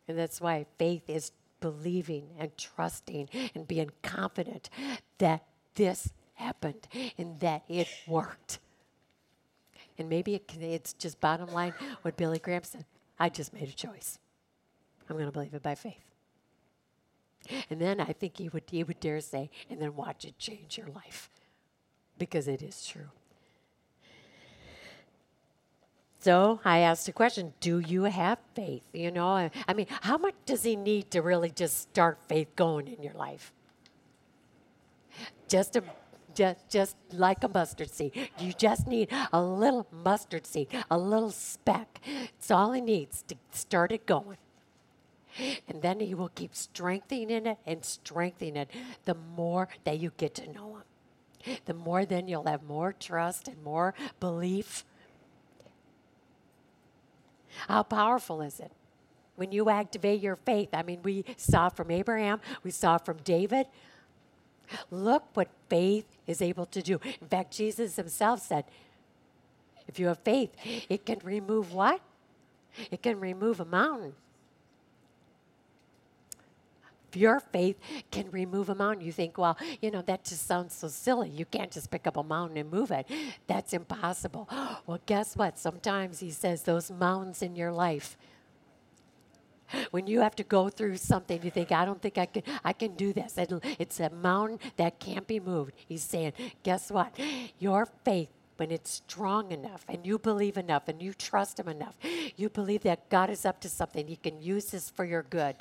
And 0.08 0.18
that's 0.18 0.40
why 0.40 0.66
faith 0.78 1.08
is 1.08 1.32
believing 1.60 2.28
and 2.38 2.56
trusting 2.56 3.28
and 3.54 3.66
being 3.66 3.90
confident 4.02 4.70
that 5.18 5.44
this 5.74 6.12
happened 6.34 6.86
and 7.18 7.40
that 7.40 7.62
it 7.68 7.88
worked. 8.06 8.58
And 9.98 10.08
maybe 10.08 10.34
it 10.34 10.46
can, 10.46 10.62
it's 10.62 10.92
just 10.92 11.20
bottom 11.20 11.50
line 11.52 11.74
what 12.02 12.16
Billy 12.16 12.38
Graham 12.38 12.64
said 12.64 12.84
I 13.18 13.28
just 13.28 13.52
made 13.52 13.68
a 13.68 13.72
choice. 13.72 14.18
I'm 15.08 15.16
going 15.16 15.26
to 15.26 15.32
believe 15.32 15.54
it 15.54 15.62
by 15.62 15.74
faith. 15.74 16.04
And 17.70 17.80
then 17.80 18.00
I 18.00 18.12
think 18.12 18.38
he 18.38 18.48
would, 18.48 18.64
he 18.70 18.82
would 18.82 19.00
dare 19.00 19.20
say, 19.20 19.50
and 19.70 19.80
then 19.80 19.94
watch 19.94 20.24
it 20.24 20.38
change 20.38 20.76
your 20.76 20.88
life 20.88 21.30
because 22.18 22.48
it 22.48 22.60
is 22.62 22.84
true. 22.84 23.10
So 26.18 26.60
I 26.64 26.78
asked 26.78 27.06
the 27.06 27.12
question 27.12 27.52
Do 27.60 27.78
you 27.78 28.04
have 28.04 28.38
faith? 28.54 28.84
You 28.92 29.10
know, 29.10 29.50
I, 29.68 29.74
mean, 29.74 29.86
how 30.02 30.18
much 30.18 30.34
does 30.44 30.62
he 30.62 30.76
need 30.76 31.10
to 31.12 31.22
really 31.22 31.50
just 31.50 31.80
start 31.80 32.18
faith 32.28 32.48
going 32.56 32.88
in 32.88 33.02
your 33.02 33.14
life? 33.14 33.52
Just 35.48 35.76
a 35.76 35.84
just, 36.34 36.68
just 36.68 36.96
like 37.12 37.42
a 37.42 37.48
mustard 37.48 37.90
seed. 37.90 38.12
You 38.38 38.52
just 38.52 38.86
need 38.86 39.08
a 39.32 39.42
little 39.42 39.86
mustard 39.90 40.46
seed, 40.46 40.68
a 40.90 40.98
little 40.98 41.30
speck. 41.30 42.00
It's 42.04 42.50
all 42.50 42.72
he 42.72 42.82
needs 42.82 43.22
to 43.28 43.36
start 43.50 43.90
it 43.90 44.04
going. 44.04 44.36
And 45.66 45.82
then 45.82 46.00
he 46.00 46.14
will 46.14 46.28
keep 46.28 46.54
strengthening 46.54 47.46
it 47.46 47.58
and 47.66 47.84
strengthening 47.84 48.56
it 48.56 48.70
the 49.06 49.14
more 49.14 49.68
that 49.84 49.98
you 49.98 50.12
get 50.16 50.34
to 50.36 50.52
know 50.52 50.76
him. 50.76 51.56
The 51.64 51.74
more 51.74 52.04
then 52.04 52.28
you'll 52.28 52.46
have 52.46 52.62
more 52.62 52.92
trust 52.92 53.48
and 53.48 53.62
more 53.62 53.94
belief 54.20 54.84
how 57.68 57.82
powerful 57.82 58.40
is 58.42 58.60
it? 58.60 58.72
When 59.36 59.52
you 59.52 59.68
activate 59.68 60.20
your 60.20 60.36
faith, 60.36 60.70
I 60.72 60.82
mean, 60.82 61.00
we 61.02 61.24
saw 61.36 61.68
from 61.68 61.90
Abraham, 61.90 62.40
we 62.62 62.70
saw 62.70 62.98
from 62.98 63.18
David. 63.18 63.66
Look 64.90 65.24
what 65.34 65.48
faith 65.68 66.06
is 66.26 66.42
able 66.42 66.66
to 66.66 66.82
do. 66.82 66.98
In 67.20 67.28
fact, 67.28 67.52
Jesus 67.52 67.96
himself 67.96 68.40
said, 68.40 68.64
if 69.86 69.98
you 69.98 70.08
have 70.08 70.18
faith, 70.18 70.50
it 70.88 71.06
can 71.06 71.20
remove 71.22 71.72
what? 71.72 72.00
It 72.90 73.02
can 73.02 73.20
remove 73.20 73.60
a 73.60 73.64
mountain. 73.64 74.14
Your 77.16 77.40
faith 77.40 77.78
can 78.10 78.30
remove 78.30 78.68
a 78.68 78.74
mountain. 78.74 79.04
You 79.04 79.12
think, 79.12 79.38
well, 79.38 79.56
you 79.80 79.90
know, 79.90 80.02
that 80.02 80.24
just 80.24 80.46
sounds 80.46 80.74
so 80.74 80.88
silly. 80.88 81.30
You 81.30 81.44
can't 81.44 81.70
just 81.72 81.90
pick 81.90 82.06
up 82.06 82.16
a 82.16 82.22
mountain 82.22 82.58
and 82.58 82.70
move 82.70 82.90
it. 82.90 83.06
That's 83.46 83.72
impossible. 83.72 84.48
Well, 84.86 85.00
guess 85.06 85.36
what? 85.36 85.58
Sometimes 85.58 86.20
he 86.20 86.30
says 86.30 86.62
those 86.62 86.90
mountains 86.90 87.42
in 87.42 87.56
your 87.56 87.72
life, 87.72 88.16
when 89.90 90.06
you 90.06 90.20
have 90.20 90.36
to 90.36 90.44
go 90.44 90.68
through 90.68 90.96
something, 90.96 91.42
you 91.42 91.50
think, 91.50 91.72
I 91.72 91.84
don't 91.84 92.00
think 92.00 92.18
I 92.18 92.26
can, 92.26 92.42
I 92.64 92.72
can 92.72 92.94
do 92.94 93.12
this. 93.12 93.34
It's 93.36 94.00
a 94.00 94.10
mountain 94.10 94.58
that 94.76 95.00
can't 95.00 95.26
be 95.26 95.40
moved. 95.40 95.72
He's 95.88 96.02
saying, 96.02 96.34
guess 96.62 96.90
what? 96.90 97.18
Your 97.58 97.86
faith, 98.04 98.28
when 98.56 98.70
it's 98.70 98.90
strong 99.06 99.52
enough 99.52 99.84
and 99.88 100.06
you 100.06 100.18
believe 100.18 100.56
enough 100.56 100.88
and 100.88 101.02
you 101.02 101.12
trust 101.12 101.58
Him 101.58 101.68
enough, 101.68 101.96
you 102.36 102.48
believe 102.48 102.82
that 102.82 103.08
God 103.08 103.30
is 103.30 103.44
up 103.44 103.60
to 103.62 103.68
something. 103.68 104.06
He 104.06 104.16
can 104.16 104.40
use 104.40 104.66
this 104.66 104.90
for 104.90 105.04
your 105.04 105.22
good. 105.22 105.56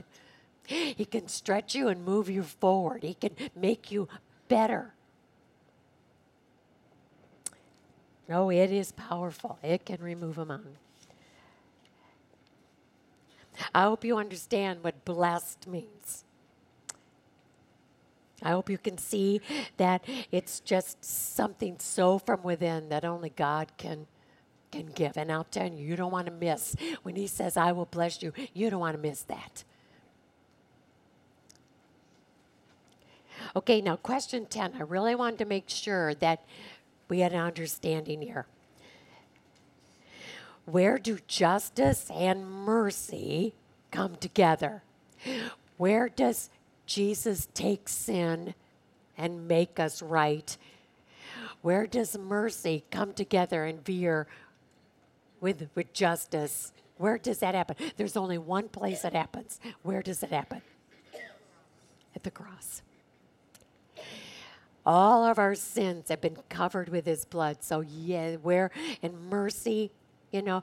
He 0.66 1.05
can 1.05 1.28
stretch 1.28 1.76
you 1.76 1.88
and 1.88 2.03
move 2.03 2.30
you 2.30 2.43
forward. 2.43 3.03
He 3.03 3.13
can 3.13 3.32
make 3.55 3.91
you 3.91 4.07
better. 4.47 4.93
No, 8.28 8.49
it 8.49 8.72
is 8.72 8.91
powerful. 8.91 9.59
It 9.61 9.86
can 9.86 10.01
remove 10.01 10.38
a 10.38 10.45
mountain. 10.45 10.78
I 13.74 13.84
hope 13.84 14.03
you 14.03 14.18
understand 14.18 14.84
what 14.84 15.05
blessed 15.05 15.68
means. 15.68 16.24
I 18.41 18.49
hope 18.49 18.70
you 18.70 18.78
can 18.78 18.97
see 18.97 19.41
that 19.78 20.03
it's 20.32 20.59
just 20.59 21.03
something 21.03 21.78
so 21.80 22.20
from 22.20 22.43
within 22.43 22.89
that 22.89 23.05
only 23.05 23.30
God 23.30 23.72
can 23.78 24.07
can 24.72 24.88
give. 24.88 25.16
And 25.16 25.32
I'll 25.32 25.45
tell 25.45 25.72
you, 25.72 25.86
you 25.86 25.95
don't 25.95 26.11
want 26.11 26.28
to 26.28 26.34
miss 26.34 26.76
when 27.03 27.16
he 27.16 27.28
says, 27.28 27.55
I 27.55 27.72
will 27.72 27.86
bless 27.86 28.22
you. 28.22 28.34
You 28.53 28.70
don't 28.70 28.80
want 28.80 28.95
to 28.95 29.01
miss 29.01 29.22
that. 29.24 29.63
Okay, 33.56 33.80
now 33.80 33.95
question 33.95 34.45
10. 34.45 34.74
I 34.78 34.82
really 34.82 35.16
wanted 35.16 35.39
to 35.39 35.45
make 35.45 35.70
sure 35.70 36.14
that 36.16 36.43
we 37.08 37.20
had 37.20 37.32
an 37.32 37.39
understanding 37.39 38.22
here. 38.22 38.47
Where 40.66 40.97
do 40.97 41.20
justice 41.28 42.10
and 42.14 42.49
mercy 42.49 43.53
come 43.91 44.18
together? 44.18 44.84
Where 45.78 46.10
does 46.10 46.49
Jesus 46.86 47.47
take 47.53 47.88
sin 47.88 48.56
and 49.18 49.47
make 49.47 49.80
us 49.80 50.01
right? 50.01 50.58
Where 51.62 51.88
does 51.88 52.18
mercy 52.18 52.84
come 52.91 53.14
together 53.14 53.64
and 53.64 53.84
veer 53.86 54.28
with, 55.39 55.70
with 55.76 55.93
justice? 55.93 56.74
Where 56.97 57.18
does 57.18 57.39
that 57.39 57.56
happen? 57.56 57.78
There's 57.95 58.18
only 58.18 58.38
one 58.38 58.68
place 58.68 59.06
it 59.06 59.14
happens. 59.14 59.60
Where 59.84 60.01
does 60.01 60.24
it 60.24 60.32
happen? 60.32 60.62
At 62.16 62.24
the 62.24 62.32
cross. 62.32 62.82
All 64.86 65.25
of 65.25 65.39
our 65.39 65.55
sins 65.55 66.09
have 66.09 66.21
been 66.21 66.38
covered 66.49 66.89
with 66.89 67.05
his 67.05 67.25
blood. 67.25 67.63
So 67.63 67.81
yeah, 67.81 68.36
where 68.36 68.71
in 69.01 69.29
mercy, 69.29 69.91
you 70.31 70.41
know, 70.41 70.61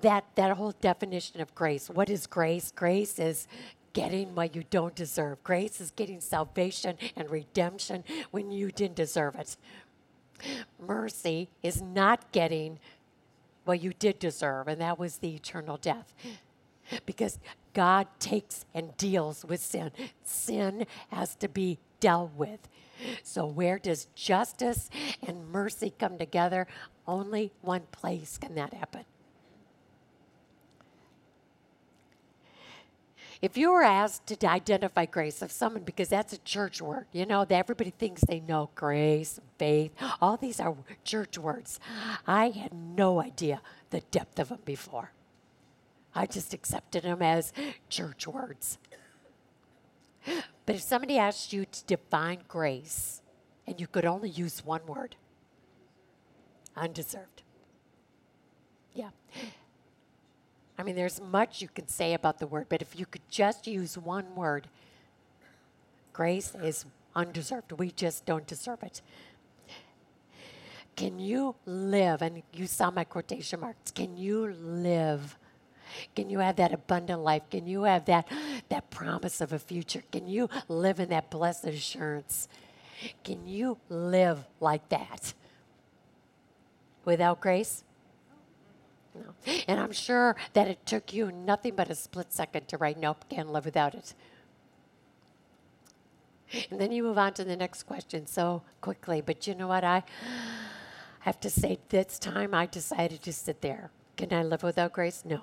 that 0.00 0.24
that 0.34 0.56
whole 0.56 0.72
definition 0.80 1.40
of 1.40 1.54
grace. 1.54 1.88
What 1.88 2.10
is 2.10 2.26
grace? 2.26 2.72
Grace 2.74 3.18
is 3.18 3.46
getting 3.92 4.34
what 4.34 4.54
you 4.54 4.64
don't 4.70 4.94
deserve. 4.94 5.42
Grace 5.42 5.80
is 5.80 5.90
getting 5.90 6.20
salvation 6.20 6.96
and 7.16 7.30
redemption 7.30 8.04
when 8.30 8.50
you 8.50 8.70
didn't 8.70 8.96
deserve 8.96 9.34
it. 9.34 9.56
Mercy 10.78 11.48
is 11.62 11.82
not 11.82 12.30
getting 12.32 12.78
what 13.64 13.82
you 13.82 13.92
did 13.92 14.18
deserve, 14.18 14.68
and 14.68 14.80
that 14.80 14.98
was 14.98 15.18
the 15.18 15.34
eternal 15.34 15.76
death. 15.76 16.14
Because 17.04 17.38
God 17.74 18.06
takes 18.18 18.64
and 18.72 18.96
deals 18.96 19.44
with 19.44 19.60
sin. 19.60 19.90
Sin 20.22 20.86
has 21.10 21.34
to 21.36 21.48
be 21.48 21.78
dealt 22.00 22.32
with. 22.34 22.68
So, 23.22 23.46
where 23.46 23.78
does 23.78 24.06
justice 24.14 24.90
and 25.26 25.50
mercy 25.50 25.92
come 25.98 26.18
together? 26.18 26.66
Only 27.06 27.52
one 27.60 27.82
place 27.92 28.38
can 28.38 28.54
that 28.54 28.74
happen. 28.74 29.04
If 33.40 33.56
you 33.56 33.70
were 33.70 33.84
asked 33.84 34.26
to 34.26 34.48
identify 34.48 35.06
grace 35.06 35.42
of 35.42 35.52
someone, 35.52 35.84
because 35.84 36.08
that's 36.08 36.32
a 36.32 36.38
church 36.38 36.82
word, 36.82 37.06
you 37.12 37.24
know, 37.24 37.44
that 37.44 37.54
everybody 37.54 37.90
thinks 37.90 38.22
they 38.22 38.40
know 38.40 38.70
grace, 38.74 39.38
faith, 39.58 39.92
all 40.20 40.36
these 40.36 40.58
are 40.58 40.74
church 41.04 41.38
words. 41.38 41.78
I 42.26 42.50
had 42.50 42.72
no 42.72 43.22
idea 43.22 43.62
the 43.90 44.00
depth 44.10 44.40
of 44.40 44.48
them 44.48 44.58
before. 44.64 45.12
I 46.14 46.26
just 46.26 46.52
accepted 46.52 47.04
them 47.04 47.22
as 47.22 47.52
church 47.88 48.26
words. 48.26 48.78
But 50.66 50.74
if 50.74 50.82
somebody 50.82 51.18
asked 51.18 51.52
you 51.52 51.64
to 51.64 51.84
define 51.84 52.40
grace 52.48 53.22
and 53.66 53.80
you 53.80 53.86
could 53.86 54.04
only 54.04 54.28
use 54.28 54.64
one 54.64 54.84
word, 54.86 55.16
undeserved. 56.76 57.42
Yeah. 58.94 59.10
I 60.78 60.82
mean, 60.82 60.94
there's 60.94 61.20
much 61.20 61.60
you 61.60 61.68
can 61.68 61.88
say 61.88 62.14
about 62.14 62.38
the 62.38 62.46
word, 62.46 62.66
but 62.68 62.82
if 62.82 62.98
you 62.98 63.06
could 63.06 63.28
just 63.30 63.66
use 63.66 63.98
one 63.98 64.34
word, 64.34 64.68
grace 66.12 66.54
is 66.62 66.84
undeserved. 67.14 67.72
We 67.72 67.90
just 67.90 68.26
don't 68.26 68.46
deserve 68.46 68.82
it. 68.82 69.02
Can 70.94 71.18
you 71.18 71.54
live, 71.64 72.22
and 72.22 72.42
you 72.52 72.66
saw 72.66 72.90
my 72.90 73.04
quotation 73.04 73.60
marks, 73.60 73.90
can 73.92 74.16
you 74.16 74.52
live 74.60 75.38
can 76.14 76.30
you 76.30 76.38
have 76.38 76.56
that 76.56 76.72
abundant 76.72 77.22
life? 77.22 77.42
Can 77.50 77.66
you 77.66 77.82
have 77.84 78.04
that, 78.06 78.28
that 78.68 78.90
promise 78.90 79.40
of 79.40 79.52
a 79.52 79.58
future? 79.58 80.02
Can 80.12 80.28
you 80.28 80.48
live 80.68 81.00
in 81.00 81.08
that 81.10 81.30
blessed 81.30 81.64
assurance? 81.66 82.48
Can 83.24 83.46
you 83.46 83.78
live 83.88 84.46
like 84.60 84.88
that 84.88 85.34
without 87.04 87.40
grace? 87.40 87.84
No. 89.14 89.34
And 89.66 89.80
I'm 89.80 89.92
sure 89.92 90.36
that 90.52 90.68
it 90.68 90.84
took 90.86 91.12
you 91.12 91.32
nothing 91.32 91.74
but 91.74 91.90
a 91.90 91.94
split 91.94 92.32
second 92.32 92.68
to 92.68 92.76
write, 92.76 92.98
nope, 92.98 93.24
can't 93.28 93.52
live 93.52 93.64
without 93.64 93.94
it. 93.94 94.14
And 96.70 96.80
then 96.80 96.92
you 96.92 97.02
move 97.02 97.18
on 97.18 97.34
to 97.34 97.44
the 97.44 97.56
next 97.56 97.82
question 97.84 98.26
so 98.26 98.62
quickly. 98.80 99.20
But 99.20 99.46
you 99.46 99.54
know 99.54 99.68
what? 99.68 99.84
I 99.84 100.02
have 101.20 101.40
to 101.40 101.50
say, 101.50 101.78
this 101.88 102.18
time 102.18 102.54
I 102.54 102.66
decided 102.66 103.22
to 103.22 103.32
sit 103.32 103.60
there. 103.60 103.90
Can 104.16 104.32
I 104.32 104.42
live 104.42 104.62
without 104.62 104.92
grace? 104.92 105.24
No. 105.24 105.42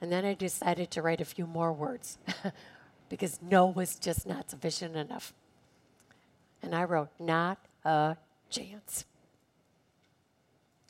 And 0.00 0.12
then 0.12 0.24
I 0.24 0.34
decided 0.34 0.90
to 0.92 1.02
write 1.02 1.20
a 1.20 1.24
few 1.24 1.46
more 1.46 1.72
words 1.72 2.18
because 3.08 3.40
no 3.42 3.66
was 3.66 3.96
just 3.96 4.26
not 4.26 4.50
sufficient 4.50 4.96
enough. 4.96 5.32
And 6.62 6.74
I 6.74 6.84
wrote, 6.84 7.10
not 7.18 7.58
a 7.84 8.16
chance. 8.50 9.04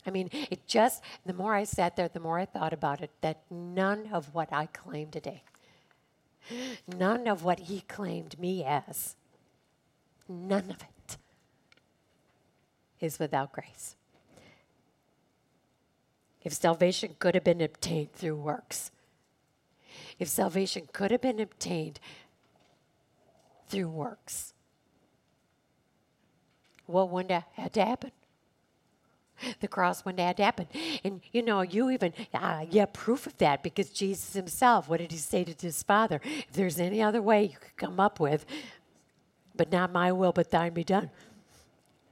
I 0.06 0.10
mean, 0.10 0.30
it 0.32 0.66
just, 0.66 1.02
the 1.24 1.32
more 1.32 1.54
I 1.54 1.64
sat 1.64 1.96
there, 1.96 2.08
the 2.08 2.20
more 2.20 2.38
I 2.38 2.44
thought 2.44 2.72
about 2.72 3.00
it, 3.00 3.10
that 3.20 3.42
none 3.50 4.08
of 4.12 4.34
what 4.34 4.52
I 4.52 4.66
claim 4.66 5.10
today, 5.10 5.42
none 6.86 7.26
of 7.26 7.42
what 7.44 7.60
he 7.60 7.80
claimed 7.82 8.38
me 8.38 8.64
as, 8.64 9.16
none 10.28 10.70
of 10.70 10.82
it 10.82 11.16
is 13.00 13.18
without 13.18 13.52
grace. 13.52 13.96
If 16.42 16.52
salvation 16.52 17.16
could 17.18 17.34
have 17.34 17.42
been 17.42 17.60
obtained 17.60 18.12
through 18.12 18.36
works, 18.36 18.92
if 20.18 20.28
salvation 20.28 20.88
could 20.92 21.10
have 21.10 21.20
been 21.20 21.40
obtained 21.40 22.00
through 23.68 23.88
works, 23.88 24.54
what 26.86 27.10
wouldn't 27.10 27.32
have 27.32 27.44
had 27.54 27.72
to 27.74 27.84
happen? 27.84 28.12
The 29.60 29.68
cross 29.68 30.04
wouldn't 30.04 30.20
have 30.20 30.28
had 30.28 30.36
to 30.38 30.44
happen. 30.44 30.66
And 31.04 31.20
you 31.32 31.42
know, 31.42 31.60
you 31.60 31.90
even, 31.90 32.14
uh, 32.32 32.64
have 32.64 32.92
proof 32.92 33.26
of 33.26 33.36
that 33.38 33.62
because 33.62 33.90
Jesus 33.90 34.32
himself, 34.32 34.88
what 34.88 35.00
did 35.00 35.12
he 35.12 35.18
say 35.18 35.44
to 35.44 35.54
his 35.54 35.82
father? 35.82 36.20
If 36.24 36.52
there's 36.52 36.80
any 36.80 37.02
other 37.02 37.20
way 37.20 37.44
you 37.44 37.56
could 37.60 37.76
come 37.76 38.00
up 38.00 38.18
with, 38.18 38.46
but 39.54 39.70
not 39.70 39.92
my 39.92 40.12
will, 40.12 40.32
but 40.32 40.50
thine 40.50 40.72
be 40.72 40.84
done. 40.84 41.10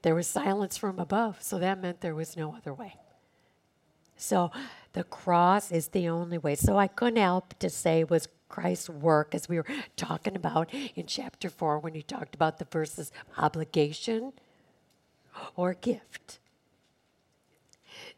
There 0.03 0.15
was 0.15 0.27
silence 0.27 0.77
from 0.77 0.99
above, 0.99 1.43
so 1.43 1.59
that 1.59 1.81
meant 1.81 2.03
there 2.03 2.15
was 2.15 2.37
no 2.37 2.55
other 2.55 2.75
way. 2.75 2.97
So 4.17 4.51
the 4.93 5.05
cross 5.05 5.73
is 5.73 5.89
the 5.89 6.09
only 6.09 6.39
way. 6.39 6.55
So 6.55 6.79
I 6.79 6.87
couldn't 6.87 7.17
help 7.17 7.59
to 7.59 7.69
say 7.69 8.05
was 8.05 8.29
Christ's 8.49 8.89
work, 8.89 9.35
as 9.35 9.49
we 9.49 9.57
were 9.57 9.67
talking 9.97 10.37
about 10.37 10.73
in 10.73 11.07
chapter 11.07 11.51
4 11.51 11.81
when 11.81 11.95
he 11.95 12.03
talked 12.03 12.35
about 12.35 12.59
the 12.59 12.65
verses 12.65 13.11
obligation 13.37 14.33
or 15.57 15.75
gift. 15.75 16.39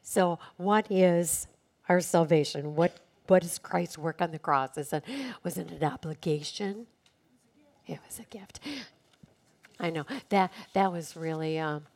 So, 0.02 0.38
what 0.56 0.90
is 0.90 1.48
our 1.88 2.00
salvation? 2.00 2.76
What, 2.76 3.00
what 3.26 3.44
is 3.44 3.58
Christ's 3.58 3.98
work 3.98 4.20
on 4.20 4.30
the 4.30 4.38
cross? 4.38 4.76
Is 4.76 4.92
it, 4.92 5.02
was 5.42 5.56
it 5.56 5.70
an 5.70 5.84
obligation? 5.84 6.86
It 7.86 7.98
was 8.06 8.18
a 8.18 8.24
gift. 8.24 8.60
I 9.78 9.90
know 9.90 10.04
that 10.28 10.52
that 10.74 10.92
was 10.92 11.16
really, 11.16 11.58
um, 11.58 11.86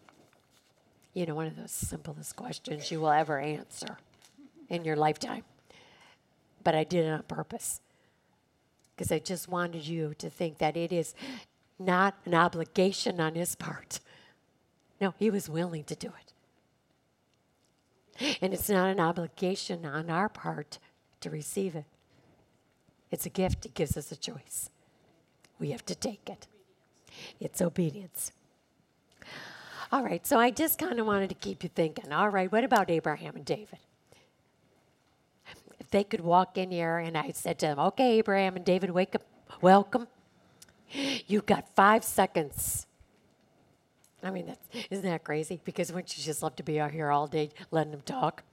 you 1.15 1.27
know, 1.27 1.35
one 1.35 1.47
of 1.47 1.57
the 1.57 1.69
simplest 1.69 2.37
questions 2.37 2.91
you 2.91 3.01
will 3.01 3.11
ever 3.11 3.39
answer 3.39 3.99
in 4.69 4.85
your 4.85 4.97
lifetime. 4.97 5.45
But 6.63 6.75
I 6.75 6.85
did 6.85 7.07
it 7.07 7.11
on 7.11 7.23
purpose 7.23 7.81
because 8.95 9.11
I 9.11 9.19
just 9.19 9.49
wanted 9.49 9.87
you 9.87 10.15
to 10.19 10.31
think 10.31 10.59
that 10.59 10.77
it 10.77 10.93
is 10.93 11.15
not 11.79 12.15
an 12.25 12.35
obligation 12.35 13.21
on 13.21 13.35
his 13.35 13.55
part. 13.55 14.01
No, 15.01 15.15
he 15.19 15.31
was 15.31 15.49
willing 15.49 15.85
to 15.85 15.97
do 15.97 16.09
it. 16.09 16.35
And 18.43 18.53
it's 18.53 18.69
not 18.69 18.91
an 18.91 19.01
obligation 19.01 19.87
on 19.87 20.11
our 20.11 20.29
part 20.29 20.79
to 21.23 21.31
receive 21.31 21.75
it. 21.75 21.87
It's 23.11 23.25
a 23.25 23.31
gift. 23.31 23.65
He 23.65 23.71
gives 23.71 23.97
us 23.97 24.13
a 24.13 24.17
choice. 24.17 24.69
We 25.59 25.71
have 25.71 25.85
to 25.87 25.95
take 25.95 26.29
it. 26.29 26.47
It's 27.41 27.63
obedience. 27.63 28.33
All 29.93 30.05
right, 30.05 30.25
so 30.25 30.39
I 30.39 30.51
just 30.53 30.79
kind 30.79 31.01
of 31.01 31.07
wanted 31.07 31.31
to 31.31 31.35
keep 31.35 31.65
you 31.65 31.69
thinking. 31.69 32.13
All 32.13 32.29
right, 32.29 32.51
what 32.51 32.63
about 32.63 32.91
Abraham 32.91 33.35
and 33.35 33.45
David? 33.45 33.81
If 35.81 35.91
they 35.91 36.05
could 36.05 36.21
walk 36.21 36.57
in 36.57 36.71
here 36.71 36.99
and 36.99 37.19
I 37.19 37.33
said 37.33 37.59
to 37.61 37.67
them, 37.67 37.79
okay, 37.81 38.19
Abraham 38.19 38.55
and 38.55 38.65
David, 38.65 38.91
wake 38.91 39.17
up, 39.17 39.23
welcome. 39.61 40.07
You've 41.27 41.47
got 41.47 41.75
five 41.75 42.05
seconds. 42.05 42.87
I 44.23 44.31
mean, 44.31 44.47
that's, 44.47 44.69
isn't 44.91 45.05
that 45.05 45.25
crazy? 45.25 45.61
Because 45.65 45.91
wouldn't 45.91 46.17
you 46.17 46.23
just 46.23 46.43
love 46.43 46.55
to 46.57 46.63
be 46.63 46.79
out 46.79 46.93
here 46.93 47.11
all 47.11 47.27
day 47.27 47.51
letting 47.73 47.91
them 47.91 48.03
talk? 48.03 48.45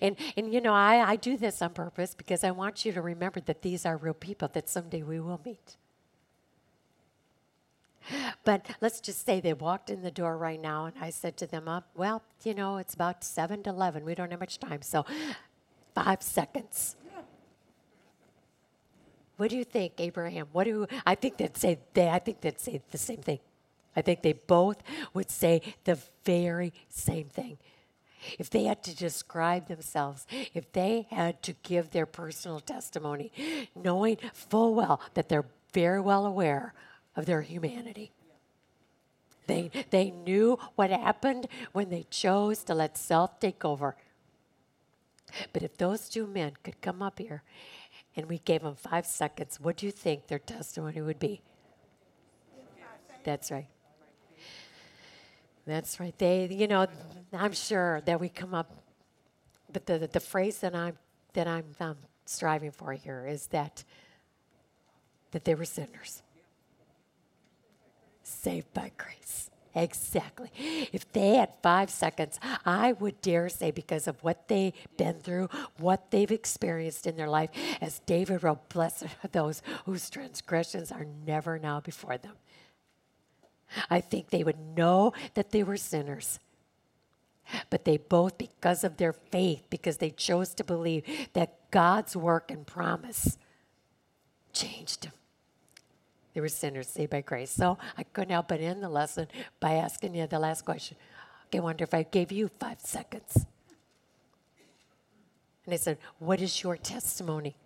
And, 0.00 0.16
and 0.36 0.52
you 0.52 0.60
know, 0.60 0.74
I, 0.74 1.10
I 1.10 1.16
do 1.16 1.36
this 1.36 1.62
on 1.62 1.70
purpose 1.70 2.14
because 2.14 2.44
I 2.44 2.50
want 2.50 2.84
you 2.84 2.92
to 2.92 3.00
remember 3.00 3.40
that 3.40 3.62
these 3.62 3.84
are 3.86 3.96
real 3.96 4.14
people 4.14 4.48
that 4.52 4.68
someday 4.68 5.02
we 5.02 5.18
will 5.18 5.40
meet. 5.44 5.76
But 8.44 8.66
let's 8.80 9.00
just 9.00 9.24
say 9.24 9.40
they 9.40 9.52
walked 9.52 9.90
in 9.90 10.02
the 10.02 10.10
door 10.10 10.36
right 10.36 10.60
now, 10.60 10.86
and 10.86 10.94
I 11.00 11.10
said 11.10 11.36
to 11.38 11.46
them, 11.46 11.68
uh, 11.68 11.82
Well, 11.94 12.22
you 12.42 12.54
know, 12.54 12.78
it's 12.78 12.94
about 12.94 13.22
7 13.22 13.62
to 13.64 13.70
11. 13.70 14.04
We 14.04 14.14
don't 14.14 14.30
have 14.30 14.40
much 14.40 14.58
time, 14.58 14.82
so 14.82 15.04
five 15.94 16.22
seconds. 16.22 16.96
What 19.36 19.48
do 19.48 19.56
you 19.56 19.64
think, 19.64 19.94
Abraham? 19.98 20.48
What 20.52 20.64
do 20.64 20.86
I 21.06 21.14
think 21.14 21.38
they'd 21.38 21.56
say? 21.56 21.78
They, 21.94 22.08
I 22.10 22.18
think 22.18 22.42
they'd 22.42 22.60
say 22.60 22.82
the 22.90 22.98
same 22.98 23.22
thing. 23.22 23.38
I 23.96 24.02
think 24.02 24.22
they 24.22 24.34
both 24.34 24.82
would 25.14 25.30
say 25.30 25.62
the 25.84 25.98
very 26.24 26.72
same 26.88 27.28
thing. 27.28 27.56
if 28.38 28.50
they 28.50 28.64
had 28.64 28.82
to 28.82 28.94
describe 28.94 29.66
themselves, 29.66 30.26
if 30.52 30.70
they 30.72 31.06
had 31.10 31.42
to 31.42 31.54
give 31.62 31.90
their 31.90 32.06
personal 32.06 32.60
testimony, 32.60 33.32
knowing 33.74 34.18
full 34.34 34.74
well 34.74 35.00
that 35.14 35.28
they're 35.28 35.46
very 35.72 36.00
well 36.00 36.26
aware 36.26 36.74
of 37.20 37.26
their 37.26 37.42
humanity. 37.42 38.10
They, 39.46 39.70
they 39.90 40.10
knew 40.10 40.58
what 40.74 40.90
happened 40.90 41.46
when 41.72 41.90
they 41.90 42.06
chose 42.10 42.64
to 42.64 42.74
let 42.74 42.96
self 42.96 43.38
take 43.38 43.64
over. 43.64 43.96
But 45.52 45.62
if 45.62 45.76
those 45.76 46.08
two 46.08 46.26
men 46.26 46.52
could 46.64 46.80
come 46.80 47.02
up 47.02 47.18
here 47.18 47.42
and 48.16 48.28
we 48.28 48.38
gave 48.38 48.62
them 48.62 48.74
five 48.74 49.06
seconds, 49.06 49.60
what 49.60 49.76
do 49.76 49.86
you 49.86 49.92
think 49.92 50.26
their 50.26 50.38
testimony 50.38 51.00
would 51.00 51.18
be? 51.18 51.42
That's 53.22 53.50
right. 53.50 53.68
That's 55.66 56.00
right. 56.00 56.16
They, 56.18 56.48
you 56.50 56.66
know, 56.66 56.86
I'm 57.32 57.52
sure 57.52 58.00
that 58.06 58.18
we 58.18 58.28
come 58.28 58.54
up, 58.54 58.82
but 59.72 59.86
the, 59.86 59.98
the, 59.98 60.06
the 60.06 60.20
phrase 60.20 60.58
that 60.60 60.74
I'm 60.74 60.96
that 61.34 61.46
I'm 61.46 61.76
um, 61.78 61.96
striving 62.24 62.72
for 62.72 62.92
here 62.92 63.24
is 63.26 63.48
that 63.48 63.84
that 65.30 65.44
they 65.44 65.54
were 65.54 65.64
sinners, 65.64 66.22
saved 68.30 68.72
by 68.72 68.92
grace. 68.96 69.50
Exactly. 69.74 70.50
If 70.92 71.10
they 71.12 71.36
had 71.36 71.50
five 71.62 71.90
seconds, 71.90 72.40
I 72.64 72.92
would 72.92 73.20
dare 73.20 73.48
say, 73.48 73.70
because 73.70 74.08
of 74.08 74.22
what 74.24 74.48
they've 74.48 74.74
been 74.96 75.20
through, 75.20 75.48
what 75.78 76.10
they've 76.10 76.30
experienced 76.30 77.06
in 77.06 77.16
their 77.16 77.28
life, 77.28 77.50
as 77.80 78.00
David 78.00 78.42
wrote, 78.42 78.68
Blessed 78.68 79.04
are 79.04 79.28
those 79.30 79.62
whose 79.86 80.10
transgressions 80.10 80.90
are 80.90 81.06
never 81.24 81.58
now 81.58 81.80
before 81.80 82.18
them. 82.18 82.34
I 83.88 84.00
think 84.00 84.30
they 84.30 84.42
would 84.42 84.58
know 84.58 85.12
that 85.34 85.52
they 85.52 85.62
were 85.62 85.76
sinners. 85.76 86.40
But 87.68 87.84
they 87.84 87.96
both, 87.96 88.38
because 88.38 88.82
of 88.82 88.96
their 88.96 89.12
faith, 89.12 89.64
because 89.70 89.98
they 89.98 90.10
chose 90.10 90.54
to 90.54 90.64
believe 90.64 91.04
that 91.32 91.70
God's 91.70 92.16
work 92.16 92.50
and 92.50 92.66
promise 92.66 93.38
changed 94.52 95.04
them. 95.04 95.12
They 96.34 96.40
were 96.40 96.48
sinners 96.48 96.88
saved 96.88 97.10
by 97.10 97.22
grace. 97.22 97.50
So 97.50 97.78
I 97.98 98.04
couldn't 98.04 98.30
help 98.30 98.48
but 98.48 98.60
end 98.60 98.82
the 98.82 98.88
lesson 98.88 99.26
by 99.58 99.74
asking 99.74 100.14
you 100.14 100.26
the 100.26 100.38
last 100.38 100.64
question. 100.64 100.96
I 101.52 101.58
wonder 101.58 101.82
if 101.82 101.94
I 101.94 102.04
gave 102.04 102.30
you 102.30 102.48
five 102.60 102.80
seconds. 102.80 103.46
And 105.64 105.74
I 105.74 105.76
said, 105.76 105.98
What 106.18 106.40
is 106.40 106.62
your 106.62 106.76
testimony? 106.76 107.56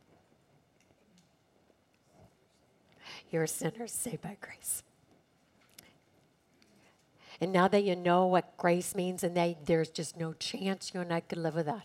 You're 3.31 3.45
a 3.45 3.49
sinner 3.49 3.87
saved 3.87 4.23
by 4.23 4.37
grace. 4.41 4.83
And 7.41 7.53
now 7.53 7.69
that 7.69 7.83
you 7.83 7.97
know 7.97 8.27
what 8.27 8.57
grace 8.57 8.95
means 8.95 9.25
and 9.25 9.37
that 9.37 9.67
there's 9.67 9.91
just 9.91 10.17
no 10.17 10.33
chance 10.35 10.93
you 10.95 11.01
and 11.01 11.13
I 11.13 11.21
could 11.21 11.39
live 11.39 11.55
without 11.55 11.83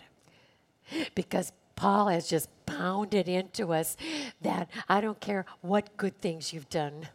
it. 0.92 1.16
Because 1.16 1.52
Paul 1.80 2.10
has 2.10 2.28
just 2.28 2.50
pounded 2.66 3.30
into 3.30 3.72
us 3.72 3.96
that 4.42 4.70
I 4.90 5.00
don't 5.00 5.22
care 5.22 5.46
what 5.62 5.96
good 5.96 6.20
things 6.20 6.52
you've 6.52 6.70
done, 6.70 7.08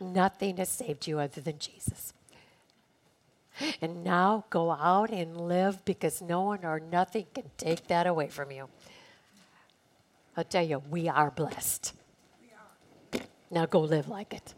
nothing 0.00 0.56
has 0.56 0.68
saved 0.68 1.06
you 1.06 1.20
other 1.20 1.40
than 1.40 1.60
Jesus. 1.60 2.12
And 3.80 4.02
now 4.02 4.46
go 4.50 4.72
out 4.72 5.10
and 5.10 5.40
live 5.40 5.84
because 5.84 6.20
no 6.20 6.42
one 6.42 6.64
or 6.64 6.80
nothing 6.80 7.26
can 7.32 7.44
take 7.56 7.86
that 7.86 8.08
away 8.08 8.26
from 8.26 8.50
you. 8.50 8.68
I'll 10.36 10.42
tell 10.42 10.66
you, 10.66 10.82
we 10.90 11.08
are 11.08 11.30
blessed. 11.30 11.92
Now 13.48 13.64
go 13.66 13.78
live 13.78 14.08
like 14.08 14.34
it. 14.34 14.54